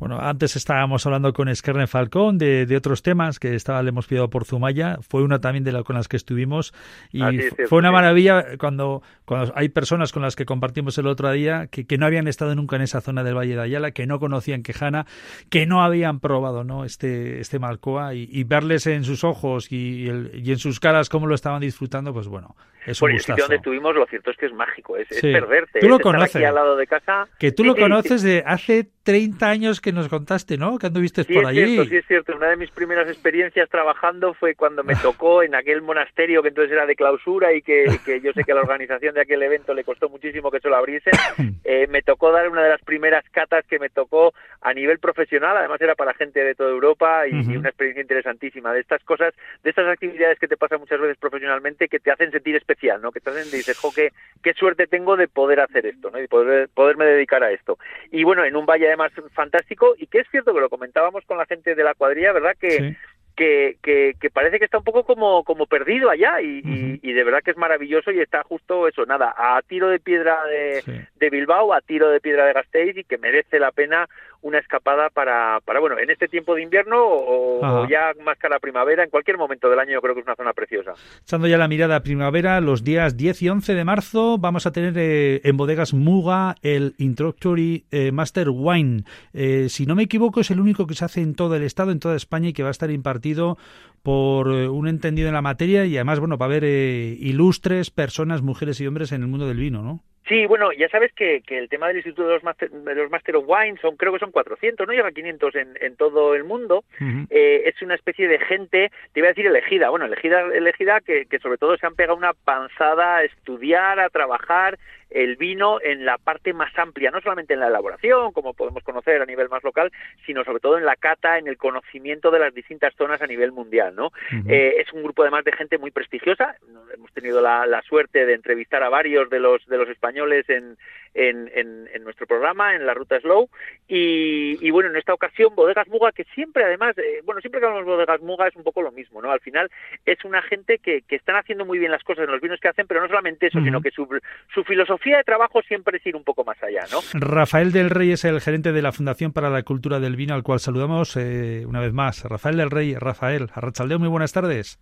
Bueno, 0.00 0.18
antes 0.18 0.56
estábamos 0.56 1.04
hablando 1.04 1.34
con 1.34 1.50
Esquerne 1.50 1.86
Falcón 1.86 2.38
de, 2.38 2.64
de, 2.64 2.74
otros 2.74 3.02
temas 3.02 3.38
que 3.38 3.54
estaba, 3.54 3.82
le 3.82 3.90
hemos 3.90 4.06
pedido 4.06 4.30
por 4.30 4.46
Zumaya. 4.46 4.96
Fue 5.02 5.22
una 5.22 5.42
también 5.42 5.62
de 5.62 5.72
las 5.72 5.84
con 5.84 5.94
las 5.94 6.08
que 6.08 6.16
estuvimos 6.16 6.72
y 7.12 7.20
fue 7.68 7.78
una 7.78 7.92
maravilla 7.92 8.56
cuando, 8.58 9.02
cuando 9.26 9.52
hay 9.54 9.68
personas 9.68 10.10
con 10.10 10.22
las 10.22 10.36
que 10.36 10.46
compartimos 10.46 10.96
el 10.96 11.06
otro 11.06 11.30
día 11.32 11.66
que, 11.66 11.86
que, 11.86 11.98
no 11.98 12.06
habían 12.06 12.28
estado 12.28 12.54
nunca 12.54 12.76
en 12.76 12.82
esa 12.82 13.02
zona 13.02 13.22
del 13.24 13.36
Valle 13.36 13.56
de 13.56 13.60
Ayala, 13.60 13.90
que 13.90 14.06
no 14.06 14.18
conocían 14.18 14.62
Quejana, 14.62 15.04
que 15.50 15.66
no 15.66 15.82
habían 15.82 16.18
probado 16.18 16.64
¿no? 16.64 16.86
este, 16.86 17.40
este 17.40 17.58
Malcoa 17.58 18.14
y, 18.14 18.42
verles 18.44 18.86
en 18.86 19.04
sus 19.04 19.22
ojos 19.22 19.70
y, 19.70 20.06
y, 20.32 20.50
en 20.50 20.58
sus 20.58 20.80
caras 20.80 21.10
cómo 21.10 21.26
lo 21.26 21.34
estaban 21.34 21.60
disfrutando, 21.60 22.14
pues 22.14 22.26
bueno, 22.26 22.56
es 22.86 23.02
un 23.02 23.10
el 23.10 23.20
sitio 23.20 23.44
donde 23.44 23.56
estuvimos, 23.56 23.94
lo 23.94 24.06
cierto 24.06 24.30
es 24.30 24.36
que 24.38 24.46
es 24.46 24.54
mágico, 24.54 24.96
es, 24.96 25.08
perderte. 25.20 25.80
Tú 25.80 25.88
lo 25.88 26.00
conoces. 26.00 26.36
Aquí 26.36 26.44
al 26.44 26.54
lado 26.54 26.76
de 26.76 26.86
casa. 26.86 27.28
Que 27.38 27.52
tú 27.52 27.64
lo 27.64 27.74
conoces 27.76 28.22
de 28.22 28.42
hace 28.46 28.88
30 29.02 29.48
años 29.48 29.80
que 29.80 29.92
nos 29.92 30.08
contaste, 30.08 30.58
¿no? 30.58 30.78
Que 30.78 30.88
anduviste 30.88 31.24
por 31.24 31.46
allí. 31.46 31.64
Cierto, 31.64 31.90
sí, 31.90 31.96
es 31.96 32.06
cierto. 32.06 32.36
Una 32.36 32.48
de 32.48 32.56
mis 32.56 32.70
primeras 32.70 33.08
experiencias 33.08 33.68
trabajando 33.70 34.34
fue 34.34 34.54
cuando 34.54 34.84
me 34.84 34.94
tocó 35.02 35.42
en 35.42 35.54
aquel 35.54 35.80
monasterio 35.80 36.42
que 36.42 36.48
entonces 36.48 36.72
era 36.72 36.86
de 36.86 36.96
clausura 36.96 37.52
y 37.54 37.62
que, 37.62 37.86
yo 38.22 38.32
sé 38.32 38.44
que 38.44 38.52
a 38.52 38.56
la 38.56 38.60
organización 38.60 39.14
de 39.14 39.22
aquel 39.22 39.42
evento 39.42 39.72
le 39.72 39.84
costó 39.84 40.08
muchísimo 40.08 40.50
que 40.50 40.60
se 40.60 40.68
lo 40.68 40.76
abriesen. 40.76 41.12
Eh, 41.62 41.86
me 41.88 42.02
tocó 42.02 42.32
dar 42.32 42.48
una 42.48 42.64
de 42.64 42.70
las 42.70 42.80
primeras 42.82 43.24
catas 43.30 43.64
que 43.66 43.78
me 43.78 43.90
tocó 43.90 44.32
a 44.60 44.72
nivel 44.74 44.98
profesional. 44.98 45.56
Además 45.56 45.80
era 45.80 45.94
para 45.94 46.14
gente 46.14 46.42
de 46.42 46.54
toda 46.56 46.70
Europa 46.70 47.28
y, 47.28 47.56
una 47.56 47.68
experiencia 47.68 48.02
interesantísima. 48.02 48.72
De 48.72 48.80
estas 48.80 49.04
cosas, 49.04 49.34
de 49.62 49.70
estas 49.70 49.86
actividades 49.86 50.38
que 50.40 50.48
te 50.48 50.56
pasan 50.56 50.80
muchas 50.80 51.00
veces 51.00 51.16
profesionalmente 51.18 51.88
que 51.88 52.00
te 52.00 52.10
hacen 52.10 52.32
sentir 52.32 52.56
especial, 52.56 53.00
¿no? 53.00 53.12
Que 53.12 53.20
te 53.20 53.30
hacen, 53.30 53.44
dices, 53.52 53.78
jo, 53.78 53.92
qué, 53.94 54.10
qué 54.42 54.52
suerte 54.54 54.88
tengo 54.88 55.16
de 55.16 55.28
poder 55.28 55.60
hacer 55.60 55.86
esto, 55.86 56.10
¿no? 56.10 56.20
Y 56.20 56.26
poder, 56.26 56.68
poderme 56.74 57.04
dedicar 57.04 57.44
a 57.44 57.52
esto. 57.52 57.78
Y 58.10 58.24
bueno, 58.24 58.44
en 58.44 58.56
un 58.56 58.66
valle 58.66 58.89
además 58.90 59.12
fantástico 59.32 59.94
y 59.98 60.06
que 60.06 60.20
es 60.20 60.28
cierto 60.30 60.54
que 60.54 60.60
lo 60.60 60.68
comentábamos 60.68 61.24
con 61.24 61.38
la 61.38 61.46
gente 61.46 61.74
de 61.74 61.84
la 61.84 61.94
cuadrilla, 61.94 62.32
¿verdad? 62.32 62.56
Que, 62.58 62.96
que, 63.36 64.16
que, 64.20 64.30
parece 64.30 64.58
que 64.58 64.66
está 64.66 64.78
un 64.78 64.84
poco 64.84 65.04
como, 65.04 65.44
como 65.44 65.66
perdido 65.66 66.10
allá 66.10 66.42
y, 66.42 66.60
y, 67.02 67.12
de 67.12 67.24
verdad 67.24 67.40
que 67.42 67.52
es 67.52 67.56
maravilloso 67.56 68.10
y 68.10 68.20
está 68.20 68.42
justo 68.42 68.86
eso, 68.86 69.06
nada, 69.06 69.34
a 69.36 69.62
tiro 69.62 69.88
de 69.88 69.98
piedra 69.98 70.44
de, 70.44 71.06
de 71.16 71.30
Bilbao, 71.30 71.72
a 71.72 71.80
tiro 71.80 72.10
de 72.10 72.20
piedra 72.20 72.44
de 72.44 72.52
Gasteiz 72.52 72.96
y 72.96 73.04
que 73.04 73.16
merece 73.16 73.58
la 73.58 73.72
pena 73.72 74.08
una 74.42 74.58
escapada 74.58 75.10
para, 75.10 75.60
para 75.64 75.80
bueno, 75.80 75.98
en 75.98 76.10
este 76.10 76.28
tiempo 76.28 76.54
de 76.54 76.62
invierno 76.62 76.96
o, 76.98 77.86
ya 77.88 78.12
más 78.24 78.38
cara 78.38 78.58
primavera, 78.58 79.04
en 79.04 79.10
cualquier 79.10 79.36
momento 79.36 79.68
del 79.68 79.78
año 79.78 79.92
yo 79.92 80.00
creo 80.00 80.14
que 80.14 80.20
es 80.20 80.26
una 80.26 80.36
zona 80.36 80.52
preciosa. 80.52 80.94
Echando 81.22 81.46
ya 81.46 81.58
la 81.58 81.68
mirada 81.68 81.96
a 81.96 82.02
primavera, 82.02 82.60
los 82.60 82.82
días 82.82 83.16
10 83.16 83.42
y 83.42 83.48
11 83.48 83.74
de 83.74 83.84
marzo 83.84 84.38
vamos 84.38 84.66
a 84.66 84.72
tener 84.72 84.94
eh, 84.96 85.40
en 85.44 85.56
bodegas 85.56 85.92
Muga 85.92 86.54
el 86.62 86.94
Introductory 86.98 87.84
eh, 87.90 88.12
Master 88.12 88.48
Wine. 88.50 89.04
Eh, 89.32 89.68
si 89.68 89.86
no 89.86 89.94
me 89.94 90.04
equivoco 90.04 90.40
es 90.40 90.50
el 90.50 90.60
único 90.60 90.86
que 90.86 90.94
se 90.94 91.04
hace 91.04 91.20
en 91.20 91.34
todo 91.34 91.56
el 91.56 91.62
estado, 91.62 91.90
en 91.90 92.00
toda 92.00 92.16
España 92.16 92.48
y 92.48 92.52
que 92.52 92.62
va 92.62 92.68
a 92.68 92.72
estar 92.72 92.90
impartido 92.90 93.58
por 94.02 94.48
un 94.48 94.88
entendido 94.88 95.28
en 95.28 95.34
la 95.34 95.42
materia 95.42 95.84
y 95.84 95.96
además, 95.96 96.20
bueno, 96.20 96.38
va 96.38 96.46
a 96.46 96.48
haber 96.48 96.64
ilustres 96.64 97.90
personas, 97.90 98.40
mujeres 98.40 98.80
y 98.80 98.86
hombres 98.86 99.12
en 99.12 99.20
el 99.20 99.28
mundo 99.28 99.46
del 99.46 99.58
vino, 99.58 99.82
¿no? 99.82 100.02
Sí, 100.28 100.46
bueno, 100.46 100.70
ya 100.72 100.88
sabes 100.88 101.12
que, 101.12 101.42
que 101.44 101.58
el 101.58 101.68
tema 101.68 101.88
del 101.88 101.96
Instituto 101.96 102.28
de 102.28 102.34
los, 102.34 102.44
Master, 102.44 102.70
de 102.70 102.94
los 102.94 103.10
Master 103.10 103.36
of 103.36 103.44
Wine 103.48 103.78
son, 103.80 103.96
creo 103.96 104.12
que 104.12 104.18
son 104.18 104.30
400, 104.30 104.86
no 104.86 104.92
llega 104.92 105.08
a 105.08 105.12
500 105.12 105.54
en, 105.56 105.78
en 105.80 105.96
todo 105.96 106.34
el 106.34 106.44
mundo. 106.44 106.84
eh, 107.30 107.62
es 107.66 107.80
una 107.82 107.94
especie 107.94 108.28
de 108.28 108.38
gente, 108.38 108.90
te 109.12 109.20
iba 109.20 109.28
a 109.28 109.30
decir 109.30 109.46
elegida, 109.46 109.90
bueno, 109.90 110.06
elegida, 110.06 110.42
elegida 110.54 111.00
que, 111.00 111.26
que 111.26 111.38
sobre 111.38 111.58
todo 111.58 111.76
se 111.76 111.86
han 111.86 111.94
pegado 111.94 112.16
una 112.16 112.32
panzada 112.32 113.16
a 113.16 113.24
estudiar, 113.24 113.98
a 113.98 114.08
trabajar 114.10 114.78
el 115.10 115.36
vino 115.36 115.80
en 115.82 116.04
la 116.04 116.18
parte 116.18 116.52
más 116.52 116.76
amplia, 116.78 117.10
no 117.10 117.20
solamente 117.20 117.54
en 117.54 117.60
la 117.60 117.68
elaboración, 117.68 118.32
como 118.32 118.54
podemos 118.54 118.82
conocer 118.82 119.20
a 119.20 119.26
nivel 119.26 119.48
más 119.48 119.62
local, 119.64 119.92
sino 120.24 120.44
sobre 120.44 120.60
todo 120.60 120.78
en 120.78 120.84
la 120.84 120.96
cata, 120.96 121.38
en 121.38 121.48
el 121.48 121.56
conocimiento 121.56 122.30
de 122.30 122.38
las 122.38 122.54
distintas 122.54 122.94
zonas 122.94 123.20
a 123.20 123.26
nivel 123.26 123.52
mundial, 123.52 123.94
¿no? 123.94 124.12
eh, 124.48 124.76
es 124.78 124.92
un 124.92 125.02
grupo 125.02 125.22
además 125.22 125.44
de 125.44 125.52
gente 125.52 125.78
muy 125.78 125.90
prestigiosa. 125.90 126.56
Hemos 126.94 127.12
tenido 127.12 127.40
la, 127.40 127.66
la, 127.66 127.82
suerte 127.82 128.26
de 128.26 128.34
entrevistar 128.34 128.82
a 128.82 128.88
varios 128.88 129.30
de 129.30 129.40
los 129.40 129.66
de 129.66 129.78
los 129.78 129.88
españoles 129.88 130.48
en, 130.48 130.76
en, 131.14 131.50
en, 131.54 131.88
en 131.92 132.04
nuestro 132.04 132.26
programa, 132.26 132.74
en 132.74 132.86
la 132.86 132.94
ruta 132.94 133.18
Slow, 133.20 133.48
y, 133.88 134.58
y, 134.60 134.70
bueno, 134.70 134.90
en 134.90 134.96
esta 134.96 135.14
ocasión 135.14 135.54
Bodegas 135.54 135.88
Muga, 135.88 136.12
que 136.12 136.24
siempre 136.34 136.64
además, 136.64 136.96
eh, 136.98 137.22
bueno, 137.24 137.40
siempre 137.40 137.60
que 137.60 137.66
hablamos 137.66 137.86
de 137.86 137.92
Bodegas 137.92 138.20
Muga 138.20 138.48
es 138.48 138.56
un 138.56 138.64
poco 138.64 138.82
lo 138.82 138.92
mismo, 138.92 139.22
¿no? 139.22 139.30
Al 139.30 139.40
final 139.40 139.70
es 140.04 140.24
una 140.24 140.42
gente 140.42 140.78
que, 140.78 141.02
que 141.02 141.16
están 141.16 141.36
haciendo 141.36 141.64
muy 141.64 141.78
bien 141.78 141.90
las 141.90 142.04
cosas 142.04 142.24
en 142.24 142.32
los 142.32 142.40
vinos 142.40 142.60
que 142.60 142.68
hacen, 142.68 142.86
pero 142.86 143.00
no 143.00 143.08
solamente 143.08 143.46
eso, 143.46 143.60
sino 143.60 143.80
que 143.80 143.90
su, 143.90 144.06
su 144.52 144.64
filosofía 144.64 144.80
filosofía 144.90 145.18
de 145.18 145.24
trabajo 145.24 145.60
siempre 145.62 145.98
es 145.98 146.06
ir 146.06 146.16
un 146.16 146.24
poco 146.24 146.44
más 146.44 146.56
allá, 146.62 146.82
¿no? 146.90 147.00
Rafael 147.14 147.72
del 147.72 147.90
Rey 147.90 148.12
es 148.12 148.24
el 148.24 148.40
gerente 148.40 148.72
de 148.72 148.82
la 148.82 148.92
Fundación 148.92 149.32
para 149.32 149.50
la 149.50 149.62
Cultura 149.62 150.00
del 150.00 150.16
Vino, 150.16 150.34
al 150.34 150.42
cual 150.42 150.60
saludamos 150.60 151.16
eh, 151.16 151.64
una 151.66 151.80
vez 151.80 151.92
más. 151.92 152.24
Rafael 152.24 152.56
del 152.56 152.70
Rey, 152.70 152.94
Rafael, 152.94 153.48
Arrachaldeo, 153.54 153.98
muy 153.98 154.08
buenas 154.08 154.32
tardes. 154.32 154.78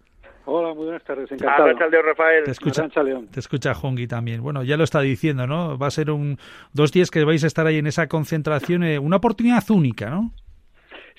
Hola, 0.51 0.73
muy 0.73 0.85
buenas 0.85 1.05
tardes, 1.05 1.31
encantado. 1.31 1.65
Arrachaldeo, 1.65 2.01
Rafael. 2.01 2.45
Te 2.45 2.53
escucha, 2.53 2.89
te 2.89 3.39
escucha 3.39 3.75
Hongi 3.75 4.07
también. 4.07 4.43
Bueno, 4.43 4.63
ya 4.63 4.79
lo 4.79 4.85
está 4.85 5.03
diciendo, 5.03 5.47
¿no? 5.47 5.77
Va 5.77 5.89
a 5.89 5.91
ser 5.91 6.11
un 6.11 6.39
dos 6.73 6.91
días 6.91 7.11
que 7.11 7.23
vais 7.23 7.45
a 7.45 7.47
estar 7.47 7.67
ahí 7.67 7.77
en 7.77 7.87
esa 7.87 8.09
concentración, 8.09 8.83
eh, 8.83 8.99
una 8.99 9.17
oportunidad 9.17 9.63
única, 9.71 10.09
¿no? 10.09 10.33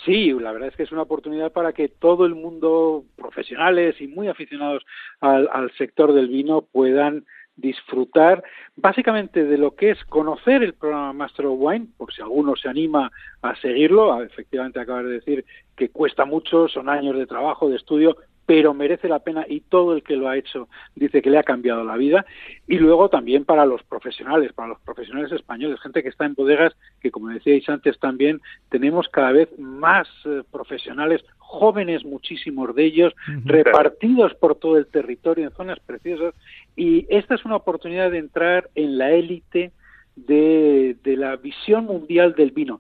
Sí, 0.04 0.32
la 0.32 0.52
verdad 0.52 0.70
es 0.70 0.76
que 0.76 0.82
es 0.82 0.92
una 0.92 1.04
oportunidad 1.04 1.52
para 1.52 1.74
que 1.74 1.90
todo 1.90 2.26
el 2.26 2.34
mundo, 2.34 3.04
profesionales 3.18 4.02
y 4.02 4.08
muy 4.08 4.30
aficionados 4.30 4.84
al, 5.20 5.72
sector 5.78 6.14
del 6.14 6.30
vino, 6.30 6.64
puedan 6.64 7.26
disfrutar 7.56 8.42
básicamente 8.78 9.44
de 9.44 9.60
lo 9.60 9.76
que 9.76 9.92
es 9.92 10.04
conocer 10.06 10.64
el 10.64 10.74
programa 10.74 11.14
Master 11.14 11.46
of 11.46 11.60
Wine, 11.60 11.86
por 11.98 12.12
si 12.12 12.24
alguno 12.24 12.56
se 12.56 12.68
anima 12.68 13.12
a 13.44 13.56
seguirlo. 13.58 14.24
Efectivamente, 14.24 14.80
acabas 14.80 15.06
de 15.06 15.12
decir 15.12 15.46
que 15.76 15.90
cuesta 15.90 16.26
mucho, 16.26 16.68
son 16.68 16.90
años 16.90 17.16
de 17.16 17.28
trabajo, 17.28 17.70
de 17.70 17.76
estudio, 17.76 18.18
pero 18.50 18.74
merece 18.74 19.08
la 19.08 19.20
pena 19.20 19.46
y 19.48 19.60
todo 19.60 19.94
el 19.94 20.02
que 20.02 20.16
lo 20.16 20.28
ha 20.28 20.36
hecho 20.36 20.70
dice 20.96 21.22
que 21.22 21.30
le 21.30 21.38
ha 21.38 21.44
cambiado 21.44 21.84
la 21.84 21.98
vida. 21.98 22.26
Y 22.68 22.80
luego 22.80 23.08
también 23.08 23.46
para 23.46 23.64
los 23.64 23.84
profesionales, 23.84 24.54
para 24.54 24.70
los 24.70 24.80
profesionales 24.80 25.32
españoles, 25.32 25.80
gente 25.82 26.02
que 26.02 26.10
está 26.10 26.26
en 26.26 26.34
bodegas, 26.34 26.76
que 27.00 27.12
como 27.12 27.30
decíais 27.30 27.70
antes 27.70 28.00
también, 28.00 28.42
tenemos 28.70 29.08
cada 29.10 29.34
vez 29.34 29.50
más 29.60 30.08
eh, 30.26 30.42
profesionales, 30.52 31.24
jóvenes 31.38 32.04
muchísimos 32.04 32.74
de 32.74 32.86
ellos, 32.86 33.14
repartidos 33.46 34.34
por 34.34 34.56
todo 34.56 34.80
el 34.80 34.88
territorio 34.88 35.46
en 35.46 35.54
zonas 35.54 35.80
preciosas. 35.82 36.34
Y 36.76 37.06
esta 37.08 37.36
es 37.36 37.46
una 37.46 37.58
oportunidad 37.58 38.10
de 38.10 38.18
entrar 38.18 38.72
en 38.74 38.98
la 38.98 39.12
élite 39.12 39.74
de, 40.16 40.96
de 41.04 41.18
la 41.18 41.36
visión 41.36 41.86
mundial 41.86 42.34
del 42.34 42.50
vino. 42.50 42.80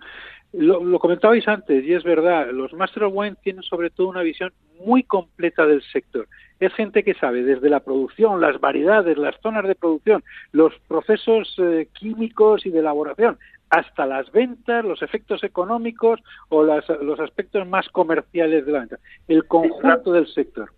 Lo, 0.51 0.83
lo, 0.83 0.97
comentabais 0.97 1.47
antes, 1.47 1.85
y 1.85 1.93
es 1.93 2.03
verdad, 2.03 2.49
los 2.51 2.73
Master 2.73 3.03
of 3.03 3.13
Wine 3.15 3.35
tienen 3.43 3.61
sobre 3.61 3.91
todo 3.91 4.07
una 4.07 4.23
visión 4.23 4.51
muy 4.85 5.03
completa 5.03 5.65
del 5.65 5.81
sector. 5.83 6.27
Es 6.59 6.73
gente 6.73 7.03
que 7.03 7.13
sabe 7.13 7.43
desde 7.43 7.69
la 7.69 7.79
producción, 7.79 8.41
las 8.41 8.59
variedades, 8.59 9.17
las 9.17 9.39
zonas 9.41 9.65
de 9.65 9.75
producción, 9.75 10.23
los 10.51 10.73
procesos 10.87 11.55
eh, 11.57 11.87
químicos 11.93 12.65
y 12.65 12.69
de 12.69 12.79
elaboración, 12.79 13.37
hasta 13.69 14.05
las 14.05 14.31
ventas, 14.31 14.83
los 14.83 15.01
efectos 15.01 15.43
económicos 15.43 16.19
o 16.49 16.63
los 16.63 17.19
aspectos 17.19 17.67
más 17.67 17.87
comerciales 17.89 18.65
de 18.65 18.71
la 18.71 18.79
venta. 18.79 18.99
El 19.27 19.45
conjunto 19.45 20.11
del 20.11 20.27
sector. 20.27 20.71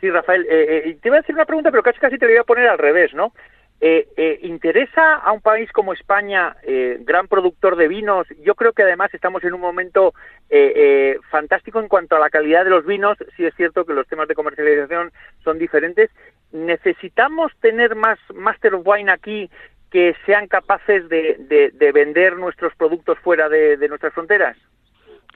Sí, 0.00 0.10
Rafael, 0.10 0.42
eh, 0.50 0.82
eh, 0.84 0.98
te 1.00 1.08
voy 1.08 1.16
a 1.16 1.20
hacer 1.20 1.34
una 1.34 1.46
pregunta, 1.46 1.70
pero 1.70 1.82
casi 1.82 1.98
casi 1.98 2.18
te 2.18 2.26
voy 2.26 2.36
a 2.36 2.44
poner 2.44 2.68
al 2.68 2.78
revés, 2.78 3.14
¿no? 3.14 3.32
Eh, 3.80 4.08
eh, 4.16 4.38
¿Interesa 4.42 5.16
a 5.16 5.32
un 5.32 5.40
país 5.40 5.70
como 5.72 5.92
España, 5.92 6.56
eh, 6.62 6.98
gran 7.00 7.28
productor 7.28 7.76
de 7.76 7.88
vinos? 7.88 8.26
Yo 8.42 8.54
creo 8.54 8.72
que 8.72 8.82
además 8.82 9.12
estamos 9.12 9.44
en 9.44 9.52
un 9.52 9.60
momento 9.60 10.14
eh, 10.48 11.18
fantástico 11.30 11.80
en 11.80 11.88
cuanto 11.88 12.16
a 12.16 12.20
la 12.20 12.30
calidad 12.30 12.64
de 12.64 12.70
los 12.70 12.86
vinos. 12.86 13.18
Sí 13.36 13.44
es 13.44 13.54
cierto 13.56 13.84
que 13.84 13.92
los 13.92 14.06
temas 14.06 14.28
de 14.28 14.34
comercialización 14.34 15.12
son 15.42 15.58
diferentes. 15.58 16.10
¿Necesitamos 16.52 17.52
tener 17.60 17.94
más 17.94 18.18
Master 18.32 18.74
of 18.74 18.86
Wine 18.86 19.10
aquí 19.10 19.50
que 19.90 20.14
sean 20.24 20.48
capaces 20.48 21.08
de, 21.08 21.90
vender 21.92 22.36
nuestros 22.36 22.74
productos 22.76 23.18
fuera 23.18 23.48
de 23.48 23.88
nuestras 23.88 24.14
fronteras? 24.14 24.56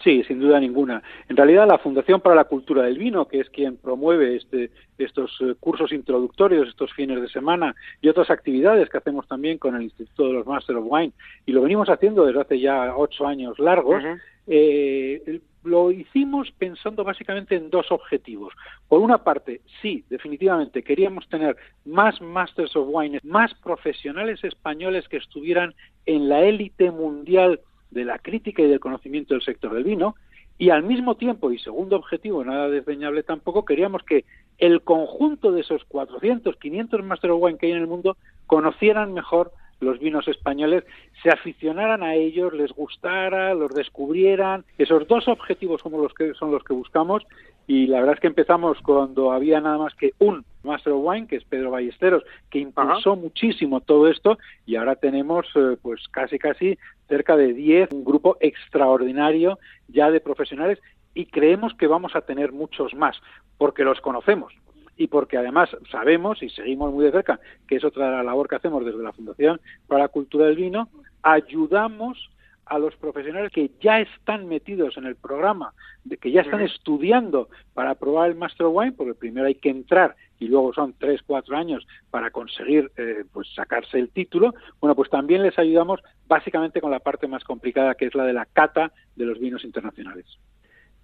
Sí, 0.03 0.23
sin 0.25 0.39
duda 0.39 0.61
ninguna. 0.61 1.03
En 1.29 1.37
realidad, 1.37 1.67
la 1.67 1.79
Fundación 1.79 2.21
para 2.21 2.37
la 2.37 2.45
Cultura 2.45 2.85
del 2.85 2.99
Vino, 2.99 3.27
que 3.27 3.41
es 3.41 3.51
quien 3.51 3.77
promueve 3.77 4.37
este, 4.37 4.71
estos 4.97 5.37
eh, 5.41 5.55
cursos 5.59 5.93
introductorios, 5.93 6.69
estos 6.69 6.93
fines 6.93 7.21
de 7.21 7.29
semana 7.29 7.75
y 8.01 8.09
otras 8.09 8.31
actividades 8.31 8.89
que 8.89 8.99
hacemos 8.99 9.27
también 9.27 9.59
con 9.59 9.75
el 9.75 9.83
Instituto 9.83 10.29
de 10.29 10.35
los 10.35 10.47
Master 10.47 10.77
of 10.77 10.87
Wine, 10.89 11.13
y 11.47 11.53
lo 11.53 11.63
venimos 11.63 11.89
haciendo 11.89 12.25
desde 12.25 12.41
hace 12.41 12.61
ya 12.61 12.97
ocho 12.97 13.27
años 13.27 13.59
largos, 13.59 14.05
eh, 14.47 15.41
lo 15.65 15.91
hicimos 15.91 16.51
pensando 16.53 17.03
básicamente 17.03 17.57
en 17.57 17.69
dos 17.69 17.91
objetivos. 17.91 18.55
Por 18.89 19.01
una 19.01 19.19
parte, 19.19 19.61
sí, 19.83 20.05
definitivamente 20.09 20.83
queríamos 20.83 21.29
tener 21.29 21.57
más 21.85 22.21
Masters 22.21 22.75
of 22.77 22.89
Wine, 22.91 23.21
más 23.25 23.53
profesionales 23.55 24.43
españoles 24.45 25.09
que 25.09 25.17
estuvieran 25.17 25.75
en 26.07 26.29
la 26.29 26.43
élite 26.43 26.91
mundial 26.91 27.61
de 27.91 28.05
la 28.05 28.19
crítica 28.19 28.63
y 28.63 28.69
del 28.69 28.81
conocimiento 28.81 29.35
del 29.35 29.43
sector 29.43 29.75
del 29.75 29.85
vino 29.85 30.15
y 30.59 30.71
al 30.71 30.83
mismo 30.83 31.15
tiempo, 31.15 31.53
y 31.53 31.59
segundo 31.59 31.97
objetivo, 31.97 32.45
nada 32.45 32.69
desdeñable 32.69 33.23
tampoco, 33.23 33.65
queríamos 33.65 34.03
que 34.03 34.25
el 34.59 34.83
conjunto 34.83 35.53
de 35.53 35.61
esos 35.61 35.85
400, 35.85 36.57
500 36.57 37.05
Master 37.05 37.31
of 37.31 37.43
Wine 37.43 37.59
que 37.59 37.67
hay 37.67 37.73
en 37.73 37.79
el 37.79 37.87
mundo 37.87 38.17
conocieran 38.47 39.15
mejor 39.15 39.53
los 39.81 40.01
vinos 40.01 40.27
españoles, 40.27 40.83
se 41.23 41.31
aficionaran 41.31 42.03
a 42.03 42.17
ellos, 42.17 42.53
les 42.53 42.73
gustara, 42.73 43.55
los 43.55 43.73
descubrieran. 43.73 44.65
Esos 44.77 45.07
dos 45.07 45.29
objetivos 45.29 45.81
los 45.85 46.13
que, 46.15 46.35
son 46.35 46.51
los 46.51 46.65
que 46.65 46.73
buscamos 46.73 47.25
y 47.69 47.87
la 47.87 48.01
verdad 48.01 48.15
es 48.15 48.21
que 48.21 48.27
empezamos 48.29 48.79
cuando 48.81 49.31
había 49.31 49.61
nada 49.61 49.77
más 49.77 49.95
que 49.95 50.15
un 50.19 50.43
Master 50.63 50.95
of 50.95 51.05
Wine, 51.05 51.27
que 51.27 51.37
es 51.37 51.45
Pedro 51.45 51.71
Ballesteros, 51.71 52.25
que 52.51 52.59
impulsó 52.59 53.15
muchísimo 53.15 53.83
todo 53.83 54.09
esto 54.09 54.39
y 54.65 54.77
ahora 54.77 54.97
tenemos 54.97 55.47
eh, 55.55 55.77
pues 55.83 56.09
casi 56.09 56.39
casi 56.39 56.79
cerca 57.09 57.37
de 57.37 57.53
10, 57.53 57.93
un 57.93 58.05
grupo 58.05 58.39
extraordinario 58.41 59.59
ya 59.87 60.11
de 60.11 60.21
profesionales 60.21 60.79
y 61.13 61.27
creemos 61.27 61.75
que 61.75 61.87
vamos 61.87 62.17
a 62.17 62.23
tener 62.23 62.53
muchos 62.53 62.95
más 62.95 63.21
porque 63.59 63.85
los 63.85 64.01
conocemos 64.01 64.55
y 64.97 65.09
porque 65.09 65.37
además 65.37 65.69
sabemos 65.93 66.43
y 66.43 66.49
seguimos 66.49 66.91
muy 66.91 67.05
de 67.05 67.13
cerca, 67.13 67.39
que 67.69 67.77
es 67.77 67.85
otra 67.85 68.23
labor 68.23 68.49
que 68.49 68.57
hacemos 68.57 68.83
desde 68.83 69.03
la 69.03 69.13
Fundación 69.13 69.61
para 69.87 70.05
la 70.05 70.09
Cultura 70.09 70.47
del 70.47 70.57
Vino, 70.57 70.89
ayudamos 71.23 72.31
a 72.69 72.79
los 72.79 72.95
profesionales 72.97 73.53
que 73.53 73.71
ya 73.81 74.01
están 74.01 74.47
metidos 74.47 74.97
en 74.97 75.07
el 75.07 75.17
programa, 75.17 75.73
de 76.05 76.17
que 76.17 76.31
ya 76.31 76.43
están 76.43 76.61
estudiando 76.61 77.49
para 77.75 77.95
probar 77.95 78.31
el 78.31 78.37
Master 78.37 78.67
Wine, 78.67 78.93
porque 78.93 79.15
primero 79.15 79.47
hay 79.47 79.55
que 79.55 79.71
entrar 79.71 80.17
y 80.39 80.49
luego 80.49 80.73
son 80.73 80.95
tres, 80.99 81.21
cuatro 81.27 81.57
años 81.57 81.87
para 82.11 82.31
conseguir 82.31 82.91
eh, 82.97 83.25
pues 83.33 83.49
sacarse 83.55 83.99
el 83.99 84.11
título, 84.11 84.55
bueno, 84.81 84.95
pues 84.95 85.11
también 85.11 85.43
les 85.43 85.59
ayudamos 85.59 86.01
básicamente 86.27 86.81
con 86.81 86.91
la 86.91 87.01
parte 87.01 87.27
más 87.27 87.45
complicada, 87.45 87.95
que 87.95 88.07
es 88.07 88.15
la 88.15 88.25
de 88.25 88.33
la 88.33 88.47
cata 88.47 88.93
de 89.17 89.25
los 89.25 89.39
vinos 89.39 89.65
internacionales. 89.65 90.27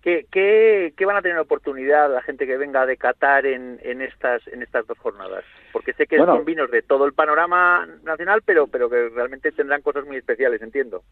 ¿Qué, 0.05 1.05
van 1.07 1.17
a 1.17 1.23
tener 1.23 1.39
oportunidad 1.39 2.13
la 2.13 2.21
gente 2.21 2.47
que 2.47 2.59
venga 2.59 2.85
de 2.85 2.99
Qatar 2.99 3.47
en, 3.47 3.81
en, 3.83 4.03
estas, 4.03 4.47
en 4.49 4.61
estas 4.61 4.87
dos 4.87 4.99
jornadas? 4.99 5.45
Porque 5.73 5.95
sé 5.95 6.07
que 6.07 6.19
son 6.19 6.45
vinos 6.45 6.71
de 6.71 6.83
todo 6.83 7.07
el 7.07 7.15
panorama 7.15 7.89
nacional, 8.03 8.43
pero, 8.45 8.67
pero 8.67 8.91
que 8.91 9.09
realmente 9.09 9.51
tendrán 9.53 9.81
cosas 9.81 10.05
muy 10.05 10.17
especiales, 10.17 10.61
entiendo. 10.61 11.05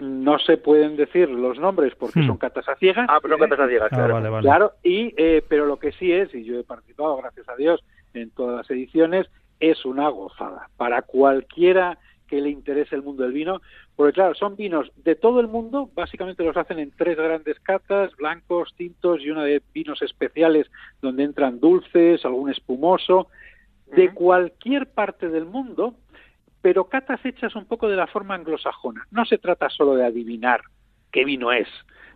No 0.00 0.40
se 0.40 0.56
pueden 0.56 0.96
decir 0.96 1.30
los 1.30 1.60
nombres 1.60 1.94
porque 1.94 2.18
hmm. 2.20 2.26
son 2.26 2.38
catas 2.38 2.68
a 2.68 2.74
ciegas. 2.74 3.06
Ah, 3.08 3.20
pero 3.22 3.38
son 3.38 3.48
catas 3.48 3.66
a 3.66 3.68
ciegas, 3.68 3.88
ah, 3.92 3.96
claro. 3.96 4.40
Claro, 4.40 4.72
y, 4.82 5.14
eh, 5.16 5.44
pero 5.48 5.66
lo 5.66 5.78
que 5.78 5.92
sí 5.92 6.12
es, 6.12 6.34
y 6.34 6.42
yo 6.42 6.58
he 6.58 6.64
participado, 6.64 7.18
gracias 7.18 7.48
a 7.48 7.54
Dios, 7.54 7.84
en 8.14 8.30
todas 8.30 8.56
las 8.56 8.70
ediciones, 8.72 9.28
es 9.60 9.84
una 9.84 10.08
gozada. 10.08 10.70
Para 10.76 11.02
cualquiera 11.02 11.98
que 12.30 12.40
le 12.40 12.48
interese 12.48 12.94
el 12.94 13.02
mundo 13.02 13.24
del 13.24 13.32
vino, 13.32 13.60
porque 13.96 14.12
claro, 14.12 14.34
son 14.36 14.54
vinos 14.54 14.92
de 15.04 15.16
todo 15.16 15.40
el 15.40 15.48
mundo, 15.48 15.90
básicamente 15.94 16.44
los 16.44 16.56
hacen 16.56 16.78
en 16.78 16.92
tres 16.92 17.16
grandes 17.16 17.58
catas, 17.58 18.14
blancos, 18.16 18.72
tintos 18.76 19.20
y 19.20 19.30
una 19.30 19.42
de 19.42 19.60
vinos 19.74 20.00
especiales 20.00 20.70
donde 21.02 21.24
entran 21.24 21.58
dulces, 21.58 22.24
algún 22.24 22.48
espumoso, 22.48 23.26
de 23.96 24.14
cualquier 24.14 24.86
parte 24.86 25.28
del 25.28 25.44
mundo, 25.44 25.96
pero 26.62 26.84
catas 26.84 27.18
hechas 27.24 27.56
un 27.56 27.64
poco 27.64 27.88
de 27.88 27.96
la 27.96 28.06
forma 28.06 28.36
anglosajona. 28.36 29.08
No 29.10 29.24
se 29.24 29.38
trata 29.38 29.68
solo 29.68 29.96
de 29.96 30.06
adivinar 30.06 30.60
qué 31.10 31.24
vino 31.24 31.50
es, 31.50 31.66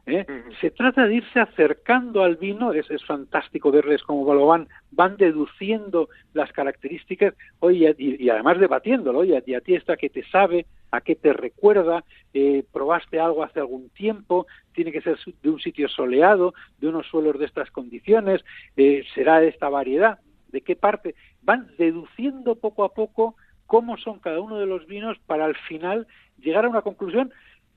¿eh? 0.07 0.27
Se 0.61 0.71
trata 0.71 1.07
de 1.07 1.17
irse 1.17 1.41
acercando 1.41 2.23
al 2.23 2.37
vino, 2.37 2.73
es, 2.73 2.91
es 2.91 3.05
fantástico 3.05 3.71
verles 3.71 4.03
cómo 4.03 4.33
lo 4.35 4.47
van, 4.47 4.69
van 4.91 5.17
deduciendo 5.17 6.09
las 6.33 6.53
características, 6.53 7.35
oye, 7.61 7.95
y, 7.99 8.29
además 8.29 8.59
debatiéndolo, 8.59 9.21
oye, 9.21 9.43
y 9.47 9.55
a 9.55 9.61
ti 9.61 9.75
esta 9.75 9.97
que 9.97 10.11
te 10.11 10.25
sabe, 10.29 10.67
a 10.91 11.01
qué 11.01 11.17
te 11.17 11.33
recuerda, 11.33 12.05
eh, 12.33 12.65
probaste 12.73 13.19
algo 13.19 13.43
hace 13.43 13.61
algún 13.61 13.89
tiempo, 13.91 14.47
tiene 14.73 14.93
que 14.93 15.01
ser 15.01 15.19
de 15.43 15.51
un 15.51 15.61
sitio 15.61 15.89
soleado, 15.89 16.55
de 16.79 16.89
unos 16.89 17.07
suelos 17.07 17.39
de 17.39 17.47
estas 17.47 17.71
condiciones, 17.71 18.45
eh, 18.77 19.05
será 19.15 19.41
de 19.41 19.49
esta 19.49 19.69
variedad, 19.69 20.19
de 20.49 20.61
qué 20.61 20.77
parte, 20.77 21.15
van 21.43 21.69
deduciendo 21.79 22.55
poco 22.55 22.85
a 22.85 22.95
poco 22.95 23.35
cómo 23.67 23.97
son 23.97 24.21
cada 24.21 24.41
uno 24.41 24.59
de 24.59 24.67
los 24.67 24.87
vinos 24.87 25.19
para 25.27 25.47
al 25.47 25.57
final 25.57 26.07
llegar 26.39 26.65
a 26.65 26.69
una 26.69 26.83
conclusión 26.83 27.33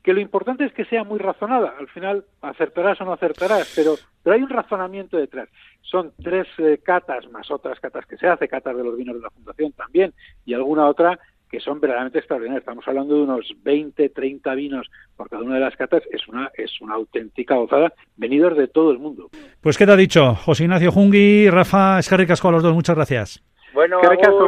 que 0.07 0.13
lo 0.13 0.21
importante 0.21 0.63
es 0.63 0.71
que 0.71 0.85
sea 0.85 1.03
muy 1.03 1.19
razonada. 1.19 1.73
Al 1.77 1.89
final 1.89 2.23
acertarás 2.41 3.01
o 3.01 3.03
no 3.03 3.11
acertarás, 3.11 3.73
pero, 3.75 3.95
pero 4.23 4.37
hay 4.37 4.41
un 4.41 4.47
razonamiento 4.47 5.17
detrás. 5.17 5.49
Son 5.81 6.13
tres 6.23 6.47
eh, 6.59 6.79
catas 6.81 7.29
más 7.29 7.51
otras 7.51 7.77
catas 7.81 8.05
que 8.05 8.15
se 8.15 8.25
hace, 8.25 8.47
catas 8.47 8.77
de 8.77 8.85
los 8.85 8.95
vinos 8.95 9.17
de 9.17 9.23
la 9.23 9.29
Fundación 9.31 9.73
también, 9.73 10.13
y 10.45 10.53
alguna 10.53 10.87
otra 10.87 11.19
que 11.51 11.59
son 11.59 11.81
verdaderamente 11.81 12.19
extraordinarias. 12.19 12.61
Estamos 12.61 12.87
hablando 12.87 13.15
de 13.15 13.21
unos 13.23 13.51
20, 13.63 14.07
30 14.07 14.55
vinos 14.55 14.87
por 15.17 15.27
cada 15.27 15.43
una 15.43 15.55
de 15.55 15.59
las 15.59 15.75
catas. 15.75 16.03
Es 16.09 16.25
una, 16.29 16.51
es 16.55 16.79
una 16.79 16.93
auténtica 16.93 17.55
gozada, 17.55 17.91
venidos 18.15 18.55
de 18.55 18.69
todo 18.69 18.91
el 18.91 18.99
mundo. 18.99 19.29
Pues, 19.59 19.77
¿qué 19.77 19.85
te 19.85 19.91
ha 19.91 19.97
dicho? 19.97 20.35
José 20.35 20.63
Ignacio 20.63 20.89
Jungui, 20.89 21.49
Rafa 21.49 21.99
Escarricasco 21.99 22.47
a 22.47 22.53
los 22.53 22.63
dos, 22.63 22.73
muchas 22.73 22.95
gracias. 22.95 23.43
Bueno, 23.73 23.99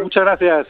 muchas 0.01 0.24
gracias. 0.24 0.68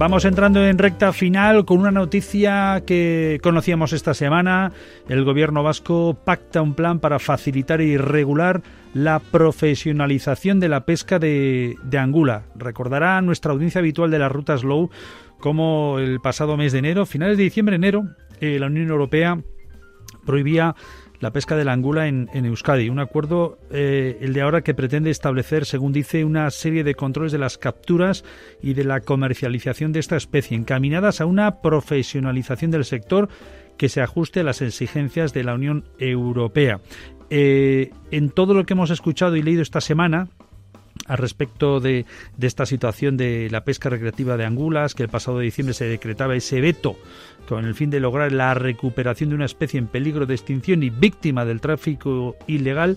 Vamos 0.00 0.24
entrando 0.24 0.66
en 0.66 0.78
recta 0.78 1.12
final 1.12 1.66
con 1.66 1.78
una 1.78 1.90
noticia 1.90 2.84
que 2.86 3.38
conocíamos 3.42 3.92
esta 3.92 4.14
semana. 4.14 4.72
El 5.10 5.24
gobierno 5.24 5.62
vasco 5.62 6.16
pacta 6.24 6.62
un 6.62 6.72
plan 6.72 7.00
para 7.00 7.18
facilitar 7.18 7.82
y 7.82 7.98
regular 7.98 8.62
la 8.94 9.18
profesionalización 9.18 10.58
de 10.58 10.70
la 10.70 10.86
pesca 10.86 11.18
de, 11.18 11.76
de 11.82 11.98
angula. 11.98 12.44
Recordará 12.56 13.20
nuestra 13.20 13.52
audiencia 13.52 13.80
habitual 13.80 14.10
de 14.10 14.18
las 14.18 14.32
rutas 14.32 14.64
low 14.64 14.88
como 15.38 15.98
el 15.98 16.18
pasado 16.20 16.56
mes 16.56 16.72
de 16.72 16.78
enero, 16.78 17.04
finales 17.04 17.36
de 17.36 17.44
diciembre, 17.44 17.76
enero, 17.76 18.04
eh, 18.40 18.58
la 18.58 18.68
Unión 18.68 18.88
Europea 18.88 19.42
prohibía 20.24 20.74
la 21.20 21.30
pesca 21.30 21.56
de 21.56 21.64
la 21.64 21.72
angula 21.72 22.08
en, 22.08 22.28
Euskadi. 22.32 22.88
Un 22.88 22.98
acuerdo, 22.98 23.58
eh, 23.70 24.18
el 24.20 24.32
de 24.32 24.40
ahora, 24.40 24.62
que 24.62 24.74
pretende 24.74 25.10
establecer, 25.10 25.66
según 25.66 25.92
dice, 25.92 26.24
una 26.24 26.50
serie 26.50 26.82
de 26.82 26.94
controles 26.94 27.32
de 27.32 27.38
las 27.38 27.58
capturas 27.58 28.24
y 28.62 28.74
de 28.74 28.84
la 28.84 29.00
comercialización 29.00 29.92
de 29.92 30.00
esta 30.00 30.16
especie, 30.16 30.56
encaminadas 30.56 31.20
a 31.20 31.26
una 31.26 31.60
profesionalización 31.60 32.70
del 32.70 32.84
sector 32.84 33.28
que 33.76 33.88
se 33.88 34.00
ajuste 34.00 34.40
a 34.40 34.44
las 34.44 34.62
exigencias 34.62 35.32
de 35.32 35.44
la 35.44 35.54
Unión 35.54 35.84
Europea. 35.98 36.80
Eh, 37.28 37.90
en 38.10 38.30
todo 38.30 38.54
lo 38.54 38.64
que 38.64 38.72
hemos 38.72 38.90
escuchado 38.90 39.36
y 39.36 39.42
leído 39.42 39.62
esta 39.62 39.80
semana, 39.80 40.28
al 41.06 41.18
respecto 41.18 41.80
de, 41.80 42.06
de, 42.36 42.46
esta 42.46 42.66
situación 42.66 43.16
de 43.16 43.48
la 43.50 43.64
pesca 43.64 43.88
recreativa 43.88 44.36
de 44.36 44.44
angulas, 44.44 44.94
que 44.94 45.02
el 45.02 45.08
pasado 45.08 45.38
diciembre 45.38 45.74
se 45.74 45.86
decretaba 45.86 46.36
ese 46.36 46.60
veto 46.60 46.96
con 47.48 47.64
el 47.64 47.74
fin 47.74 47.90
de 47.90 48.00
lograr 48.00 48.30
la 48.30 48.54
recuperación 48.54 49.30
de 49.30 49.34
una 49.34 49.44
especie 49.44 49.78
en 49.78 49.88
peligro 49.88 50.24
de 50.26 50.34
extinción 50.34 50.82
y 50.82 50.90
víctima 50.90 51.44
del 51.44 51.60
tráfico 51.60 52.36
ilegal, 52.46 52.96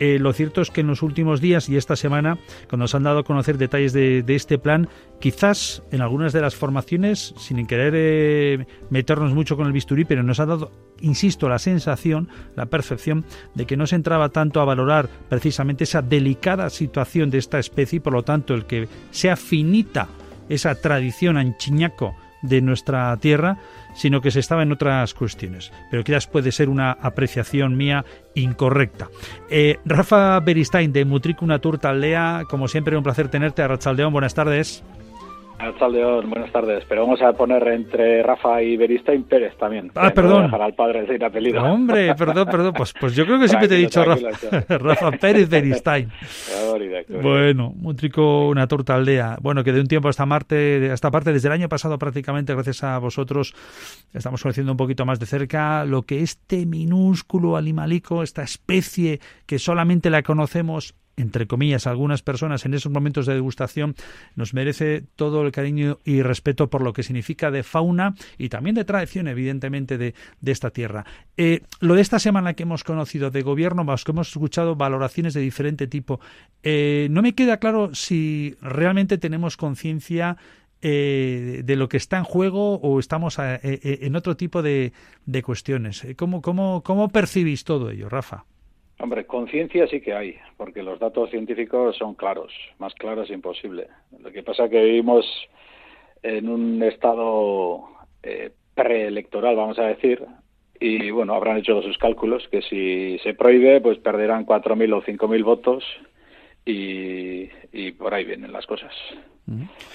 eh, 0.00 0.18
lo 0.18 0.32
cierto 0.32 0.60
es 0.60 0.70
que 0.70 0.80
en 0.80 0.86
los 0.86 1.02
últimos 1.02 1.40
días 1.40 1.68
y 1.68 1.76
esta 1.76 1.96
semana, 1.96 2.38
cuando 2.68 2.84
nos 2.84 2.94
han 2.94 3.02
dado 3.02 3.20
a 3.20 3.24
conocer 3.24 3.58
detalles 3.58 3.92
de, 3.92 4.24
este 4.28 4.58
plan, 4.58 4.88
quizás 5.20 5.82
en 5.90 6.00
algunas 6.02 6.32
de 6.32 6.40
las 6.40 6.54
formaciones, 6.54 7.34
sin 7.36 7.66
querer 7.66 7.92
eh, 7.96 8.66
meternos 8.90 9.34
mucho 9.34 9.56
con 9.56 9.66
el 9.66 9.72
bisturí, 9.72 10.04
pero 10.04 10.22
nos 10.22 10.38
ha 10.40 10.46
dado, 10.46 10.70
insisto, 11.00 11.48
la 11.48 11.58
sensación, 11.58 12.28
la 12.54 12.66
percepción 12.66 13.24
de 13.54 13.66
que 13.66 13.76
no 13.76 13.86
se 13.86 13.96
entraba 13.96 14.28
tanto 14.28 14.60
a 14.60 14.64
valorar 14.64 15.08
precisamente 15.28 15.84
esa 15.84 16.02
delicada 16.02 16.70
situación 16.70 17.30
de 17.30 17.38
esta 17.38 17.58
especie 17.58 17.96
y 17.96 18.00
por 18.00 18.12
lo 18.12 18.22
tanto 18.22 18.54
el 18.54 18.66
que 18.66 18.88
sea 19.10 19.36
finita 19.36 20.08
esa 20.48 20.74
tradición 20.76 21.36
anchiñaco 21.36 22.14
de 22.42 22.60
nuestra 22.60 23.16
tierra, 23.16 23.58
sino 23.98 24.20
que 24.20 24.30
se 24.30 24.40
estaba 24.40 24.62
en 24.62 24.72
otras 24.72 25.12
cuestiones. 25.12 25.72
Pero 25.90 26.04
quizás 26.04 26.26
puede 26.26 26.52
ser 26.52 26.68
una 26.68 26.92
apreciación 26.92 27.76
mía 27.76 28.04
incorrecta. 28.34 29.08
Eh, 29.50 29.78
Rafa 29.84 30.38
Beristain 30.40 30.92
de 30.92 31.04
Mutricuna 31.04 31.60
Aldea, 31.82 32.44
como 32.48 32.68
siempre 32.68 32.96
un 32.96 33.02
placer 33.02 33.28
tenerte. 33.28 33.62
A 33.62 33.68
Rachaldeón, 33.68 34.12
buenas 34.12 34.34
tardes. 34.34 34.84
León, 35.90 36.30
buenas 36.30 36.52
tardes. 36.52 36.84
Pero 36.88 37.02
vamos 37.02 37.20
a 37.22 37.32
poner 37.32 37.66
entre 37.68 38.22
Rafa 38.22 38.62
y 38.62 38.76
Beristain 38.76 39.24
Pérez 39.24 39.56
también. 39.56 39.90
Ah, 39.94 40.10
perdón. 40.10 40.44
Dejar 40.44 40.62
al 40.62 40.74
padre 40.74 41.06
sin 41.06 41.22
apellido. 41.22 41.62
hombre, 41.62 42.14
perdón, 42.14 42.48
perdón. 42.50 42.72
Pues, 42.76 42.92
pues 42.98 43.14
yo 43.14 43.24
creo 43.24 43.38
que 43.38 43.48
siempre 43.48 43.68
te 43.68 43.76
he 43.76 43.78
dicho 43.78 44.04
Rafa, 44.04 44.28
Rafa, 44.78 45.10
Pérez 45.12 45.48
Beristain. 45.48 46.10
bueno, 47.22 47.74
un 47.82 47.96
trico, 47.96 48.48
una 48.48 48.66
torta 48.66 48.94
aldea. 48.94 49.36
Bueno, 49.40 49.64
que 49.64 49.72
de 49.72 49.80
un 49.80 49.86
tiempo 49.86 50.08
hasta 50.08 50.26
Marte, 50.26 50.92
esta 50.92 51.10
parte, 51.10 51.32
desde 51.32 51.48
el 51.48 51.52
año 51.52 51.68
pasado 51.68 51.98
prácticamente, 51.98 52.54
gracias 52.54 52.84
a 52.84 52.98
vosotros, 52.98 53.54
estamos 54.12 54.42
conociendo 54.42 54.72
un 54.72 54.78
poquito 54.78 55.04
más 55.06 55.18
de 55.18 55.26
cerca 55.26 55.84
lo 55.84 56.02
que 56.02 56.22
este 56.22 56.66
minúsculo 56.66 57.56
animalico, 57.56 58.22
esta 58.22 58.42
especie 58.42 59.20
que 59.46 59.58
solamente 59.58 60.10
la 60.10 60.22
conocemos 60.22 60.94
entre 61.18 61.46
comillas, 61.46 61.86
algunas 61.86 62.22
personas 62.22 62.64
en 62.64 62.74
esos 62.74 62.92
momentos 62.92 63.26
de 63.26 63.34
degustación, 63.34 63.94
nos 64.36 64.54
merece 64.54 65.04
todo 65.16 65.42
el 65.42 65.52
cariño 65.52 65.98
y 66.04 66.22
respeto 66.22 66.70
por 66.70 66.82
lo 66.82 66.92
que 66.92 67.02
significa 67.02 67.50
de 67.50 67.64
fauna 67.64 68.14
y 68.38 68.48
también 68.48 68.76
de 68.76 68.84
tradición, 68.84 69.26
evidentemente, 69.26 69.98
de, 69.98 70.14
esta 70.46 70.70
tierra. 70.70 71.04
Eh, 71.36 71.62
lo 71.80 71.94
de 71.94 72.00
esta 72.00 72.18
semana 72.18 72.54
que 72.54 72.62
hemos 72.62 72.84
conocido 72.84 73.30
de 73.30 73.42
gobierno 73.42 73.84
que 73.84 74.12
hemos 74.12 74.28
escuchado 74.28 74.76
valoraciones 74.76 75.34
de 75.34 75.40
diferente 75.40 75.86
tipo. 75.86 76.20
Eh, 76.62 77.08
no 77.10 77.20
me 77.20 77.34
queda 77.34 77.58
claro 77.58 77.94
si 77.94 78.56
realmente 78.62 79.18
tenemos 79.18 79.56
conciencia 79.56 80.36
eh, 80.80 81.62
de 81.64 81.76
lo 81.76 81.88
que 81.88 81.96
está 81.96 82.16
en 82.16 82.24
juego 82.24 82.76
o 82.76 82.98
estamos 83.00 83.36
en 83.38 84.16
otro 84.16 84.36
tipo 84.36 84.62
de, 84.62 84.92
de 85.26 85.42
cuestiones. 85.42 86.06
¿Cómo, 86.16 86.40
cómo, 86.40 86.82
¿Cómo 86.82 87.08
percibís 87.08 87.64
todo 87.64 87.90
ello, 87.90 88.08
Rafa? 88.08 88.44
Hombre, 89.00 89.26
conciencia 89.26 89.86
sí 89.86 90.00
que 90.00 90.12
hay, 90.12 90.36
porque 90.56 90.82
los 90.82 90.98
datos 90.98 91.30
científicos 91.30 91.96
son 91.96 92.14
claros, 92.14 92.52
más 92.78 92.94
claros 92.94 93.30
imposible. 93.30 93.86
Lo 94.18 94.32
que 94.32 94.42
pasa 94.42 94.64
es 94.64 94.70
que 94.70 94.82
vivimos 94.82 95.24
en 96.22 96.48
un 96.48 96.82
estado 96.82 97.84
eh, 98.24 98.50
preelectoral, 98.74 99.54
vamos 99.54 99.78
a 99.78 99.84
decir, 99.84 100.24
y 100.80 101.10
bueno, 101.10 101.34
habrán 101.34 101.58
hecho 101.58 101.80
sus 101.82 101.96
cálculos, 101.98 102.48
que 102.48 102.62
si 102.62 103.18
se 103.20 103.34
prohíbe, 103.34 103.80
pues 103.80 103.98
perderán 103.98 104.44
4.000 104.44 104.94
o 104.94 105.02
5.000 105.02 105.44
votos 105.44 105.84
y, 106.64 107.48
y, 107.72 107.92
por 107.92 108.14
ahí 108.14 108.24
vienen 108.24 108.52
las 108.52 108.66
cosas. 108.66 108.92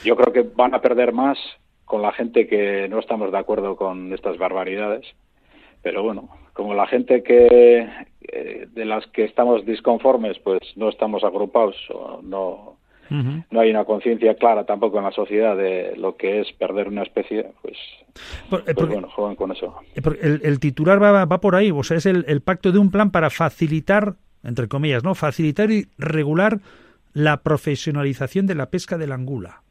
Yo 0.04 0.16
creo 0.16 0.34
que 0.34 0.42
van 0.56 0.74
a 0.74 0.82
perder 0.82 1.14
más 1.14 1.38
con 1.86 2.02
la 2.02 2.12
gente 2.12 2.48
que 2.48 2.88
no 2.90 3.00
estamos 3.00 3.32
de 3.32 3.38
acuerdo 3.38 3.76
con 3.76 4.12
estas 4.14 4.38
barbaridades, 4.38 5.06
pero 5.82 6.04
bueno, 6.04 6.30
como 6.54 6.74
la 6.74 6.88
gente 6.88 7.24
que 7.24 7.88
eh, 8.22 8.68
de 8.72 8.86
las 8.86 9.06
que 9.08 9.26
estamos 9.26 9.66
disconformes, 9.66 10.40
pues 10.40 10.60
no 10.76 10.90
estamos 10.90 11.24
agrupados 11.24 11.76
o 11.90 12.22
no 12.22 12.78
no 13.52 13.60
hay 13.60 13.70
una 13.70 13.86
conciencia 13.86 14.36
clara 14.36 14.66
tampoco 14.66 14.98
en 14.98 15.04
la 15.04 15.12
sociedad 15.12 15.56
de 15.56 15.94
lo 15.98 16.16
que 16.16 16.42
es 16.42 16.52
perder 16.54 16.88
una 16.88 17.04
especie, 17.04 17.52
pues, 17.62 17.78
eh, 18.66 18.74
pues 18.74 18.90
bueno, 18.90 19.10
juegan 19.10 19.36
con 19.36 19.52
eso. 19.52 19.76
Eh, 19.96 20.02
el, 20.22 20.42
el 20.44 20.60
titular 20.60 21.02
va, 21.02 21.26
va, 21.26 21.40
por 21.40 21.56
ahí, 21.56 21.70
o 21.70 21.84
sea, 21.84 21.98
es 21.98 22.06
el, 22.06 22.26
el 22.28 22.42
pacto 22.42 22.72
de 22.72 22.80
un 22.80 22.92
plan 22.92 23.12
para 23.12 23.30
facilitar, 23.30 24.16
entre 24.44 24.68
comillas, 24.68 25.04
¿no? 25.04 25.14
Facilitar 25.16 25.70
y 25.70 25.88
regular 25.98 26.60
la 27.14 27.44
profesionalización 27.44 28.48
de 28.48 28.56
la 28.56 28.68
pesca 28.68 28.98
de 28.98 29.08
la 29.08 29.16
angula. 29.16 29.63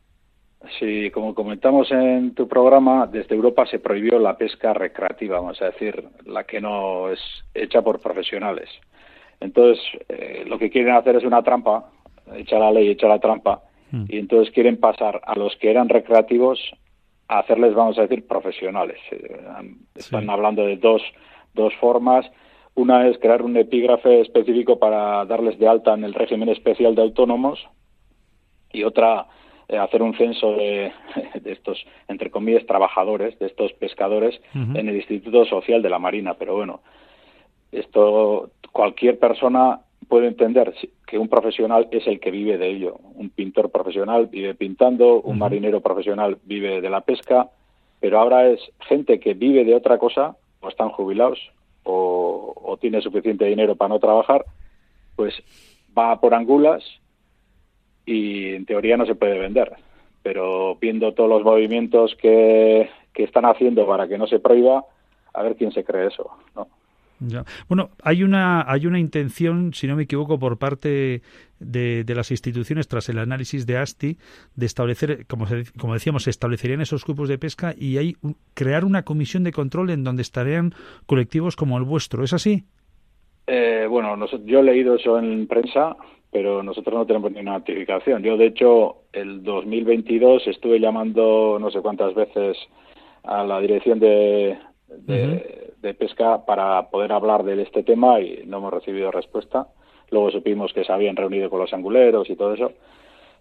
Sí, 0.79 1.11
como 1.11 1.35
comentamos 1.35 1.91
en 1.91 2.35
tu 2.35 2.47
programa, 2.47 3.07
desde 3.07 3.35
Europa 3.35 3.67
se 3.67 3.81
prohibió 3.81 4.19
la 4.19 4.37
pesca 4.37 4.73
recreativa, 4.73 5.41
vamos 5.41 5.61
a 5.61 5.67
decir, 5.67 6.05
la 6.25 6.45
que 6.45 6.61
no 6.61 7.11
es 7.11 7.21
hecha 7.53 7.83
por 7.83 8.01
profesionales. 8.01 8.69
Entonces, 9.41 9.83
eh, 10.09 10.45
lo 10.47 10.59
que 10.59 10.71
quieren 10.71 10.95
hacer 10.95 11.17
es 11.17 11.25
una 11.25 11.43
trampa, 11.43 11.91
echa 12.37 12.59
la 12.59 12.71
ley, 12.71 12.91
echa 12.91 13.09
la 13.09 13.19
trampa, 13.19 13.63
mm. 13.91 14.05
y 14.09 14.19
entonces 14.19 14.55
quieren 14.55 14.79
pasar 14.79 15.21
a 15.25 15.37
los 15.37 15.57
que 15.57 15.71
eran 15.71 15.89
recreativos 15.89 16.61
a 17.27 17.41
hacerles, 17.41 17.75
vamos 17.75 17.99
a 17.99 18.03
decir, 18.03 18.27
profesionales. 18.27 18.99
Eh, 19.11 19.41
están 19.97 20.31
hablando 20.31 20.65
de 20.65 20.77
dos, 20.77 21.03
dos 21.55 21.75
formas. 21.81 22.25
Una 22.75 23.09
es 23.09 23.19
crear 23.19 23.43
un 23.43 23.57
epígrafe 23.57 24.21
específico 24.21 24.79
para 24.79 25.25
darles 25.25 25.59
de 25.59 25.67
alta 25.67 25.95
en 25.95 26.05
el 26.05 26.15
régimen 26.15 26.49
especial 26.49 26.95
de 26.95 27.03
autónomos 27.03 27.69
y 28.73 28.85
otra 28.85 29.27
hacer 29.69 30.03
un 30.03 30.17
censo 30.17 30.53
de, 30.57 30.93
estos, 31.45 31.85
entre 32.09 32.31
comillas, 32.31 32.67
trabajadores, 32.67 33.39
de 33.39 33.47
estos 33.47 33.73
pescadores, 33.75 34.41
en 34.55 34.89
el 34.89 34.97
Instituto 34.97 35.45
Social 35.45 35.83
de 35.83 35.91
la 35.91 35.99
Marina. 35.99 36.35
Pero 36.35 36.57
bueno, 36.57 36.81
esto 37.71 38.51
cualquier 38.71 39.19
persona 39.19 39.81
puede 40.09 40.27
entender 40.27 40.75
que 41.07 41.19
un 41.19 41.29
profesional 41.29 41.89
es 41.91 42.07
el 42.07 42.21
que 42.21 42.31
vive 42.31 42.59
de 42.59 42.69
ello. 42.69 42.99
Un 43.15 43.31
pintor 43.31 43.71
profesional 43.71 44.27
vive 44.27 44.55
pintando, 44.55 45.21
un 45.21 45.39
marinero 45.39 45.81
profesional 45.81 46.39
vive 46.45 46.81
de 46.81 46.91
la 46.91 47.03
pesca, 47.03 47.49
pero 48.01 48.19
ahora 48.19 48.49
es 48.49 48.61
gente 48.81 49.21
que 49.21 49.35
vive 49.35 49.65
de 49.65 49.75
otra 49.75 49.99
cosa, 49.99 50.37
o 50.61 50.69
están 50.69 50.91
jubilados, 50.91 51.39
o, 51.85 52.53
o 52.57 52.77
tiene 52.77 53.01
suficiente 53.01 53.45
dinero 53.45 53.77
para 53.77 53.91
no 53.91 53.99
trabajar, 54.01 54.45
pues 55.17 55.35
va 55.97 56.21
por 56.21 56.35
angulas 56.35 56.83
y 58.07 58.55
en 58.55 58.67
teoría 58.67 58.97
no 58.97 59.07
se 59.07 59.15
puede 59.15 59.39
vender. 59.39 59.73
Pero 60.23 60.77
viendo 60.77 61.13
todos 61.15 61.29
los 61.29 61.43
movimientos 61.43 62.15
que, 62.21 62.89
que 63.13 63.25
están 63.25 63.45
haciendo 63.45 63.87
para 63.87 64.07
que 64.09 64.19
no 64.19 64.27
se 64.27 64.39
prohíba, 64.39 64.85
a 65.35 65.43
ver 65.43 65.57
quién 65.57 65.73
se 65.73 65.85
cree 65.85 66.09
eso, 66.09 66.31
¿no? 66.55 66.69
Bueno, 67.69 67.91
hay 68.03 68.23
una, 68.23 68.65
hay 68.71 68.87
una 68.87 68.99
intención, 68.99 69.75
si 69.75 69.87
no 69.87 69.97
me 69.97 70.05
equivoco, 70.05 70.39
por 70.39 70.59
parte 70.59 71.23
de, 71.61 72.05
de, 72.05 72.15
las 72.15 72.31
instituciones, 72.31 72.89
tras 72.89 73.09
el 73.09 73.19
análisis 73.19 73.67
de 73.67 73.77
ASTI, 73.77 74.19
de 74.57 74.67
establecer, 74.67 75.27
como, 75.27 75.47
como 75.79 75.95
decíamos, 75.95 76.25
se 76.25 76.31
establecerían 76.31 76.81
esos 76.81 77.05
grupos 77.05 77.29
de 77.29 77.39
pesca 77.39 77.75
y 77.77 77.99
hay 77.99 78.17
crear 78.55 78.85
una 78.85 79.05
comisión 79.05 79.45
de 79.45 79.53
control 79.53 79.91
en 79.91 80.05
donde 80.05 80.23
estarían 80.23 80.75
colectivos 81.07 81.57
como 81.57 81.79
el 81.79 81.85
vuestro. 81.85 82.25
¿Es 82.25 82.33
así? 82.33 82.65
Eh, 83.47 83.87
bueno, 83.89 84.17
yo 84.45 84.61
he 84.61 84.63
leído 84.63 84.97
eso 84.97 85.19
en 85.19 85.47
prensa, 85.47 85.97
pero 86.33 86.63
nosotros 86.63 86.95
no 86.95 87.07
tenemos 87.07 87.31
ninguna 87.31 87.59
notificación. 87.59 88.23
Yo, 88.23 88.39
de 88.39 88.47
hecho, 88.47 89.03
el 89.13 89.45
2022 89.45 90.47
estuve 90.47 90.81
llamando 90.81 91.59
no 91.61 91.71
sé 91.71 91.81
cuántas 91.83 92.15
veces 92.15 92.57
a 93.23 93.45
la 93.45 93.61
dirección 93.61 94.01
de, 94.01 94.59
de, 94.89 95.95
pesca 95.95 96.45
para 96.47 96.89
poder 96.89 97.13
hablar 97.13 97.45
de 97.45 97.61
este 97.61 97.83
tema 97.83 98.19
y 98.19 98.45
no 98.47 98.59
hemos 98.59 98.73
recibido 98.73 99.11
respuesta. 99.11 99.69
Luego 100.11 100.31
supimos 100.31 100.73
que 100.73 100.85
se 100.85 100.93
habían 100.93 101.17
reunido 101.17 101.51
con 101.51 101.61
los 101.61 101.73
anguleros 101.75 102.29
y 102.31 102.35
todo 102.35 102.55
eso, 102.55 102.73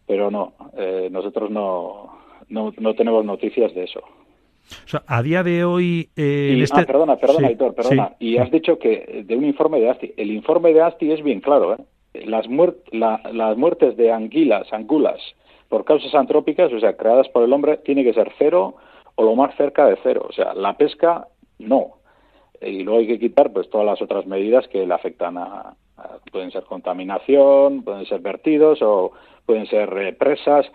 pero 0.05 0.29
no, 0.29 0.53
eh, 0.77 1.07
nosotros 1.09 1.49
no, 1.49 2.11
no, 2.49 2.73
no 2.77 2.93
tenemos 2.93 3.23
noticias 3.23 3.73
de 3.73 3.85
eso. 3.85 4.01
O 4.01 4.87
sea, 4.87 5.03
a 5.07 5.23
día 5.23 5.43
de 5.43 5.63
hoy... 5.63 6.09
Eh, 6.17 6.59
este... 6.61 6.81
Ah, 6.81 6.85
perdona, 6.85 7.15
perdona, 7.15 7.49
perdona. 7.73 8.15
y 8.19 8.37
has 8.37 8.51
dicho 8.51 8.77
que 8.77 9.23
de 9.25 9.35
un 9.35 9.45
informe 9.45 9.79
de 9.79 9.89
ASTI. 9.89 10.13
El 10.17 10.31
informe 10.31 10.73
de 10.73 10.81
ASTI 10.81 11.13
es 11.13 11.23
bien 11.23 11.39
claro, 11.39 11.73
¿eh? 11.73 11.77
Las, 12.13 12.47
las 12.91 13.57
muertes 13.57 13.95
de 13.97 14.11
anguilas, 14.11 14.71
angulas, 14.73 15.19
por 15.69 15.85
causas 15.85 16.13
antrópicas, 16.13 16.71
o 16.73 16.79
sea, 16.79 16.97
creadas 16.97 17.29
por 17.29 17.43
el 17.43 17.53
hombre, 17.53 17.77
tiene 17.77 18.03
que 18.03 18.13
ser 18.13 18.31
cero 18.37 18.75
o 19.15 19.23
lo 19.23 19.35
más 19.35 19.55
cerca 19.55 19.85
de 19.85 19.97
cero. 20.03 20.25
O 20.27 20.33
sea, 20.33 20.53
la 20.53 20.75
pesca, 20.75 21.27
no. 21.59 21.97
Y 22.61 22.83
luego 22.83 22.99
hay 22.99 23.07
que 23.07 23.19
quitar 23.19 23.51
pues 23.51 23.69
todas 23.69 23.85
las 23.85 24.01
otras 24.01 24.25
medidas 24.25 24.67
que 24.67 24.85
le 24.85 24.93
afectan 24.93 25.37
a, 25.37 25.75
pueden 26.31 26.51
ser 26.51 26.63
contaminación, 26.65 27.83
pueden 27.83 28.05
ser 28.05 28.19
vertidos 28.19 28.81
o 28.81 29.11
pueden 29.45 29.65
ser 29.67 29.97
eh, 29.97 30.13
presas 30.13 30.65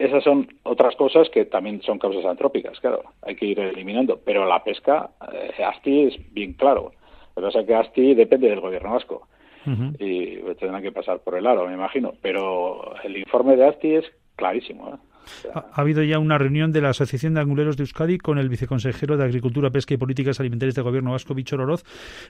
esas 0.00 0.24
son 0.24 0.48
otras 0.62 0.96
cosas 0.96 1.28
que 1.28 1.44
también 1.44 1.82
son 1.82 1.98
causas 1.98 2.24
antrópicas, 2.24 2.80
claro, 2.80 3.02
hay 3.20 3.36
que 3.36 3.44
ir 3.44 3.60
eliminando. 3.60 4.18
Pero 4.24 4.46
la 4.46 4.64
pesca, 4.64 5.10
eh, 5.30 5.62
ASTI 5.62 6.04
es 6.04 6.32
bien 6.32 6.54
claro. 6.54 6.92
Lo 7.36 7.42
que 7.42 7.48
pasa 7.48 7.60
es 7.60 7.66
que 7.66 7.74
ASTI 7.74 8.14
depende 8.14 8.48
del 8.48 8.60
gobierno 8.60 8.94
vasco 8.94 9.28
y 9.66 10.36
tendrán 10.54 10.82
que 10.82 10.92
pasar 10.92 11.20
por 11.20 11.36
el 11.36 11.46
aro, 11.46 11.66
me 11.66 11.74
imagino. 11.74 12.12
Pero 12.22 12.94
el 13.02 13.16
informe 13.16 13.56
de 13.56 13.66
ASTI 13.66 13.94
es 13.96 14.04
clarísimo. 14.36 14.88
¿eh? 14.88 15.09
Ha, 15.54 15.64
habido 15.72 16.02
ya 16.02 16.18
una 16.18 16.38
reunión 16.38 16.72
de 16.72 16.80
la 16.80 16.90
Asociación 16.90 17.34
de 17.34 17.40
Anguleros 17.40 17.76
de 17.76 17.82
Euskadi 17.82 18.18
con 18.18 18.38
el 18.38 18.48
viceconsejero 18.48 19.16
de 19.16 19.24
Agricultura, 19.24 19.70
Pesca 19.70 19.94
y 19.94 19.96
Políticas 19.96 20.40
Alimentarias 20.40 20.74
del 20.74 20.84
Gobierno 20.84 21.12
Vasco, 21.12 21.34
Víctor 21.34 21.60
Oroz, 21.60 21.84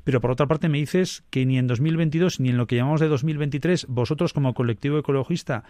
pero 0.05 0.20
por 0.20 0.30
otra 0.30 0.47
parte 0.47 0.68
me 0.68 0.78
dices 0.78 1.24
que 1.30 1.47
ni 1.47 1.59
en 1.59 1.66
2022 1.66 2.41
ni 2.41 2.51
en 2.51 2.57
lo 2.57 2.66
que 2.66 2.76
llamamos 2.76 3.01
de 3.01 3.09
2023, 3.09 3.86
vosotros 3.88 4.32
como 4.32 4.55
colectivo 4.55 4.99
ecologista 4.99 5.64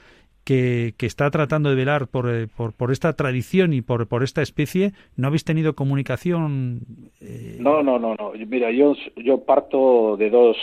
que, 0.44 0.94
que 0.96 1.06
está 1.06 1.30
tratando 1.30 1.70
de 1.70 1.76
velar 1.76 2.08
por, 2.08 2.28
eh, 2.28 2.46
por, 2.48 2.72
por, 2.72 2.90
esta 2.90 3.12
tradición 3.12 3.72
y 3.72 3.82
por, 3.82 4.08
por 4.08 4.22
esta 4.22 4.42
especie, 4.42 4.92
¿no 5.16 5.26
habéis 5.26 5.44
tenido 5.44 5.74
comunicación? 5.74 6.80
Eh? 7.20 7.56
No, 7.60 7.82
no, 7.82 7.98
no, 7.98 8.14
no. 8.14 8.32
Mira, 8.46 8.70
yo, 8.70 8.94
yo 9.16 9.44
parto 9.44 10.16
de 10.16 10.30
dos 10.30 10.56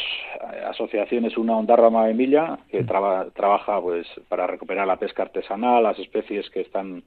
asociaciones, 0.68 1.38
una 1.38 1.58
Ondarrama 1.58 2.10
Emilia, 2.10 2.60
que 2.70 2.82
mm. 2.82 2.88
trabaja 3.34 3.80
pues 3.82 4.08
para 4.28 4.48
recuperar 4.48 4.88
la 4.88 4.98
pesca 4.98 5.24
artesanal, 5.24 5.84
las 5.84 6.00
especies 6.00 6.47
que 6.50 6.62
están 6.62 7.04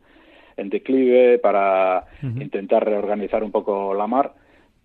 en 0.57 0.69
declive, 0.69 1.39
para 1.39 2.07
intentar 2.23 2.85
reorganizar 2.85 3.43
un 3.43 3.51
poco 3.51 3.95
la 3.95 4.07
mar, 4.07 4.35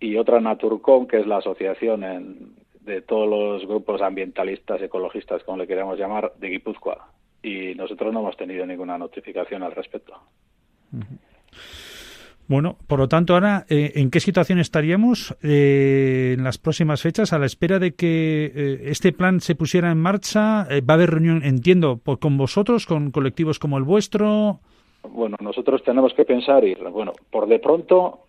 y 0.00 0.16
otra 0.16 0.40
Naturcom, 0.40 1.06
que 1.06 1.18
es 1.18 1.26
la 1.26 1.38
asociación 1.38 2.54
de 2.80 3.00
todos 3.02 3.28
los 3.28 3.66
grupos 3.66 4.00
ambientalistas, 4.00 4.80
ecologistas, 4.80 5.42
como 5.42 5.58
le 5.58 5.66
queramos 5.66 5.98
llamar, 5.98 6.32
de 6.38 6.48
Guipúzcoa. 6.48 7.08
Y 7.42 7.74
nosotros 7.74 8.12
no 8.12 8.20
hemos 8.20 8.36
tenido 8.36 8.64
ninguna 8.66 8.96
notificación 8.98 9.62
al 9.62 9.72
respecto. 9.72 10.14
Bueno, 12.48 12.76
por 12.86 13.00
lo 13.00 13.08
tanto, 13.08 13.34
ahora, 13.34 13.66
eh, 13.68 13.92
¿en 13.96 14.10
qué 14.10 14.20
situación 14.20 14.60
estaríamos 14.60 15.36
eh, 15.42 16.34
en 16.38 16.44
las 16.44 16.58
próximas 16.58 17.02
fechas 17.02 17.32
a 17.32 17.38
la 17.38 17.46
espera 17.46 17.80
de 17.80 17.94
que 17.94 18.52
eh, 18.54 18.78
este 18.84 19.12
plan 19.12 19.40
se 19.40 19.56
pusiera 19.56 19.90
en 19.90 19.98
marcha? 19.98 20.68
¿Va 20.88 20.94
a 20.94 20.94
haber 20.94 21.10
reunión, 21.10 21.42
entiendo, 21.42 22.00
con 22.20 22.36
vosotros, 22.36 22.86
con 22.86 23.10
colectivos 23.10 23.58
como 23.58 23.78
el 23.78 23.84
vuestro? 23.84 24.60
Bueno, 25.02 25.36
nosotros 25.40 25.82
tenemos 25.82 26.14
que 26.14 26.24
pensar 26.24 26.64
y, 26.64 26.74
bueno, 26.74 27.12
por 27.30 27.48
de 27.48 27.58
pronto, 27.58 28.20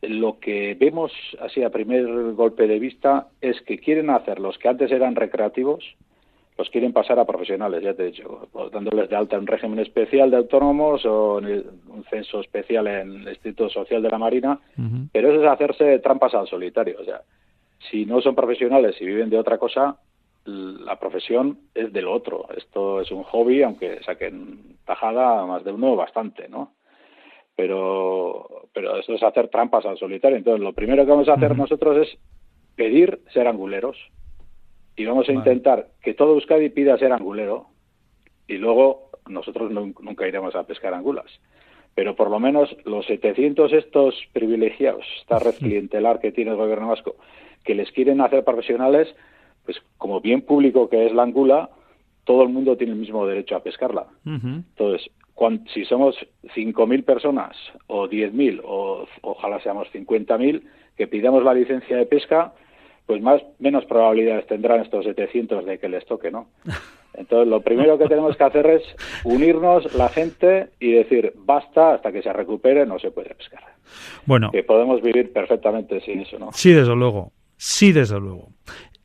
lo 0.00 0.38
que 0.38 0.74
vemos 0.80 1.12
así 1.40 1.62
a 1.62 1.70
primer 1.70 2.32
golpe 2.32 2.66
de 2.66 2.78
vista 2.78 3.28
es 3.42 3.60
que 3.62 3.78
quieren 3.78 4.08
hacer 4.08 4.38
los 4.38 4.56
que 4.58 4.68
antes 4.68 4.90
eran 4.90 5.16
recreativos, 5.16 5.84
los 6.58 6.70
quieren 6.70 6.92
pasar 6.92 7.18
a 7.18 7.26
profesionales, 7.26 7.82
ya 7.82 7.94
te 7.94 8.04
he 8.04 8.06
dicho, 8.06 8.48
dándoles 8.72 9.10
de 9.10 9.16
alta 9.16 9.36
en 9.36 9.46
régimen 9.46 9.78
especial 9.78 10.30
de 10.30 10.38
autónomos 10.38 11.04
o 11.04 11.38
en 11.38 11.64
un 11.88 12.04
censo 12.04 12.40
especial 12.40 12.86
en 12.86 13.22
el 13.22 13.28
Instituto 13.28 13.68
Social 13.68 14.02
de 14.02 14.08
la 14.08 14.18
Marina, 14.18 14.58
pero 15.12 15.30
eso 15.30 15.42
es 15.42 15.48
hacerse 15.48 15.98
trampas 15.98 16.34
al 16.34 16.46
solitario. 16.46 16.96
O 17.00 17.04
sea, 17.04 17.20
si 17.90 18.06
no 18.06 18.22
son 18.22 18.34
profesionales 18.34 18.96
y 19.00 19.04
viven 19.04 19.28
de 19.28 19.38
otra 19.38 19.58
cosa, 19.58 19.98
la 20.46 20.98
profesión 20.98 21.58
es 21.74 21.92
del 21.92 22.08
otro. 22.08 22.46
Esto 22.56 23.02
es 23.02 23.10
un 23.10 23.24
hobby, 23.24 23.62
aunque 23.62 24.02
saquen 24.04 24.78
tajada 24.86 25.44
más 25.44 25.62
de 25.62 25.72
uno 25.72 25.94
bastante, 25.94 26.48
¿no? 26.48 26.72
Pero, 27.54 28.68
pero 28.72 28.98
eso 28.98 29.14
es 29.14 29.22
hacer 29.22 29.48
trampas 29.48 29.84
al 29.84 29.98
solitario. 29.98 30.38
Entonces, 30.38 30.62
lo 30.62 30.72
primero 30.72 31.04
que 31.04 31.10
vamos 31.10 31.28
a 31.28 31.34
hacer 31.34 31.56
nosotros 31.56 31.96
es 31.98 32.18
pedir 32.76 33.20
ser 33.32 33.46
anguleros 33.48 33.96
y 34.96 35.04
vamos 35.04 35.28
a 35.28 35.32
intentar 35.32 35.88
que 36.02 36.14
todo 36.14 36.34
Euskadi 36.34 36.70
pida 36.70 36.98
ser 36.98 37.12
angulero 37.12 37.66
y 38.48 38.54
luego 38.56 39.10
nosotros 39.28 39.70
nunca 39.70 40.26
iremos 40.26 40.54
a 40.54 40.64
pescar 40.64 40.94
angulas. 40.94 41.26
Pero 41.94 42.14
por 42.14 42.30
lo 42.30 42.38
menos 42.38 42.74
los 42.84 43.06
700 43.06 43.72
estos 43.72 44.14
privilegiados, 44.32 45.04
esta 45.20 45.38
red 45.40 45.54
clientelar 45.54 46.20
que 46.20 46.32
tiene 46.32 46.52
el 46.52 46.56
gobierno 46.56 46.88
vasco, 46.88 47.16
que 47.64 47.74
les 47.74 47.90
quieren 47.92 48.20
hacer 48.20 48.44
profesionales, 48.44 49.14
pues 49.64 49.78
como 49.98 50.20
bien 50.20 50.42
público 50.42 50.88
que 50.88 51.06
es 51.06 51.12
la 51.12 51.24
angula, 51.24 51.70
todo 52.24 52.42
el 52.42 52.48
mundo 52.48 52.76
tiene 52.76 52.92
el 52.92 52.98
mismo 52.98 53.26
derecho 53.26 53.54
a 53.56 53.62
pescarla. 53.62 54.06
Entonces, 54.24 55.10
si 55.72 55.84
somos 55.84 56.16
5.000 56.54 57.04
personas 57.04 57.56
o 57.86 58.08
10.000 58.08 58.62
o 58.64 59.06
ojalá 59.22 59.60
seamos 59.60 59.88
50.000 59.92 60.62
que 60.96 61.06
pidamos 61.06 61.44
la 61.44 61.54
licencia 61.54 61.96
de 61.96 62.06
pesca, 62.06 62.52
pues 63.06 63.22
más 63.22 63.42
menos 63.58 63.84
probabilidades 63.84 64.46
tendrán 64.46 64.80
estos 64.80 65.04
700 65.04 65.64
de 65.64 65.78
que 65.78 65.88
les 65.88 66.04
toque, 66.06 66.30
¿no? 66.30 66.48
Entonces, 67.14 67.48
lo 67.48 67.62
primero 67.62 67.96
que 67.96 68.08
tenemos 68.08 68.36
que 68.36 68.44
hacer 68.44 68.66
es 68.66 68.82
unirnos 69.24 69.94
la 69.94 70.08
gente 70.10 70.68
y 70.78 70.92
decir, 70.92 71.32
basta, 71.36 71.94
hasta 71.94 72.12
que 72.12 72.22
se 72.22 72.32
recupere 72.32 72.84
no 72.84 72.98
se 72.98 73.10
puede 73.10 73.34
pescar. 73.34 73.62
Bueno. 74.26 74.50
Que 74.50 74.62
podemos 74.62 75.00
vivir 75.00 75.32
perfectamente 75.32 76.00
sin 76.00 76.20
eso, 76.20 76.38
¿no? 76.38 76.50
Sí, 76.52 76.72
desde 76.72 76.94
luego. 76.94 77.32
Sí, 77.56 77.92
desde 77.92 78.20
luego. 78.20 78.48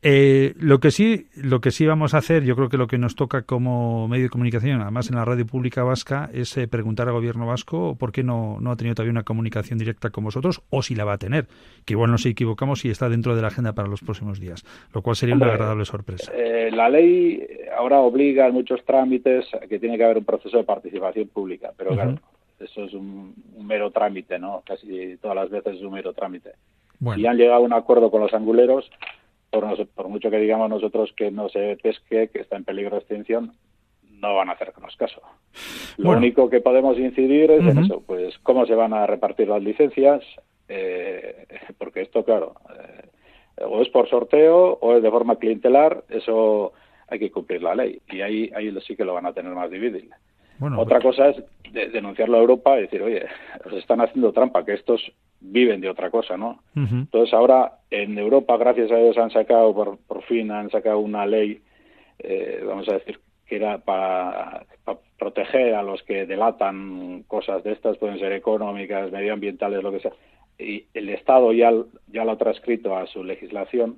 Eh, 0.04 0.54
lo 0.58 0.80
que 0.80 0.90
sí, 0.90 1.28
lo 1.36 1.60
que 1.60 1.70
sí 1.70 1.86
vamos 1.86 2.14
a 2.14 2.18
hacer, 2.18 2.42
yo 2.42 2.56
creo 2.56 2.68
que 2.68 2.76
lo 2.76 2.88
que 2.88 2.98
nos 2.98 3.14
toca 3.14 3.42
como 3.42 4.08
medio 4.08 4.24
de 4.24 4.30
comunicación, 4.30 4.80
además 4.80 5.08
en 5.08 5.14
la 5.14 5.24
radio 5.24 5.46
pública 5.46 5.84
vasca, 5.84 6.28
es 6.32 6.56
eh, 6.56 6.66
preguntar 6.66 7.06
al 7.06 7.14
gobierno 7.14 7.46
vasco 7.46 7.94
por 7.96 8.10
qué 8.10 8.24
no, 8.24 8.58
no 8.60 8.72
ha 8.72 8.76
tenido 8.76 8.96
todavía 8.96 9.12
una 9.12 9.22
comunicación 9.22 9.78
directa 9.78 10.10
con 10.10 10.24
vosotros 10.24 10.60
o 10.70 10.82
si 10.82 10.96
la 10.96 11.04
va 11.04 11.12
a 11.12 11.18
tener, 11.18 11.46
que 11.84 11.94
igual 11.94 12.10
nos 12.10 12.26
equivocamos 12.26 12.84
y 12.84 12.90
está 12.90 13.08
dentro 13.08 13.36
de 13.36 13.42
la 13.42 13.48
agenda 13.48 13.74
para 13.74 13.86
los 13.86 14.00
próximos 14.00 14.40
días, 14.40 14.64
lo 14.92 15.02
cual 15.02 15.14
sería 15.14 15.36
una 15.36 15.46
agradable 15.46 15.84
sorpresa. 15.84 16.32
Eh, 16.34 16.70
la 16.72 16.88
ley 16.88 17.46
ahora 17.78 18.00
obliga 18.00 18.48
en 18.48 18.54
muchos 18.54 18.84
trámites 18.84 19.54
a 19.54 19.60
que 19.68 19.78
tiene 19.78 19.96
que 19.96 20.04
haber 20.04 20.18
un 20.18 20.24
proceso 20.24 20.56
de 20.56 20.64
participación 20.64 21.28
pública, 21.28 21.70
pero 21.76 21.90
claro, 21.90 22.18
eso 22.58 22.84
es 22.84 22.92
un, 22.92 23.34
mero 23.60 23.92
trámite, 23.92 24.36
¿no? 24.40 24.64
Casi 24.66 25.16
todas 25.18 25.36
las 25.36 25.48
veces 25.48 25.76
es 25.76 25.82
un 25.82 25.92
mero 25.92 26.12
trámite. 26.12 26.50
Y 27.16 27.26
han 27.26 27.36
llegado 27.36 27.62
a 27.62 27.64
un 27.64 27.72
acuerdo 27.72 28.10
con 28.10 28.20
los 28.20 28.32
anguleros 28.32 28.88
por, 29.52 30.08
mucho 30.08 30.30
que 30.30 30.38
digamos 30.38 30.70
nosotros 30.70 31.12
que 31.16 31.30
no 31.30 31.48
se 31.48 31.76
pesque, 31.82 32.28
que 32.28 32.40
está 32.40 32.56
en 32.56 32.64
peligro 32.64 32.96
de 32.96 33.00
extinción, 33.00 33.52
no 34.02 34.36
van 34.36 34.48
a 34.48 34.52
hacernos 34.52 34.96
caso. 34.96 35.20
Lo 35.98 36.10
único 36.10 36.48
que 36.48 36.60
podemos 36.60 36.98
incidir 36.98 37.50
es 37.50 37.66
en 37.66 37.78
eso, 37.78 38.02
pues 38.06 38.38
cómo 38.42 38.66
se 38.66 38.74
van 38.74 38.94
a 38.94 39.06
repartir 39.06 39.48
las 39.48 39.62
licencias, 39.62 40.22
eh, 40.68 41.46
porque 41.78 42.02
esto, 42.02 42.24
claro, 42.24 42.54
eh, 42.70 43.64
o 43.64 43.82
es 43.82 43.88
por 43.90 44.08
sorteo 44.08 44.78
o 44.80 44.96
es 44.96 45.02
de 45.02 45.10
forma 45.10 45.36
clientelar, 45.36 46.04
eso 46.08 46.72
hay 47.08 47.18
que 47.18 47.30
cumplir 47.30 47.62
la 47.62 47.74
ley 47.74 48.00
y 48.10 48.22
ahí, 48.22 48.50
ahí 48.56 48.74
sí 48.86 48.96
que 48.96 49.04
lo 49.04 49.14
van 49.14 49.26
a 49.26 49.34
tener 49.34 49.52
más 49.52 49.70
difícil. 49.70 50.10
Otra 50.78 51.00
pues 51.00 51.16
cosa 51.16 51.30
es 51.30 51.92
denunciarlo 51.92 52.36
a 52.38 52.40
Europa 52.40 52.78
y 52.78 52.82
decir, 52.82 53.02
oye, 53.02 53.26
os 53.66 53.72
están 53.72 54.00
haciendo 54.00 54.32
trampa, 54.32 54.64
que 54.64 54.74
estos 54.74 55.12
viven 55.42 55.80
de 55.80 55.90
otra 55.90 56.10
cosa, 56.10 56.36
¿no? 56.36 56.62
Entonces 56.74 57.34
ahora 57.34 57.78
en 57.90 58.16
Europa, 58.16 58.56
gracias 58.56 58.90
a 58.90 58.96
Dios, 58.96 59.18
han 59.18 59.30
sacado, 59.30 59.74
por, 59.74 60.22
fin 60.22 60.50
han 60.50 60.70
sacado 60.70 61.00
una 61.00 61.26
ley, 61.26 61.60
eh, 62.18 62.62
vamos 62.64 62.88
a 62.88 62.94
decir, 62.94 63.18
que 63.46 63.56
era 63.56 63.78
para, 63.78 64.64
proteger 65.18 65.74
a 65.74 65.82
los 65.82 66.02
que 66.02 66.26
delatan 66.26 67.24
cosas 67.28 67.62
de 67.64 67.72
estas, 67.72 67.98
pueden 67.98 68.18
ser 68.18 68.32
económicas, 68.32 69.12
medioambientales, 69.12 69.82
lo 69.82 69.92
que 69.92 70.00
sea. 70.00 70.12
Y 70.58 70.84
el 70.94 71.08
Estado 71.08 71.52
ya, 71.52 71.72
ya 72.08 72.24
lo 72.24 72.32
ha 72.32 72.38
transcrito 72.38 72.96
a 72.96 73.06
su 73.06 73.24
legislación. 73.24 73.96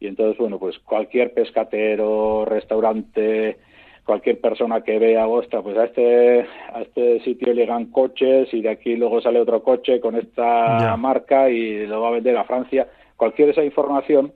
Y 0.00 0.06
entonces, 0.06 0.38
bueno, 0.38 0.58
pues 0.58 0.78
cualquier 0.78 1.34
pescatero, 1.34 2.46
restaurante, 2.46 3.58
cualquier 4.04 4.40
persona 4.40 4.82
que 4.82 4.98
vea, 4.98 5.26
ostras, 5.26 5.62
pues 5.62 5.76
a 5.76 5.84
este, 5.84 6.46
a 6.72 6.82
este 6.82 7.20
sitio 7.20 7.52
llegan 7.52 7.86
coches 7.86 8.52
y 8.52 8.60
de 8.60 8.70
aquí 8.70 8.96
luego 8.96 9.20
sale 9.20 9.40
otro 9.40 9.62
coche 9.62 10.00
con 10.00 10.16
esta 10.16 10.96
marca 10.96 11.48
y 11.50 11.86
lo 11.86 12.00
va 12.00 12.08
a 12.08 12.12
vender 12.12 12.36
a 12.36 12.44
Francia. 12.44 12.88
Cualquier 13.16 13.50
esa 13.50 13.64
información, 13.64 14.32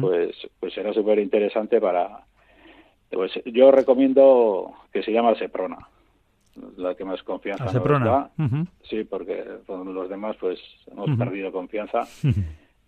pues, 0.00 0.36
pues 0.60 0.72
será 0.74 0.92
súper 0.92 1.18
interesante 1.18 1.80
para... 1.80 2.24
Pues 3.10 3.32
yo 3.46 3.70
recomiendo 3.70 4.72
que 4.92 5.02
se 5.02 5.12
llama 5.12 5.34
Seprona, 5.34 5.78
la 6.76 6.94
que 6.94 7.04
más 7.04 7.22
confianza 7.22 7.68
Seprona. 7.68 8.30
Sí, 8.82 9.04
porque 9.04 9.42
con 9.66 9.94
los 9.94 10.10
demás 10.10 10.36
pues 10.38 10.60
hemos 10.90 11.16
perdido 11.16 11.50
confianza. 11.50 12.06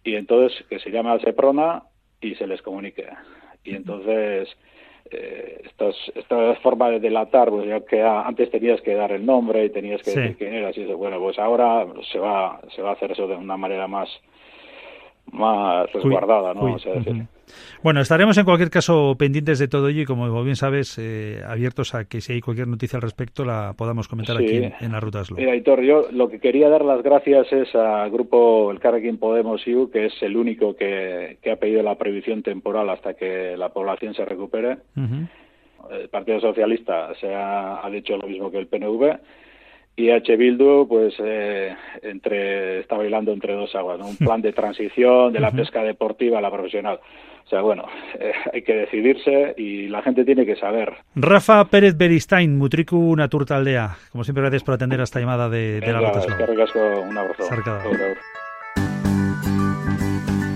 Y 0.05 0.15
entonces 0.15 0.63
que 0.69 0.79
se 0.79 0.91
llame 0.91 1.19
Seprona 1.21 1.83
y 2.21 2.35
se 2.35 2.47
les 2.47 2.61
comunique. 2.61 3.07
Y 3.65 3.75
entonces 3.75 4.49
eh, 5.11 5.63
estas, 5.65 5.95
esta 6.15 6.55
forma 6.57 6.91
de 6.91 7.01
delatar, 7.01 7.51
pues 7.51 7.67
ya 7.67 7.81
que 7.81 8.03
antes 8.03 8.51
tenías 8.51 8.81
que 8.81 8.95
dar 8.95 9.13
el 9.13 9.25
nombre 9.25 9.65
y 9.65 9.71
tenías 9.71 10.03
que 10.03 10.13
decir 10.13 10.37
quién 10.37 10.55
eras 10.55 10.77
y 10.77 10.83
eso, 10.83 10.97
bueno, 10.97 11.19
pues 11.19 11.39
ahora 11.39 11.87
se 12.13 12.19
va, 12.19 12.61
se 12.75 12.83
va 12.83 12.91
a 12.91 12.93
hacer 12.93 13.13
eso 13.13 13.27
de 13.27 13.37
una 13.37 13.57
manera 13.57 13.89
más, 13.89 14.09
más 15.33 15.93
resguardada, 15.93 16.55
¿no? 16.55 16.77
Bueno, 17.83 18.01
estaremos 18.01 18.39
en 18.39 18.45
cualquier 18.45 18.71
caso 18.71 19.17
pendientes 19.19 19.59
de 19.59 19.69
todo 19.69 19.89
ello 19.89 20.03
y 20.03 20.05
como 20.05 20.43
bien 20.45 20.57
sabes, 20.57 20.99
eh, 20.99 21.41
abiertos 21.47 21.95
a 21.95 22.05
que 22.05 22.21
si 22.21 22.35
hay 22.35 22.41
cualquier 22.41 22.69
noticia 22.69 22.97
al 22.97 23.03
respecto 23.03 23.45
la 23.45 23.75
podamos 23.77 24.07
comentar 24.07 24.37
aquí 24.37 24.57
en, 24.57 24.75
en, 24.81 24.93
la 24.93 25.01
Ruta 25.01 25.23
Mira, 25.37 25.57
Hitor, 25.57 25.83
yo 25.83 26.09
lo 26.13 26.29
que 26.29 26.39
quería 26.39 26.69
dar 26.69 26.85
las 26.85 27.03
gracias 27.03 27.53
es 27.53 27.75
al 27.75 28.11
grupo 28.11 28.71
El 28.71 28.79
Carrequín 28.79 29.19
Podemos 29.19 29.67
IU, 29.67 29.91
que 29.91 30.07
es 30.07 30.23
el 30.23 30.37
único 30.37 30.77
que, 30.77 31.39
ha 31.51 31.57
pedido 31.57 31.83
la 31.83 31.97
prohibición 31.97 32.43
temporal 32.43 32.89
hasta 32.91 33.15
que 33.15 33.57
la 33.57 33.71
población 33.71 34.15
se 34.15 34.25
recupere. 34.25 34.79
El 35.91 36.09
Partido 36.09 36.41
Socialista 36.41 37.13
se 37.21 37.35
ha, 37.35 37.85
ha 37.85 37.91
dicho 37.91 38.17
lo 38.17 38.29
mismo 38.29 38.51
que 38.51 38.59
el 38.59 38.69
PNV 38.69 39.19
y 40.01 40.11
H. 40.11 40.37
Bildu 40.37 40.89
pues 40.89 41.15
eh, 41.19 41.75
entre 42.03 42.81
está 42.81 42.97
bailando 42.97 43.33
entre 43.33 43.55
dos 43.55 43.75
aguas 43.75 44.01
un 44.01 44.17
plan 44.27 44.41
de 44.41 44.53
transición 44.53 45.33
de 45.33 45.41
la 45.41 45.51
pesca 45.51 45.83
deportiva 45.83 46.39
a 46.39 46.41
la 46.41 46.51
profesional. 46.51 47.01
O 47.45 47.49
sea 47.49 47.61
bueno 47.61 47.85
eh, 48.19 48.33
hay 48.53 48.63
que 48.63 48.75
decidirse 48.75 49.55
y 49.57 49.89
la 49.89 50.03
gente 50.03 50.25
tiene 50.25 50.47
que 50.47 50.57
saber. 50.57 50.95
Rafa 51.15 51.65
Pérez 51.67 51.97
Beristain 51.97 52.57
Mutriku 52.57 53.15
Aldea. 53.51 53.97
como 54.11 54.25
siempre 54.25 54.43
gracias 54.43 54.65
por 54.65 54.75
atender 54.75 55.01
a 55.01 55.05
esta 55.05 55.21
llamada 55.21 55.49
de, 55.49 55.81
de 55.81 55.93
la 55.93 56.01
Ruta 56.01 56.21
un 57.09 57.19
abrazo. 57.19 57.45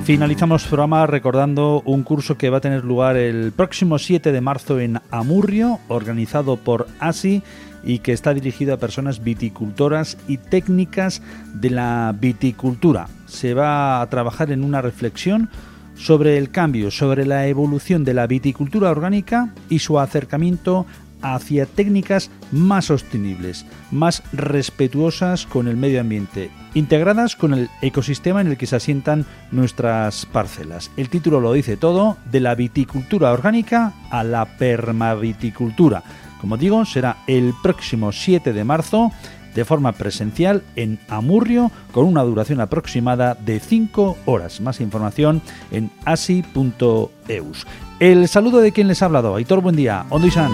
Finalizamos 0.05 0.64
el 0.64 0.68
programa 0.68 1.07
recordando 1.07 1.82
un 1.86 2.03
curso 2.03 2.36
que 2.36 2.51
va 2.51 2.59
a 2.59 2.61
tener 2.61 2.84
lugar 2.84 3.16
el 3.16 3.53
próximo 3.53 3.99
7 3.99 4.32
de 4.32 4.40
marzo 4.42 4.78
en 4.78 5.01
Amurrio, 5.11 5.78
organizado 5.88 6.59
por 6.59 6.86
ASI 7.01 7.42
y 7.85 7.99
que 7.99 8.12
está 8.12 8.35
dirigido 8.35 8.74
a 8.74 8.78
personas 8.78 9.22
viticultoras 9.22 10.16
y 10.28 10.39
técnicas 10.39 11.22
de 11.55 11.70
la 11.70 12.14
viticultura. 12.18 13.09
Se 13.26 13.55
va 13.55 14.01
a 14.01 14.11
trabajar 14.11 14.51
en 14.51 14.64
una 14.64 14.80
reflexión 14.80 15.51
sobre 15.95 16.39
el 16.39 16.51
cambio, 16.51 16.91
sobre 16.91 17.26
la 17.26 17.47
evolución 17.47 18.05
de 18.05 18.14
la 18.14 18.26
viticultura 18.26 18.91
orgánica 18.91 19.53
y 19.68 19.78
su 19.78 19.99
acercamiento 19.99 20.87
hacia 21.24 21.64
técnicas 21.64 22.30
más 22.53 22.87
sostenibles, 22.87 23.64
más 23.91 24.22
respetuosas 24.32 25.47
con 25.47 25.68
el 25.68 25.76
medio 25.76 26.01
ambiente, 26.01 26.51
integradas 26.74 27.35
con 27.35 27.55
el 27.55 27.70
ecosistema 27.80 28.43
en 28.43 28.49
el 28.49 28.57
que 28.59 28.66
se 28.66 28.76
asientan 28.76 29.24
nuestras 29.51 30.26
parcelas. 30.26 30.91
El 30.99 31.09
título 31.09 31.41
lo 31.41 31.55
dice 31.55 31.78
todo, 31.78 32.18
de 32.30 32.41
la 32.41 32.55
viticultura 32.55 33.32
orgánica 33.32 33.95
a 34.11 34.22
la 34.22 34.45
permaviticultura. 34.45 36.03
Como 36.45 36.59
digo, 36.59 36.84
será 36.84 37.16
el 37.26 37.55
próximo 37.62 38.12
7 38.12 38.53
de 38.53 38.64
marzo 38.64 39.11
de 39.55 39.64
forma 39.64 39.92
presencial 39.92 40.62
en 40.76 40.99
Amurrio 41.09 41.70
con 41.90 42.05
una 42.05 42.22
duración 42.22 42.61
aproximada 42.61 43.34
de 43.34 43.61
5 43.61 44.18
horas. 44.26 44.61
Más 44.61 44.82
información 44.82 45.40
en 45.70 45.90
asi.eus. 46.05 47.66
El 47.99 48.28
saludo 48.28 48.61
de 48.61 48.72
quien 48.72 48.88
les 48.88 49.01
ha 49.01 49.07
hablado, 49.07 49.34
Aitor, 49.34 49.62
buen 49.62 49.74
día, 49.74 50.05
Ondoisan. 50.11 50.53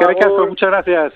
Bueno, 0.00 0.46
muchas 0.46 0.70
gracias. 0.70 1.12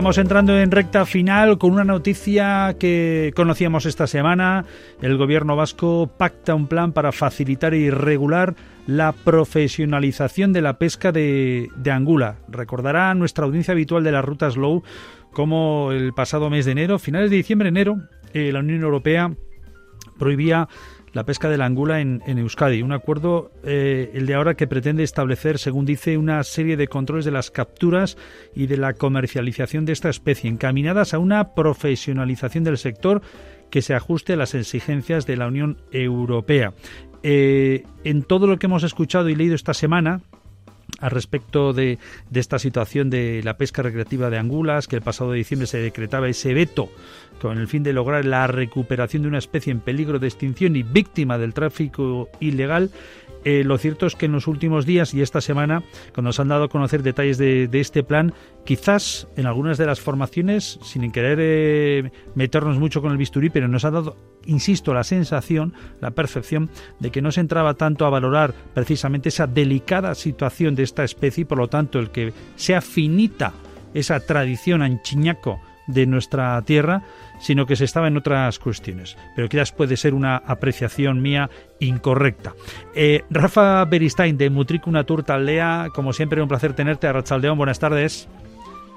Vamos 0.00 0.16
entrando 0.16 0.58
en 0.58 0.70
recta 0.70 1.04
final 1.04 1.58
con 1.58 1.72
una 1.72 1.84
noticia 1.84 2.74
que 2.80 3.34
conocíamos 3.36 3.84
esta 3.84 4.06
semana. 4.06 4.64
El 5.02 5.18
gobierno 5.18 5.56
vasco 5.56 6.10
pacta 6.16 6.54
un 6.54 6.68
plan 6.68 6.92
para 6.92 7.12
facilitar 7.12 7.74
y 7.74 7.90
regular 7.90 8.54
la 8.86 9.12
profesionalización 9.12 10.54
de 10.54 10.62
la 10.62 10.78
pesca 10.78 11.12
de, 11.12 11.68
angula. 11.92 12.38
Recordará 12.48 13.14
nuestra 13.14 13.44
audiencia 13.44 13.72
habitual 13.72 14.02
de 14.02 14.12
las 14.12 14.24
rutas 14.24 14.56
low 14.56 14.82
como 15.34 15.92
el 15.92 16.14
pasado 16.14 16.48
mes 16.48 16.64
de 16.64 16.72
enero, 16.72 16.98
finales 16.98 17.28
de 17.28 17.36
diciembre, 17.36 17.68
enero, 17.68 17.98
eh, 18.32 18.52
la 18.52 18.60
Unión 18.60 18.80
Europea 18.80 19.34
prohibía 20.18 20.66
la 21.12 21.24
pesca 21.24 21.48
de 21.48 21.58
la 21.58 21.66
angula 21.66 22.00
en, 22.00 22.20
Euskadi. 22.26 22.82
Un 22.82 22.92
acuerdo, 22.92 23.50
eh, 23.64 24.10
el 24.14 24.26
de 24.26 24.34
ahora, 24.34 24.54
que 24.54 24.66
pretende 24.66 25.02
establecer, 25.02 25.58
según 25.58 25.84
dice, 25.84 26.16
una 26.16 26.42
serie 26.44 26.76
de 26.76 26.88
controles 26.88 27.24
de 27.24 27.30
las 27.30 27.50
capturas 27.50 28.16
y 28.54 28.66
de 28.66 28.76
la 28.76 28.94
comercialización 28.94 29.84
de 29.84 29.92
esta 29.92 30.08
especie, 30.08 30.50
encaminadas 30.50 31.14
a 31.14 31.18
una 31.18 31.54
profesionalización 31.54 32.64
del 32.64 32.78
sector 32.78 33.22
que 33.70 33.82
se 33.82 33.94
ajuste 33.94 34.34
a 34.34 34.36
las 34.36 34.54
exigencias 34.54 35.26
de 35.26 35.36
la 35.36 35.46
Unión 35.46 35.78
Europea. 35.92 36.74
Eh, 37.22 37.84
en 38.04 38.22
todo 38.22 38.46
lo 38.46 38.58
que 38.58 38.66
hemos 38.66 38.82
escuchado 38.82 39.28
y 39.28 39.34
leído 39.34 39.54
esta 39.54 39.74
semana, 39.74 40.22
al 41.00 41.10
respecto 41.10 41.72
de, 41.72 41.98
de, 42.30 42.40
esta 42.40 42.58
situación 42.58 43.10
de 43.10 43.42
la 43.42 43.56
pesca 43.56 43.82
recreativa 43.82 44.30
de 44.30 44.38
angulas, 44.38 44.86
que 44.86 44.96
el 44.96 45.02
pasado 45.02 45.32
diciembre 45.32 45.66
se 45.66 45.78
decretaba 45.78 46.28
ese 46.28 46.54
veto 46.54 46.90
con 47.40 47.58
el 47.58 47.68
fin 47.68 47.82
de 47.82 47.92
lograr 47.92 48.24
la 48.24 48.46
recuperación 48.46 49.22
de 49.22 49.28
una 49.28 49.38
especie 49.38 49.70
en 49.70 49.80
peligro 49.80 50.18
de 50.18 50.28
extinción 50.28 50.76
y 50.76 50.82
víctima 50.82 51.38
del 51.38 51.54
tráfico 51.54 52.28
ilegal, 52.38 52.90
eh, 53.44 53.64
lo 53.64 53.78
cierto 53.78 54.06
es 54.06 54.16
que 54.16 54.26
en 54.26 54.32
los 54.32 54.46
últimos 54.46 54.84
días 54.84 55.14
y 55.14 55.22
esta 55.22 55.40
semana, 55.40 55.82
cuando 56.14 56.28
nos 56.28 56.40
han 56.40 56.48
dado 56.48 56.64
a 56.64 56.68
conocer 56.68 57.02
detalles 57.02 57.38
de, 57.38 57.68
este 57.72 58.02
plan, 58.02 58.34
quizás 58.64 59.28
en 59.36 59.46
algunas 59.46 59.78
de 59.78 59.86
las 59.86 60.00
formaciones, 60.00 60.78
sin 60.82 61.10
querer 61.10 61.38
eh, 61.40 62.12
meternos 62.34 62.78
mucho 62.78 63.00
con 63.00 63.12
el 63.12 63.18
bisturí, 63.18 63.48
pero 63.48 63.68
nos 63.68 63.84
ha 63.84 63.90
dado, 63.90 64.16
insisto, 64.44 64.92
la 64.92 65.04
sensación, 65.04 65.72
la 66.00 66.10
percepción 66.10 66.70
de 66.98 67.10
que 67.10 67.22
no 67.22 67.32
se 67.32 67.40
entraba 67.40 67.74
tanto 67.74 68.04
a 68.04 68.10
valorar 68.10 68.54
precisamente 68.74 69.30
esa 69.30 69.46
delicada 69.46 70.14
situación 70.14 70.74
de 70.74 70.82
esta 70.82 71.04
especie 71.04 71.42
y 71.42 71.44
por 71.46 71.58
lo 71.58 71.68
tanto 71.68 71.98
el 71.98 72.10
que 72.10 72.32
sea 72.56 72.80
finita 72.82 73.54
esa 73.94 74.20
tradición 74.20 74.82
anchiñaco 74.82 75.60
de 75.86 76.06
nuestra 76.06 76.60
tierra, 76.62 77.02
sino 77.40 77.66
que 77.66 77.76
se 77.76 77.84
estaba 77.84 78.08
en 78.08 78.16
otras 78.16 78.58
cuestiones. 78.58 79.16
Pero 79.34 79.48
quizás 79.48 79.72
puede 79.72 79.96
ser 79.96 80.14
una 80.14 80.36
apreciación 80.36 81.20
mía 81.22 81.50
incorrecta. 81.80 82.54
Eh, 82.94 83.22
Rafa 83.30 83.84
Beristain 83.86 84.36
de 84.36 84.50
Mutricuna 84.50 85.04
Turta 85.04 85.34
Aldea, 85.34 85.88
como 85.94 86.12
siempre 86.12 86.42
un 86.42 86.48
placer 86.48 86.74
tenerte 86.74 87.06
a 87.06 87.12
Rachaldeón, 87.12 87.58
buenas 87.58 87.78
tardes. 87.78 88.28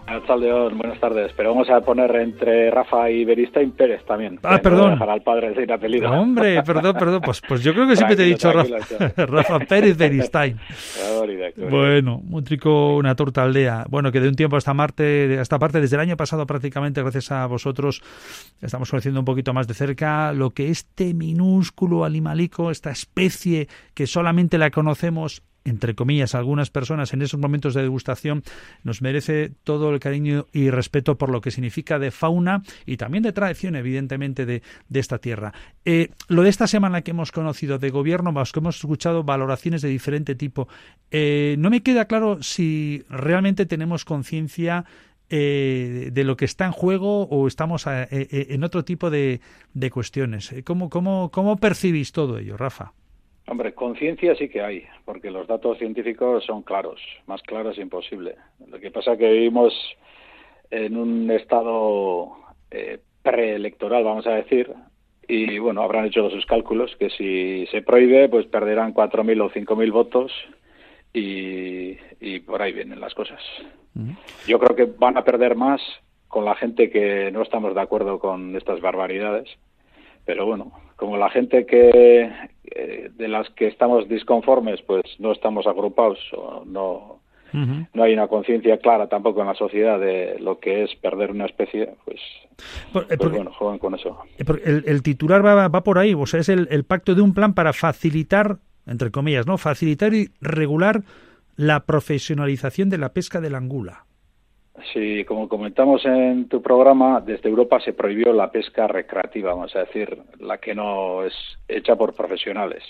Alcaldeón, 0.05 0.77
buenas 0.77 0.99
tardes. 0.99 1.31
Pero 1.35 1.51
vamos 1.51 1.69
a 1.69 1.81
poner 1.81 2.15
entre 2.17 2.69
Rafa 2.69 3.09
y 3.09 3.25
Beristain 3.25 3.71
Pérez 3.71 4.03
también. 4.05 4.39
Ah, 4.43 4.59
perdón. 4.61 4.91
dejar 4.91 5.09
al 5.09 5.21
padre 5.21 5.55
sin 5.55 5.71
apellido. 5.71 6.11
Hombre, 6.11 6.61
perdón, 6.63 6.95
perdón. 6.97 7.21
Pues, 7.21 7.41
pues 7.47 7.63
yo 7.63 7.73
creo 7.73 7.87
que 7.87 7.95
siempre 7.95 8.15
te 8.15 8.23
he 8.23 8.27
dicho 8.27 8.51
Rafa, 8.51 8.77
Rafa, 9.25 9.59
Pérez 9.59 9.97
Beristain. 9.97 10.59
bueno, 11.69 12.21
un 12.29 12.43
trico, 12.43 12.97
una 12.97 13.15
torta 13.15 13.43
aldea. 13.43 13.85
Bueno, 13.89 14.11
que 14.11 14.19
de 14.19 14.27
un 14.27 14.35
tiempo 14.35 14.57
hasta 14.57 14.73
Marte, 14.73 15.39
esta 15.39 15.59
parte, 15.59 15.79
desde 15.79 15.95
el 15.95 16.01
año 16.01 16.17
pasado 16.17 16.45
prácticamente, 16.45 17.01
gracias 17.01 17.31
a 17.31 17.45
vosotros, 17.47 18.01
estamos 18.61 18.89
conociendo 18.89 19.19
un 19.19 19.25
poquito 19.25 19.53
más 19.53 19.67
de 19.67 19.73
cerca 19.73 20.33
lo 20.33 20.51
que 20.51 20.69
este 20.69 21.13
minúsculo 21.13 22.05
animalico, 22.05 22.71
esta 22.71 22.91
especie 22.91 23.67
que 23.93 24.07
solamente 24.07 24.57
la 24.57 24.69
conocemos 24.69 25.43
entre 25.65 25.95
comillas, 25.95 26.35
algunas 26.35 26.69
personas 26.69 27.13
en 27.13 27.21
esos 27.21 27.39
momentos 27.39 27.73
de 27.73 27.81
degustación, 27.81 28.43
nos 28.83 29.01
merece 29.01 29.51
todo 29.63 29.93
el 29.93 29.99
cariño 29.99 30.47
y 30.51 30.69
respeto 30.69 31.17
por 31.17 31.29
lo 31.29 31.41
que 31.41 31.51
significa 31.51 31.99
de 31.99 32.11
fauna 32.11 32.63
y 32.85 32.97
también 32.97 33.23
de 33.23 33.33
tradición, 33.33 33.75
evidentemente, 33.75 34.45
de, 34.45 34.61
esta 34.93 35.17
tierra. 35.19 35.53
Eh, 35.85 36.09
lo 36.27 36.43
de 36.43 36.49
esta 36.49 36.67
semana 36.67 37.01
que 37.01 37.11
hemos 37.11 37.31
conocido 37.31 37.79
de 37.79 37.89
gobierno, 37.89 38.31
más 38.31 38.51
que 38.51 38.59
hemos 38.59 38.77
escuchado 38.77 39.23
valoraciones 39.23 39.81
de 39.81 39.89
diferente 39.89 40.35
tipo, 40.35 40.67
eh, 41.11 41.55
no 41.59 41.69
me 41.69 41.81
queda 41.81 42.05
claro 42.05 42.41
si 42.41 43.03
realmente 43.09 43.65
tenemos 43.65 44.05
conciencia 44.05 44.85
eh, 45.29 46.09
de 46.11 46.23
lo 46.23 46.37
que 46.37 46.45
está 46.45 46.65
en 46.65 46.71
juego 46.71 47.23
o 47.23 47.47
estamos 47.47 47.85
en 47.87 48.63
otro 48.63 48.85
tipo 48.85 49.09
de, 49.09 49.41
de 49.73 49.89
cuestiones. 49.89 50.53
¿Cómo, 50.63 50.89
cómo, 50.89 51.31
¿Cómo 51.31 51.57
percibís 51.57 52.11
todo 52.11 52.37
ello, 52.37 52.55
Rafa? 52.55 52.93
Hombre, 53.47 53.73
conciencia 53.73 54.35
sí 54.35 54.47
que 54.47 54.61
hay, 54.61 54.85
porque 55.03 55.29
los 55.29 55.47
datos 55.47 55.77
científicos 55.77 56.45
son 56.45 56.63
claros, 56.63 57.01
más 57.27 57.41
claros 57.41 57.77
imposible. 57.77 58.35
Lo 58.67 58.79
que 58.79 58.89
pasa 58.89 59.13
es 59.13 59.19
que 59.19 59.31
vivimos 59.31 59.73
en 60.71 60.95
un 60.97 61.29
estado 61.29 62.31
eh, 62.71 62.99
preelectoral, 63.21 64.03
vamos 64.03 64.25
a 64.27 64.35
decir, 64.35 64.73
y 65.27 65.59
bueno, 65.59 65.81
habrán 65.81 66.05
hecho 66.05 66.29
sus 66.29 66.45
cálculos 66.45 66.95
que 66.97 67.09
si 67.09 67.65
se 67.67 67.81
prohíbe, 67.81 68.29
pues 68.29 68.45
perderán 68.47 68.93
4.000 68.93 69.41
o 69.41 69.49
5.000 69.49 69.91
votos 69.91 70.31
y, 71.13 71.97
y, 72.19 72.39
por 72.39 72.61
ahí 72.61 72.73
vienen 72.73 72.99
las 72.99 73.13
cosas. 73.13 73.39
Yo 74.47 74.57
creo 74.57 74.75
que 74.75 74.85
van 74.85 75.17
a 75.17 75.23
perder 75.23 75.55
más 75.55 75.81
con 76.27 76.45
la 76.45 76.55
gente 76.55 76.89
que 76.89 77.29
no 77.31 77.43
estamos 77.43 77.75
de 77.75 77.81
acuerdo 77.81 78.19
con 78.19 78.55
estas 78.55 78.81
barbaridades, 78.81 79.47
pero 80.25 80.45
bueno, 80.45 80.71
como 81.03 81.17
la 81.17 81.29
gente 81.29 81.65
que 81.65 82.31
eh, 82.63 83.11
de 83.13 83.27
las 83.27 83.49
que 83.49 83.67
estamos 83.67 84.07
disconformes, 84.07 84.81
pues 84.83 85.03
no 85.19 85.33
estamos 85.33 85.67
agrupados 85.67 86.17
o 86.31 86.63
no 86.65 87.19
no 87.51 88.03
hay 88.03 88.13
una 88.13 88.29
conciencia 88.29 88.77
clara 88.77 89.09
tampoco 89.09 89.41
en 89.41 89.47
la 89.47 89.53
sociedad 89.53 89.99
de 89.99 90.39
lo 90.39 90.59
que 90.59 90.85
es 90.85 90.95
perder 90.95 91.29
una 91.29 91.45
especie, 91.45 91.93
pues, 92.03 92.19
eh, 93.11 93.17
pues 93.17 93.31
bueno, 93.31 93.51
juegan 93.51 93.77
con 93.79 93.93
eso. 93.93 94.17
Eh, 94.39 94.45
el, 94.63 94.85
el 94.87 95.03
titular 95.03 95.45
va, 95.45 95.67
va, 95.67 95.83
por 95.83 95.99
ahí, 95.99 96.15
o 96.15 96.25
sea, 96.25 96.39
es 96.39 96.47
el, 96.47 96.67
el 96.71 96.85
pacto 96.85 97.13
de 97.13 97.21
un 97.21 97.33
plan 97.33 97.53
para 97.53 97.73
facilitar, 97.73 98.59
entre 98.87 99.11
comillas, 99.11 99.45
¿no? 99.45 99.59
Facilitar 99.59 100.15
y 100.15 100.29
regular 100.39 101.03
la 101.57 101.81
profesionalización 101.81 102.89
de 102.89 102.97
la 102.97 103.09
pesca 103.09 103.41
de 103.41 103.49
la 103.49 103.57
angula. 103.57 104.05
Sí, 104.91 105.23
como 105.25 105.47
comentamos 105.47 106.03
en 106.05 106.47
tu 106.49 106.61
programa, 106.61 107.21
desde 107.21 107.47
Europa 107.47 107.79
se 107.79 107.93
prohibió 107.93 108.33
la 108.33 108.51
pesca 108.51 108.87
recreativa, 108.87 109.53
vamos 109.53 109.75
a 109.75 109.81
decir, 109.81 110.17
la 110.39 110.57
que 110.57 110.73
no 110.73 111.23
es 111.23 111.33
hecha 111.67 111.95
por 111.95 112.15
profesionales. 112.15 112.83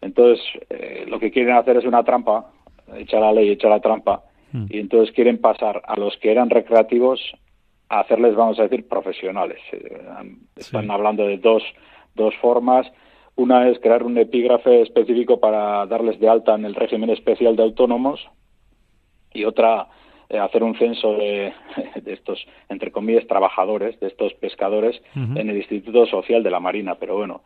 Entonces, 0.00 0.42
eh, 0.70 1.04
lo 1.06 1.20
que 1.20 1.30
quieren 1.30 1.56
hacer 1.56 1.76
es 1.76 1.84
una 1.84 2.02
trampa, 2.04 2.50
echar 2.96 3.20
la 3.20 3.32
ley, 3.32 3.50
echar 3.50 3.70
la 3.70 3.80
trampa, 3.80 4.22
hmm. 4.52 4.66
y 4.70 4.78
entonces 4.78 5.14
quieren 5.14 5.38
pasar 5.38 5.82
a 5.86 5.98
los 6.00 6.16
que 6.16 6.32
eran 6.32 6.48
recreativos 6.48 7.20
a 7.90 8.00
hacerles, 8.00 8.34
vamos 8.34 8.58
a 8.58 8.62
decir, 8.62 8.88
profesionales. 8.88 9.58
Eh, 9.72 10.02
están 10.56 10.90
hablando 10.90 11.26
de 11.26 11.36
dos, 11.36 11.62
dos 12.14 12.34
formas. 12.36 12.90
Una 13.36 13.68
es 13.68 13.78
crear 13.80 14.04
un 14.04 14.16
epígrafe 14.16 14.80
específico 14.80 15.38
para 15.38 15.84
darles 15.86 16.18
de 16.18 16.30
alta 16.30 16.54
en 16.54 16.64
el 16.64 16.74
régimen 16.74 17.10
especial 17.10 17.56
de 17.56 17.62
autónomos 17.64 18.26
y 19.32 19.44
otra 19.44 19.88
hacer 20.38 20.62
un 20.62 20.76
censo 20.76 21.12
de, 21.14 21.52
estos, 22.06 22.46
entre 22.68 22.92
comillas, 22.92 23.26
trabajadores, 23.26 23.98
de 24.00 24.08
estos 24.08 24.34
pescadores, 24.34 25.00
en 25.14 25.50
el 25.50 25.56
Instituto 25.56 26.06
Social 26.06 26.42
de 26.42 26.50
la 26.50 26.60
Marina. 26.60 26.94
Pero 26.94 27.16
bueno, 27.16 27.42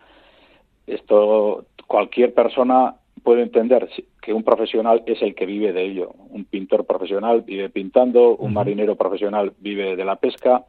esto 0.87 1.64
cualquier 1.87 2.35
persona 2.35 2.97
puede 3.22 3.43
entender 3.43 3.89
que 4.20 4.32
un 4.32 4.43
profesional 4.43 5.03
es 5.07 5.22
el 5.22 5.35
que 5.35 5.47
vive 5.47 5.72
de 5.72 5.82
ello. 5.82 6.12
Un 6.30 6.45
pintor 6.45 6.85
profesional 6.85 7.43
vive 7.43 7.70
pintando, 7.70 8.37
un 8.37 8.53
marinero 8.53 8.97
profesional 8.97 9.53
vive 9.59 9.97
de 9.97 10.05
la 10.05 10.16
pesca, 10.16 10.64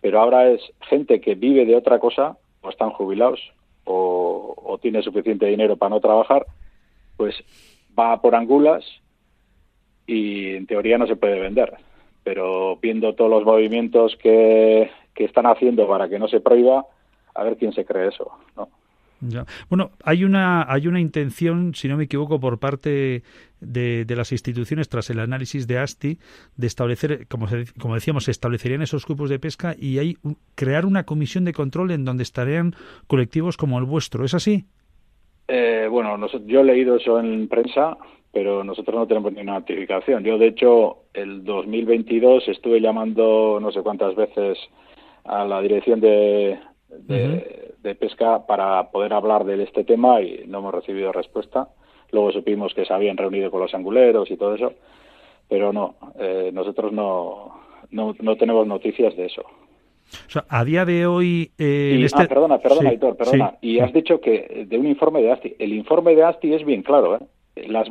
pero 0.00 0.20
ahora 0.20 0.48
es 0.50 0.60
gente 0.80 1.20
que 1.20 1.34
vive 1.34 1.66
de 1.66 1.76
otra 1.76 1.98
cosa, 1.98 2.36
o 2.62 2.70
están 2.70 2.90
jubilados, 2.90 3.40
o, 3.84 4.54
o 4.56 4.78
tiene 4.78 5.02
suficiente 5.02 5.46
dinero 5.46 5.76
para 5.76 5.90
no 5.90 6.00
trabajar, 6.00 6.46
pues 7.16 7.36
va 7.96 8.20
por 8.20 8.34
angulas 8.34 8.84
y 10.10 10.56
en 10.56 10.66
teoría 10.66 10.98
no 10.98 11.06
se 11.06 11.16
puede 11.16 11.40
vender. 11.40 11.72
Pero 12.24 12.76
viendo 12.76 13.14
todos 13.14 13.30
los 13.30 13.44
movimientos 13.44 14.16
que, 14.20 14.90
que 15.14 15.24
están 15.24 15.46
haciendo 15.46 15.86
para 15.86 16.08
que 16.08 16.18
no 16.18 16.28
se 16.28 16.40
prohíba, 16.40 16.84
a 17.34 17.44
ver 17.44 17.56
quién 17.56 17.72
se 17.72 17.84
cree 17.84 18.08
eso, 18.08 18.30
¿no? 18.56 18.68
Bueno, 19.68 19.90
hay 20.02 20.24
una, 20.24 20.64
hay 20.72 20.86
una 20.86 20.98
intención, 20.98 21.74
si 21.74 21.88
no 21.88 21.98
me 21.98 22.04
equivoco, 22.04 22.40
por 22.40 22.58
parte 22.58 23.22
de, 23.60 24.04
de, 24.06 24.16
las 24.16 24.32
instituciones 24.32 24.88
tras 24.88 25.10
el 25.10 25.20
análisis 25.20 25.66
de 25.66 25.78
ASTI 25.78 26.18
de 26.56 26.66
establecer, 26.66 27.26
como, 27.28 27.46
como 27.78 27.94
decíamos, 27.94 28.24
se 28.24 28.30
establecerían 28.30 28.80
esos 28.80 29.04
grupos 29.04 29.28
de 29.28 29.38
pesca 29.38 29.74
y 29.78 29.98
hay 29.98 30.16
crear 30.54 30.86
una 30.86 31.04
comisión 31.04 31.44
de 31.44 31.52
control 31.52 31.90
en 31.90 32.06
donde 32.06 32.22
estarían 32.22 32.74
colectivos 33.08 33.58
como 33.58 33.78
el 33.78 33.84
vuestro. 33.84 34.24
¿Es 34.24 34.32
así? 34.32 34.64
Eh, 35.48 35.86
bueno, 35.90 36.16
yo 36.46 36.60
he 36.60 36.64
leído 36.64 36.96
eso 36.96 37.20
en 37.20 37.46
prensa, 37.46 37.98
pero 38.32 38.62
nosotros 38.62 38.96
no 38.96 39.06
tenemos 39.06 39.32
ninguna 39.32 39.60
notificación. 39.60 40.22
Yo, 40.24 40.38
de 40.38 40.48
hecho, 40.48 40.98
el 41.14 41.44
2022 41.44 42.48
estuve 42.48 42.80
llamando 42.80 43.58
no 43.60 43.72
sé 43.72 43.82
cuántas 43.82 44.14
veces 44.14 44.58
a 45.24 45.44
la 45.44 45.60
dirección 45.60 46.00
de, 46.00 46.58
de, 46.88 47.94
pesca 47.96 48.46
para 48.46 48.90
poder 48.90 49.12
hablar 49.12 49.44
de 49.44 49.62
este 49.62 49.84
tema 49.84 50.20
y 50.20 50.44
no 50.46 50.58
hemos 50.58 50.74
recibido 50.74 51.12
respuesta. 51.12 51.68
Luego 52.12 52.32
supimos 52.32 52.72
que 52.74 52.84
se 52.84 52.92
habían 52.92 53.16
reunido 53.16 53.50
con 53.50 53.60
los 53.60 53.74
anguleros 53.74 54.30
y 54.30 54.36
todo 54.36 54.54
eso, 54.54 54.72
pero 55.48 55.72
no, 55.72 55.96
eh, 56.18 56.50
nosotros 56.52 56.92
no, 56.92 57.60
no, 57.90 58.14
no 58.20 58.36
tenemos 58.36 58.66
noticias 58.66 59.16
de 59.16 59.26
eso. 59.26 59.42
O 59.42 60.30
sea, 60.30 60.44
a 60.48 60.64
día 60.64 60.84
de 60.84 61.06
hoy... 61.06 61.52
Eh, 61.58 62.00
este... 62.04 62.22
Ah, 62.22 62.26
perdona, 62.28 62.58
perdona, 62.58 62.90
perdona. 63.16 63.54
y 63.60 63.78
has 63.78 63.92
dicho 63.92 64.20
que 64.20 64.66
de 64.66 64.78
un 64.78 64.86
informe 64.86 65.22
de 65.22 65.30
ASTI. 65.30 65.56
El 65.58 65.72
informe 65.72 66.14
de 66.16 66.24
ASTI 66.24 66.54
es 66.54 66.64
bien 66.64 66.82
claro, 66.82 67.16
¿eh? 67.16 67.20
Las, 67.56 67.88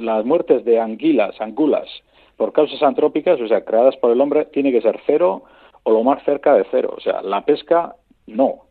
las 0.00 0.24
muertes 0.24 0.64
de 0.64 0.80
anguilas, 0.80 1.40
angulas, 1.40 1.88
por 2.36 2.52
causas 2.52 2.82
antrópicas, 2.82 3.40
o 3.40 3.48
sea, 3.48 3.64
creadas 3.64 3.96
por 3.96 4.12
el 4.12 4.20
hombre, 4.20 4.44
tiene 4.46 4.72
que 4.72 4.82
ser 4.82 5.00
cero 5.06 5.44
o 5.82 5.90
lo 5.90 6.02
más 6.02 6.22
cerca 6.24 6.54
de 6.54 6.66
cero. 6.70 6.94
O 6.96 7.00
sea, 7.00 7.22
la 7.22 7.44
pesca, 7.44 7.96
no. 8.26 8.66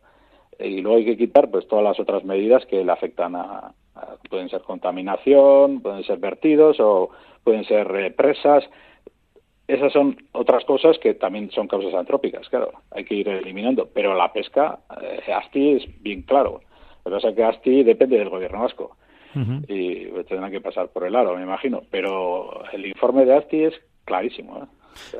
Y 0.58 0.80
luego 0.80 0.98
hay 0.98 1.04
que 1.04 1.16
quitar 1.16 1.50
pues 1.50 1.66
todas 1.66 1.84
las 1.84 1.98
otras 2.00 2.24
medidas 2.24 2.64
que 2.66 2.84
le 2.84 2.92
afectan 2.92 3.34
a, 3.34 3.72
pueden 4.30 4.48
ser 4.48 4.62
contaminación, 4.62 5.80
pueden 5.80 6.04
ser 6.04 6.18
vertidos 6.18 6.78
o 6.80 7.10
pueden 7.44 7.64
ser 7.64 7.94
eh, 7.96 8.10
presas. 8.10 8.64
Esas 9.66 9.92
son 9.92 10.16
otras 10.32 10.64
cosas 10.64 10.96
que 10.98 11.14
también 11.14 11.50
son 11.50 11.66
causas 11.66 11.92
antrópicas, 11.94 12.48
claro, 12.48 12.70
hay 12.92 13.04
que 13.04 13.16
ir 13.16 13.28
eliminando. 13.28 13.88
Pero 13.92 14.14
la 14.14 14.32
pesca, 14.32 14.78
eh, 15.02 15.32
ASTI 15.32 15.72
es 15.72 16.02
bien 16.02 16.22
claro. 16.22 16.60
Lo 17.04 17.10
que 17.10 17.16
pasa 17.16 17.28
es 17.30 17.34
que 17.36 17.44
ASTI 17.44 17.82
depende 17.82 18.18
del 18.18 18.28
gobierno 18.28 18.60
vasco 18.62 18.96
y 19.68 20.06
tendrán 20.24 20.50
que 20.50 20.60
pasar 20.60 20.88
por 20.88 21.04
el 21.04 21.14
aro, 21.14 21.36
me 21.36 21.42
imagino. 21.42 21.82
Pero 21.90 22.64
el 22.72 22.86
informe 22.86 23.24
de 23.24 23.34
ASTI 23.36 23.64
es 23.64 23.74
clarísimo. 24.04 24.58
¿eh? 24.58 24.66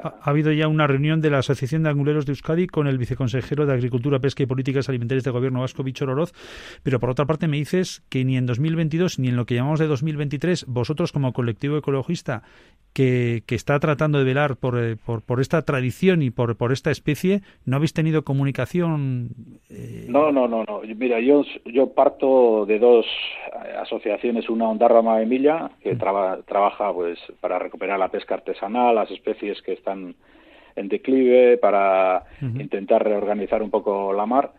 Ha, 0.03 0.15
habido 0.23 0.53
ya 0.53 0.69
una 0.69 0.87
reunión 0.87 1.21
de 1.21 1.31
la 1.31 1.39
Asociación 1.39 1.83
de 1.83 1.91
Anguleros 1.91 2.27
de 2.27 2.33
Euskadi 2.33 2.67
con 2.67 2.87
el 2.87 2.99
viceconsejero 2.99 3.67
de 3.67 3.73
Agricultura, 3.73 4.19
Pesca 4.19 4.43
y 4.43 4.47
Políticas 4.47 4.89
Alimentarias 4.89 5.25
del 5.25 5.33
Gobierno 5.33 5.61
Vasco, 5.61 5.83
Bichor 5.83 6.11
Oroz, 6.11 6.33
pero 6.83 7.01
por 7.01 7.11
otra 7.11 7.27
parte 7.27 7.49
me 7.49 7.57
dices 7.57 8.03
que 8.09 8.25
ni 8.25 8.37
en 8.37 8.47
2022 8.47 9.19
ni 9.19 9.29
en 9.29 9.37
lo 9.37 9.47
que 9.47 9.55
llamamos 9.55 9.81
de 9.81 9.87
2023, 9.87 10.67
vosotros 10.67 11.13
como 11.13 11.33
colectivo 11.33 11.77
ecologista 11.77 12.43
que, 12.97 13.43
que 13.47 13.55
está 13.55 13.79
tratando 13.79 14.19
de 14.19 14.25
velar 14.25 14.57
por, 14.57 14.79
eh, 14.79 14.97
por, 14.97 15.21
por, 15.21 15.41
esta 15.41 15.61
tradición 15.63 16.23
y 16.23 16.31
por, 16.31 16.57
por 16.57 16.73
esta 16.73 16.91
especie, 16.91 17.43
¿no 17.67 17.77
habéis 17.77 17.93
tenido 17.93 18.25
comunicación? 18.25 19.29
Eh? 19.69 20.07
No, 20.09 20.33
no, 20.33 20.49
no, 20.49 20.65
no. 20.65 20.81
Mira, 20.97 21.21
yo, 21.21 21.43
yo 21.67 21.93
parto 21.93 22.65
de 22.65 22.79
dos 22.79 23.05
asociaciones, 23.83 24.49
una 24.49 24.71
Ondarrama 24.71 25.21
Emilia, 25.21 25.71
que 25.83 25.95
mm. 25.95 25.99
trabaja 26.47 26.91
pues 26.95 27.19
para 27.41 27.59
recuperar 27.59 27.99
la 27.99 28.09
pesca 28.09 28.37
artesanal, 28.37 28.95
las 28.95 29.11
especies 29.11 29.61
que 29.67 29.73
están 29.73 30.15
en 30.77 30.89
declive, 30.89 31.59
para 31.59 32.25
intentar 32.41 33.03
reorganizar 33.03 33.63
un 33.63 33.71
poco 33.71 34.13
la 34.13 34.27
mar, 34.27 34.53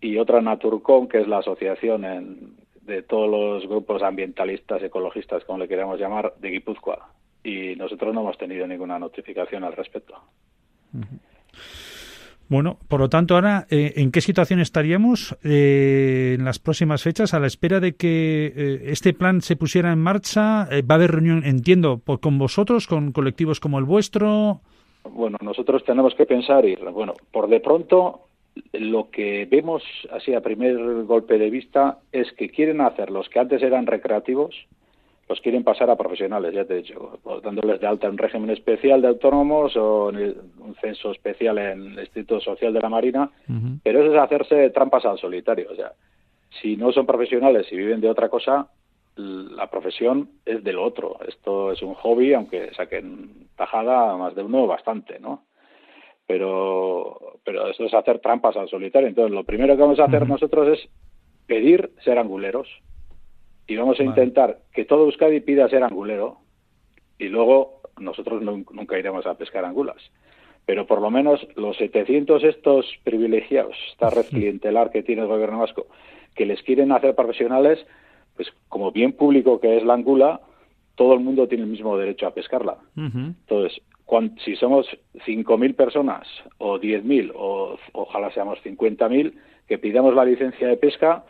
y 0.00 0.18
otra 0.18 0.40
Naturcom, 0.40 1.08
que 1.08 1.20
es 1.20 1.28
la 1.28 1.38
asociación 1.38 2.54
de 2.82 3.02
todos 3.02 3.30
los 3.30 3.68
grupos 3.68 4.02
ambientalistas, 4.02 4.82
ecologistas, 4.82 5.44
como 5.44 5.58
le 5.58 5.68
queremos 5.68 5.98
llamar, 6.00 6.34
de 6.40 6.50
Guipúzcoa. 6.50 7.10
y 7.42 7.76
nosotros 7.76 8.14
no 8.14 8.22
hemos 8.22 8.38
tenido 8.38 8.66
ninguna 8.66 8.98
notificación 8.98 9.64
al 9.64 9.74
respecto. 9.74 10.14
Bueno, 12.48 12.78
por 12.88 13.00
lo 13.00 13.08
tanto, 13.08 13.34
ahora, 13.34 13.66
eh, 13.70 13.94
¿en 13.96 14.12
qué 14.12 14.20
situación 14.20 14.60
estaríamos 14.60 15.36
eh, 15.42 16.36
en 16.38 16.44
las 16.44 16.58
próximas 16.58 17.02
fechas 17.02 17.32
a 17.32 17.40
la 17.40 17.46
espera 17.46 17.80
de 17.80 17.94
que 17.94 18.52
eh, 18.54 18.80
este 18.86 19.14
plan 19.14 19.40
se 19.40 19.56
pusiera 19.56 19.92
en 19.92 19.98
marcha? 19.98 20.68
¿Va 20.68 20.94
a 20.94 20.94
haber 20.94 21.12
reunión, 21.12 21.42
entiendo, 21.44 22.02
con 22.20 22.38
vosotros, 22.38 22.86
con 22.86 23.12
colectivos 23.12 23.60
como 23.60 23.78
el 23.78 23.84
vuestro? 23.84 24.60
Bueno, 25.10 25.38
nosotros 25.42 25.84
tenemos 25.84 26.14
que 26.14 26.26
pensar 26.26 26.66
y, 26.66 26.76
bueno, 26.76 27.14
por 27.32 27.48
de 27.48 27.60
pronto, 27.60 28.20
lo 28.72 29.10
que 29.10 29.46
vemos 29.50 29.82
así 30.12 30.34
a 30.34 30.40
primer 30.40 31.04
golpe 31.04 31.38
de 31.38 31.50
vista 31.50 31.98
es 32.12 32.30
que 32.32 32.50
quieren 32.50 32.80
hacer 32.80 33.10
los 33.10 33.28
que 33.28 33.40
antes 33.40 33.62
eran 33.62 33.86
recreativos, 33.86 34.54
los 35.28 35.40
quieren 35.40 35.64
pasar 35.64 35.88
a 35.90 35.96
profesionales, 35.96 36.52
ya 36.52 36.64
te 36.64 36.74
he 36.74 36.82
dicho, 36.82 37.18
dándoles 37.42 37.80
de 37.80 37.86
alta 37.86 38.06
en 38.06 38.12
un 38.12 38.18
régimen 38.18 38.50
especial 38.50 39.00
de 39.00 39.08
autónomos 39.08 39.74
o 39.76 40.10
en 40.10 40.34
un 40.58 40.74
censo 40.80 41.12
especial 41.12 41.58
en 41.58 41.92
el 41.92 42.00
Instituto 42.00 42.40
Social 42.40 42.72
de 42.72 42.80
la 42.80 42.88
Marina, 42.88 43.30
pero 43.82 44.02
eso 44.02 44.12
es 44.12 44.20
hacerse 44.20 44.70
trampas 44.70 45.04
al 45.06 45.18
solitario. 45.18 45.68
O 45.70 45.74
sea, 45.74 45.92
si 46.60 46.76
no 46.76 46.92
son 46.92 47.06
profesionales 47.06 47.66
y 47.70 47.76
viven 47.76 48.00
de 48.00 48.10
otra 48.10 48.28
cosa, 48.28 48.68
la 49.16 49.70
profesión 49.70 50.28
es 50.44 50.62
del 50.62 50.78
otro. 50.78 51.18
Esto 51.26 51.72
es 51.72 51.82
un 51.82 51.94
hobby, 51.94 52.34
aunque 52.34 52.74
saquen 52.74 53.48
tajada 53.56 54.16
más 54.16 54.34
de 54.34 54.42
uno, 54.42 54.66
bastante, 54.66 55.18
¿no? 55.20 55.44
Pero, 56.26 57.38
pero 57.44 57.68
eso 57.68 57.84
es 57.84 57.94
hacer 57.94 58.18
trampas 58.20 58.56
al 58.56 58.68
solitario. 58.68 59.08
Entonces, 59.08 59.32
lo 59.32 59.44
primero 59.44 59.74
que 59.74 59.82
vamos 59.82 60.00
a 60.00 60.04
hacer 60.04 60.26
nosotros 60.26 60.78
es 60.78 60.88
pedir 61.46 61.90
ser 62.02 62.18
anguleros 62.18 62.68
y 63.66 63.76
vamos 63.76 63.98
a 64.00 64.04
intentar 64.04 64.58
que 64.72 64.84
todo 64.84 65.04
Euskadi 65.04 65.40
pida 65.40 65.68
ser 65.68 65.82
angulero 65.82 66.38
y 67.18 67.28
luego 67.28 67.80
nosotros 67.98 68.42
nunca 68.42 68.98
iremos 68.98 69.26
a 69.26 69.34
pescar 69.34 69.64
angulas. 69.64 69.96
Pero 70.66 70.86
por 70.86 71.00
lo 71.00 71.10
menos 71.10 71.46
los 71.56 71.76
700 71.76 72.42
estos 72.44 72.86
privilegiados, 73.04 73.76
esta 73.90 74.10
red 74.10 74.26
clientelar 74.26 74.90
que 74.90 75.02
tiene 75.02 75.22
el 75.22 75.28
gobierno 75.28 75.58
vasco, 75.58 75.86
que 76.34 76.46
les 76.46 76.62
quieren 76.62 76.90
hacer 76.92 77.14
profesionales, 77.14 77.84
pues 78.36 78.48
como 78.68 78.90
bien 78.90 79.12
público 79.12 79.60
que 79.60 79.76
es 79.76 79.84
la 79.84 79.94
angula, 79.94 80.40
todo 80.94 81.14
el 81.14 81.20
mundo 81.20 81.48
tiene 81.48 81.64
el 81.64 81.70
mismo 81.70 81.96
derecho 81.98 82.26
a 82.26 82.34
pescarla. 82.34 82.78
Entonces, 82.96 83.80
si 84.44 84.56
somos 84.56 84.86
5.000 85.26 85.74
personas 85.74 86.26
o 86.58 86.78
10.000 86.78 87.32
o 87.34 87.78
ojalá 87.92 88.30
seamos 88.32 88.58
50.000 88.64 89.34
que 89.66 89.78
pidamos 89.78 90.14
la 90.14 90.24
licencia 90.24 90.68
de 90.68 90.76
pesca, 90.76 91.24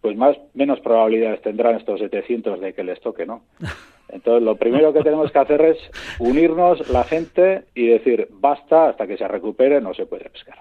pues 0.00 0.16
más 0.16 0.36
menos 0.54 0.80
probabilidades 0.80 1.42
tendrán 1.42 1.76
estos 1.76 2.00
700 2.00 2.60
de 2.60 2.72
que 2.72 2.84
les 2.84 3.00
toque, 3.00 3.26
¿no? 3.26 3.42
Entonces, 4.10 4.42
lo 4.42 4.56
primero 4.56 4.92
que 4.92 5.02
tenemos 5.02 5.30
que 5.30 5.38
hacer 5.38 5.60
es 5.60 5.76
unirnos 6.18 6.88
la 6.88 7.04
gente 7.04 7.64
y 7.74 7.88
decir, 7.88 8.28
basta, 8.30 8.88
hasta 8.88 9.06
que 9.06 9.18
se 9.18 9.28
recupere 9.28 9.82
no 9.82 9.92
se 9.92 10.06
puede 10.06 10.30
pescar. 10.30 10.56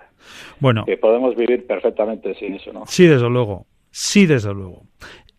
Bueno. 0.59 0.83
Que 0.85 0.97
podemos 0.97 1.33
vivir 1.35 1.65
perfectamente 1.65 2.35
sin 2.35 2.55
eso, 2.55 2.73
¿no? 2.73 2.85
Sí, 2.87 3.07
desde 3.07 3.29
luego. 3.29 3.65
Sí, 3.89 4.25
desde 4.25 4.53
luego. 4.53 4.83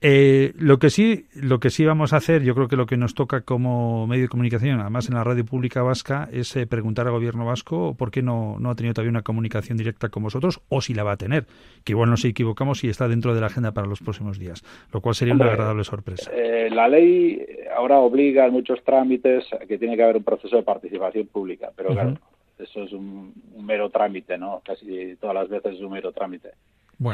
Eh, 0.01 0.53
lo 0.57 0.79
que 0.79 0.91
sí, 0.91 1.27
lo 1.35 1.59
que 1.59 1.71
sí 1.71 1.85
vamos 1.85 2.13
a 2.13 2.19
hacer, 2.19 2.45
yo 2.45 2.55
creo 2.55 2.69
que 2.69 2.77
lo 2.77 2.87
que 2.87 2.97
nos 2.97 3.15
toca 3.15 3.41
como 3.41 4.07
medio 4.07 4.23
de 4.23 4.29
comunicación, 4.29 4.81
además 4.81 5.09
en 5.09 5.17
la 5.17 5.25
radio 5.25 5.45
pública 5.45 5.83
vasca, 5.83 6.29
es 6.33 6.55
eh, 6.55 6.69
preguntar 6.69 7.07
al 7.07 7.13
gobierno 7.13 7.45
vasco 7.45 7.95
por 7.99 8.13
qué 8.13 8.23
no, 8.23 8.57
no 8.61 8.71
ha 8.71 8.77
tenido 8.77 8.95
todavía 8.95 9.11
una 9.11 9.23
comunicación 9.23 9.77
directa 9.77 10.09
con 10.09 10.23
vosotros 10.23 10.61
o 10.69 10.81
si 10.81 10.95
la 10.95 11.03
va 11.03 11.13
a 11.13 11.17
tener, 11.17 11.47
que 11.85 11.93
igual 11.93 12.11
nos 12.11 12.25
equivocamos 12.25 12.85
y 12.85 12.89
está 12.89 13.09
dentro 13.09 13.35
de 13.35 13.41
la 13.41 13.49
agenda 13.49 13.73
para 13.73 13.89
los 13.89 14.01
próximos 14.01 14.39
días, 14.39 14.63
lo 14.93 15.01
cual 15.01 15.17
sería 15.17 15.35
una 15.35 15.47
agradable 15.47 15.83
sorpresa. 15.83 16.31
Eh, 16.33 16.69
la 16.71 16.87
ley 16.87 17.45
ahora 17.77 17.99
obliga 17.99 18.47
en 18.47 18.53
muchos 18.53 18.83
trámites 18.85 19.53
a 19.53 19.67
que 19.67 19.79
tiene 19.79 19.97
que 19.97 20.05
haber 20.05 20.19
un 20.19 20.25
proceso 20.25 20.57
de 20.57 20.63
participación 20.63 21.27
pública, 21.27 21.71
pero 21.75 21.91
claro, 21.91 22.15
eso 22.57 22.85
es 22.85 22.93
un, 22.93 23.33
mero 23.61 23.91
trámite, 23.91 24.39
¿no? 24.39 24.63
Casi 24.65 25.17
todas 25.17 25.35
las 25.35 25.49
veces 25.49 25.75
es 25.75 25.81
un 25.81 25.91
mero 25.91 26.13
trámite. 26.13 26.51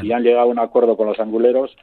Y 0.03 0.11
han 0.11 0.23
llegado 0.23 0.43
a 0.43 0.51
un 0.51 0.59
acuerdo 0.59 0.97
con 0.97 1.07
los 1.07 1.19
anguleros 1.19 1.75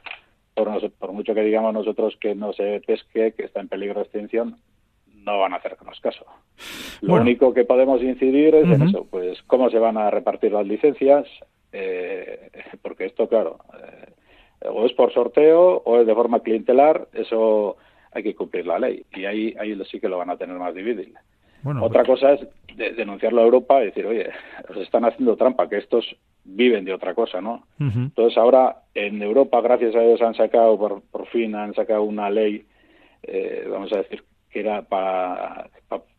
por, 0.53 0.91
por 0.91 1.11
mucho 1.11 1.33
que 1.33 1.41
digamos 1.41 1.73
nosotros 1.73 2.17
que 2.19 2.35
no 2.35 2.53
se 2.53 2.81
pesque, 2.85 3.33
que 3.33 3.43
está 3.43 3.59
en 3.59 3.69
peligro 3.69 3.99
de 3.99 4.03
extinción, 4.03 4.57
no 5.23 5.39
van 5.39 5.53
a 5.53 5.57
hacernos 5.57 5.99
caso. 5.99 6.25
Lo 7.01 7.15
único 7.15 7.53
que 7.53 7.65
podemos 7.65 8.01
incidir 8.01 8.55
es 8.55 8.65
en 8.65 8.81
eso, 8.83 9.07
pues 9.09 9.41
cómo 9.43 9.69
se 9.69 9.79
van 9.79 9.97
a 9.97 10.09
repartir 10.09 10.51
las 10.51 10.65
licencias, 10.65 11.27
eh, 11.71 12.49
porque 12.81 13.05
esto, 13.05 13.27
claro, 13.27 13.59
eh, 13.73 14.69
o 14.69 14.85
es 14.85 14.93
por 14.93 15.13
sorteo 15.13 15.81
o 15.85 15.99
es 15.99 16.07
de 16.07 16.15
forma 16.15 16.41
clientelar, 16.41 17.07
eso 17.13 17.77
hay 18.11 18.23
que 18.23 18.35
cumplir 18.35 18.67
la 18.67 18.79
ley 18.79 19.05
y 19.13 19.25
ahí, 19.25 19.55
ahí 19.59 19.77
sí 19.89 19.99
que 19.99 20.09
lo 20.09 20.17
van 20.17 20.29
a 20.29 20.37
tener 20.37 20.57
más 20.57 20.75
difícil. 20.75 21.13
Otra 21.81 22.03
cosa 22.03 22.33
es 22.33 22.47
denunciarlo 22.97 23.41
a 23.41 23.45
Europa 23.45 23.81
y 23.81 23.85
decir, 23.85 24.05
oye, 24.05 24.29
os 24.69 24.77
están 24.77 25.05
haciendo 25.05 25.37
trampa, 25.37 25.69
que 25.69 25.77
estos 25.77 26.15
viven 26.43 26.83
de 26.83 26.93
otra 26.93 27.13
cosa, 27.13 27.39
¿no? 27.39 27.63
Entonces 27.79 28.37
ahora 28.37 28.83
en 28.93 29.21
Europa, 29.21 29.61
gracias 29.61 29.95
a 29.95 30.01
Dios, 30.01 30.21
han 30.21 30.35
sacado, 30.35 30.77
por, 30.77 31.01
por 31.03 31.27
fin 31.27 31.55
han 31.55 31.73
sacado 31.73 32.03
una 32.03 32.29
ley, 32.29 32.65
eh, 33.23 33.65
vamos 33.69 33.93
a 33.93 33.97
decir, 33.97 34.23
que 34.49 34.59
era 34.59 34.81
para, 34.83 35.69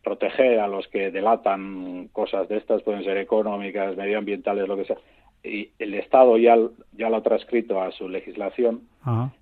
proteger 0.02 0.60
a 0.60 0.68
los 0.68 0.86
que 0.88 1.10
delatan 1.10 2.08
cosas 2.12 2.48
de 2.48 2.58
estas, 2.58 2.82
pueden 2.82 3.04
ser 3.04 3.16
económicas, 3.16 3.96
medioambientales, 3.96 4.68
lo 4.68 4.76
que 4.76 4.84
sea. 4.84 4.96
Y 5.42 5.70
el 5.78 5.94
Estado 5.94 6.38
ya, 6.38 6.56
ya 6.92 7.10
lo 7.10 7.16
ha 7.16 7.22
transcrito 7.22 7.80
a 7.82 7.92
su 7.92 8.08
legislación. 8.08 8.82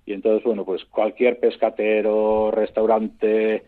Y 0.05 0.13
entonces, 0.13 0.43
bueno, 0.43 0.65
pues 0.65 0.83
cualquier 0.85 1.39
pescatero, 1.39 2.51
restaurante, 2.51 3.63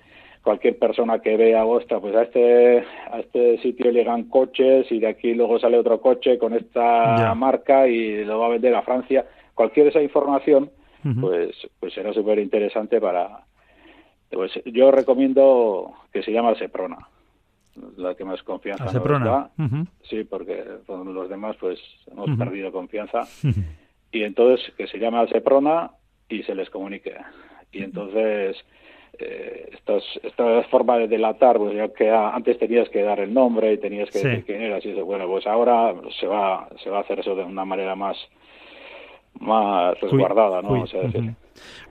cualquier 0.46 0.78
persona 0.78 1.20
que 1.20 1.36
vea, 1.38 1.66
ostras, 1.66 2.00
pues 2.00 2.16
a 2.16 2.22
este, 2.22 2.86
a 3.12 3.20
este 3.20 3.58
sitio 3.64 3.90
llegan 3.90 4.26
coches 4.26 4.86
y 4.92 5.00
de 5.00 5.08
aquí 5.08 5.34
luego 5.34 5.58
sale 5.58 5.76
otro 5.76 6.00
coche 6.00 6.38
con 6.38 6.54
esta 6.54 7.34
marca 7.34 7.88
y 7.88 8.24
lo 8.24 8.38
va 8.38 8.46
a 8.46 8.50
vender 8.50 8.76
a 8.76 8.84
Francia. 8.84 9.26
Cualquier 9.56 9.88
esa 9.88 10.04
información, 10.04 10.70
pues, 11.20 11.56
pues 11.80 11.94
será 11.96 12.14
súper 12.14 12.38
interesante 12.38 13.02
para... 13.02 13.40
Pues 14.30 14.52
yo 14.66 14.92
recomiendo 14.92 15.94
que 16.14 16.22
se 16.22 16.32
llama 16.32 16.54
Seprona, 16.56 17.08
la 17.98 18.14
que 18.14 18.24
más 18.24 18.44
confianza 18.44 18.88
Seprona. 18.90 19.50
Sí, 20.04 20.26
porque 20.26 20.64
con 20.86 21.12
los 21.12 21.28
demás 21.28 21.56
pues 21.60 21.80
hemos 22.12 22.38
perdido 22.38 22.72
confianza. 22.72 23.22
Y 24.12 24.24
entonces 24.24 24.72
que 24.76 24.86
se 24.86 25.00
llama 25.00 25.26
Seprona 25.26 25.90
y 26.30 26.44
se 26.44 26.54
les 26.54 26.70
comunique. 26.70 27.16
Y 27.72 27.84
entonces 27.84 28.58
eh, 29.20 29.70
estas, 29.74 30.04
esta 30.24 30.64
forma 30.64 30.98
de 30.98 31.08
delatar, 31.08 31.58
pues 31.58 31.76
ya 31.76 31.88
que 31.90 32.10
antes 32.10 32.58
tenías 32.60 32.90
que 32.90 33.02
dar 33.02 33.20
el 33.20 33.34
nombre 33.34 33.74
y 33.74 33.78
tenías 33.78 34.10
que 34.10 34.20
decir 34.20 34.46
quién 34.46 34.62
eras 34.62 34.86
y 34.86 34.90
eso, 34.90 35.06
bueno, 35.06 35.28
pues 35.28 35.46
ahora 35.48 35.94
se 36.20 36.28
va, 36.28 36.68
se 36.84 36.90
va 36.90 36.98
a 36.98 37.02
hacer 37.02 37.20
eso 37.20 37.36
de 37.36 37.44
una 37.44 37.66
manera 37.66 37.96
más, 37.96 38.18
más 39.40 40.00
resguardada, 40.00 40.62
¿no? 40.62 40.86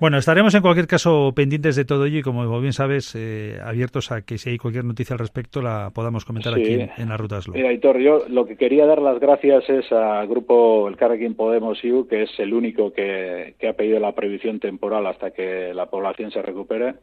Bueno, 0.00 0.18
estaremos 0.18 0.54
en 0.54 0.62
cualquier 0.62 0.86
caso 0.86 1.32
pendientes 1.34 1.76
de 1.76 1.84
todo 1.84 2.06
ello 2.06 2.18
y 2.18 2.22
como 2.22 2.60
bien 2.60 2.72
sabes, 2.72 3.14
eh, 3.16 3.58
abiertos 3.62 4.12
a 4.12 4.22
que 4.22 4.38
si 4.38 4.50
hay 4.50 4.58
cualquier 4.58 4.84
noticia 4.84 5.14
al 5.14 5.18
respecto 5.18 5.62
la 5.62 5.90
podamos 5.94 6.24
comentar 6.24 6.54
aquí 6.54 6.78
en, 6.96 7.08
la 7.08 7.16
Ruta 7.16 7.40
Slow. 7.40 7.54
Mira, 7.54 7.72
Hitor, 7.72 7.98
yo 7.98 8.24
lo 8.28 8.46
que 8.46 8.56
quería 8.56 8.86
dar 8.86 9.00
las 9.00 9.18
gracias 9.20 9.68
es 9.68 9.90
al 9.92 10.26
grupo 10.26 10.88
El 10.88 10.96
Carrequín 10.96 11.34
Podemos 11.34 11.82
IU, 11.84 12.06
que 12.06 12.24
es 12.24 12.30
el 12.38 12.52
único 12.52 12.92
que, 12.92 13.54
ha 13.68 13.72
pedido 13.72 13.98
la 13.98 14.12
prohibición 14.12 14.60
temporal 14.60 15.06
hasta 15.06 15.30
que 15.30 15.72
la 15.74 15.86
población 15.86 16.30
se 16.30 16.42
recupere. 16.42 16.94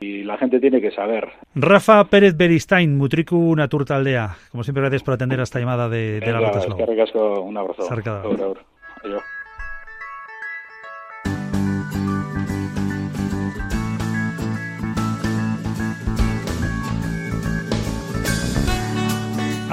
Y 0.00 0.22
la 0.24 0.36
gente 0.36 0.60
tiene 0.60 0.80
que 0.80 0.90
saber. 0.90 1.28
Rafa 1.54 2.04
Pérez 2.04 2.36
Beristain, 2.36 2.96
Mutriku 2.96 3.54
Naturta 3.56 3.96
Aldea. 3.96 4.36
Como 4.50 4.62
siempre, 4.62 4.82
gracias 4.82 5.02
por 5.02 5.14
atender 5.14 5.40
a 5.40 5.44
esta 5.44 5.60
llamada 5.60 5.88
de, 5.88 6.20
la 6.20 6.40
Ruta 6.40 6.60
Slow. 6.60 7.42
un 7.42 7.56
abrazo. 7.56 7.88
Adiós. 9.02 9.22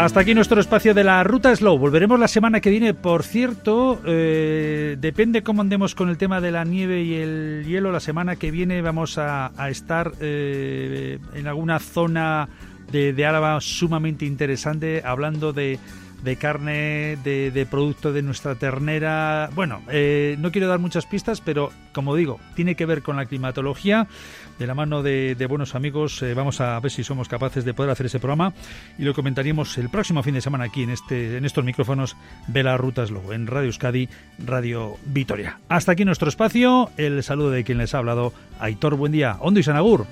Hasta 0.01 0.21
aquí 0.21 0.33
nuestro 0.33 0.59
espacio 0.59 0.95
de 0.95 1.03
la 1.03 1.23
Ruta 1.23 1.55
Slow. 1.55 1.77
Volveremos 1.77 2.19
la 2.19 2.27
semana 2.27 2.59
que 2.59 2.71
viene. 2.71 2.95
Por 2.95 3.21
cierto, 3.21 4.01
eh, 4.03 4.97
depende 4.99 5.43
cómo 5.43 5.61
andemos 5.61 5.93
con 5.93 6.09
el 6.09 6.17
tema 6.17 6.41
de 6.41 6.49
la 6.49 6.63
nieve 6.63 7.03
y 7.03 7.13
el 7.13 7.65
hielo. 7.67 7.91
La 7.91 7.99
semana 7.99 8.35
que 8.35 8.49
viene 8.49 8.81
vamos 8.81 9.19
a, 9.19 9.51
estar 9.69 10.13
eh, 10.19 11.19
en 11.35 11.45
alguna 11.45 11.77
zona 11.77 12.49
de, 12.91 13.13
de 13.13 13.25
Álava 13.27 13.61
sumamente 13.61 14.25
interesante, 14.25 15.03
hablando 15.05 15.53
de 15.53 15.77
de 16.23 16.35
carne, 16.35 17.17
de, 17.23 17.67
producto 17.69 18.13
de 18.13 18.21
nuestra 18.21 18.55
ternera. 18.55 19.49
Bueno, 19.53 19.81
eh, 19.89 20.35
no 20.39 20.51
quiero 20.51 20.67
dar 20.67 20.79
muchas 20.79 21.05
pistas, 21.05 21.41
pero 21.41 21.71
como 21.93 22.15
digo, 22.15 22.39
tiene 22.55 22.75
que 22.75 22.85
ver 22.85 23.01
con 23.01 23.15
la 23.15 23.25
climatología. 23.25 24.07
De 24.61 24.67
la 24.67 24.75
mano 24.75 25.01
de, 25.01 25.47
buenos 25.49 25.73
amigos, 25.73 26.21
eh, 26.21 26.35
vamos 26.35 26.61
a 26.61 26.79
ver 26.79 26.91
si 26.91 27.03
somos 27.03 27.27
capaces 27.27 27.65
de 27.65 27.73
poder 27.73 27.89
hacer 27.89 28.05
ese 28.05 28.19
programa 28.19 28.53
y 28.95 29.01
lo 29.01 29.15
comentaríamos 29.15 29.75
el 29.79 29.89
próximo 29.89 30.21
fin 30.21 30.35
de 30.35 30.41
semana 30.41 30.65
aquí 30.65 30.83
en, 30.83 30.91
este, 30.91 31.35
en 31.35 31.45
estos 31.45 31.65
micrófonos 31.65 32.15
de 32.45 32.61
las 32.61 32.79
Rutas 32.79 33.09
en 33.31 33.47
Radio 33.47 33.65
Euskadi, 33.65 34.07
Radio 34.37 34.97
Vitoria. 35.03 35.57
Hasta 35.67 35.93
aquí 35.93 36.05
nuestro 36.05 36.29
espacio. 36.29 36.91
El 36.97 37.23
saludo 37.23 37.49
de 37.49 37.63
quien 37.63 37.79
les 37.79 37.95
ha 37.95 37.97
hablado, 37.97 38.33
Aitor 38.59 38.97
Buen 38.97 39.11
día, 39.11 39.37
Hondo 39.39 39.59
y 39.59 39.63
Sanagur. 39.63 40.05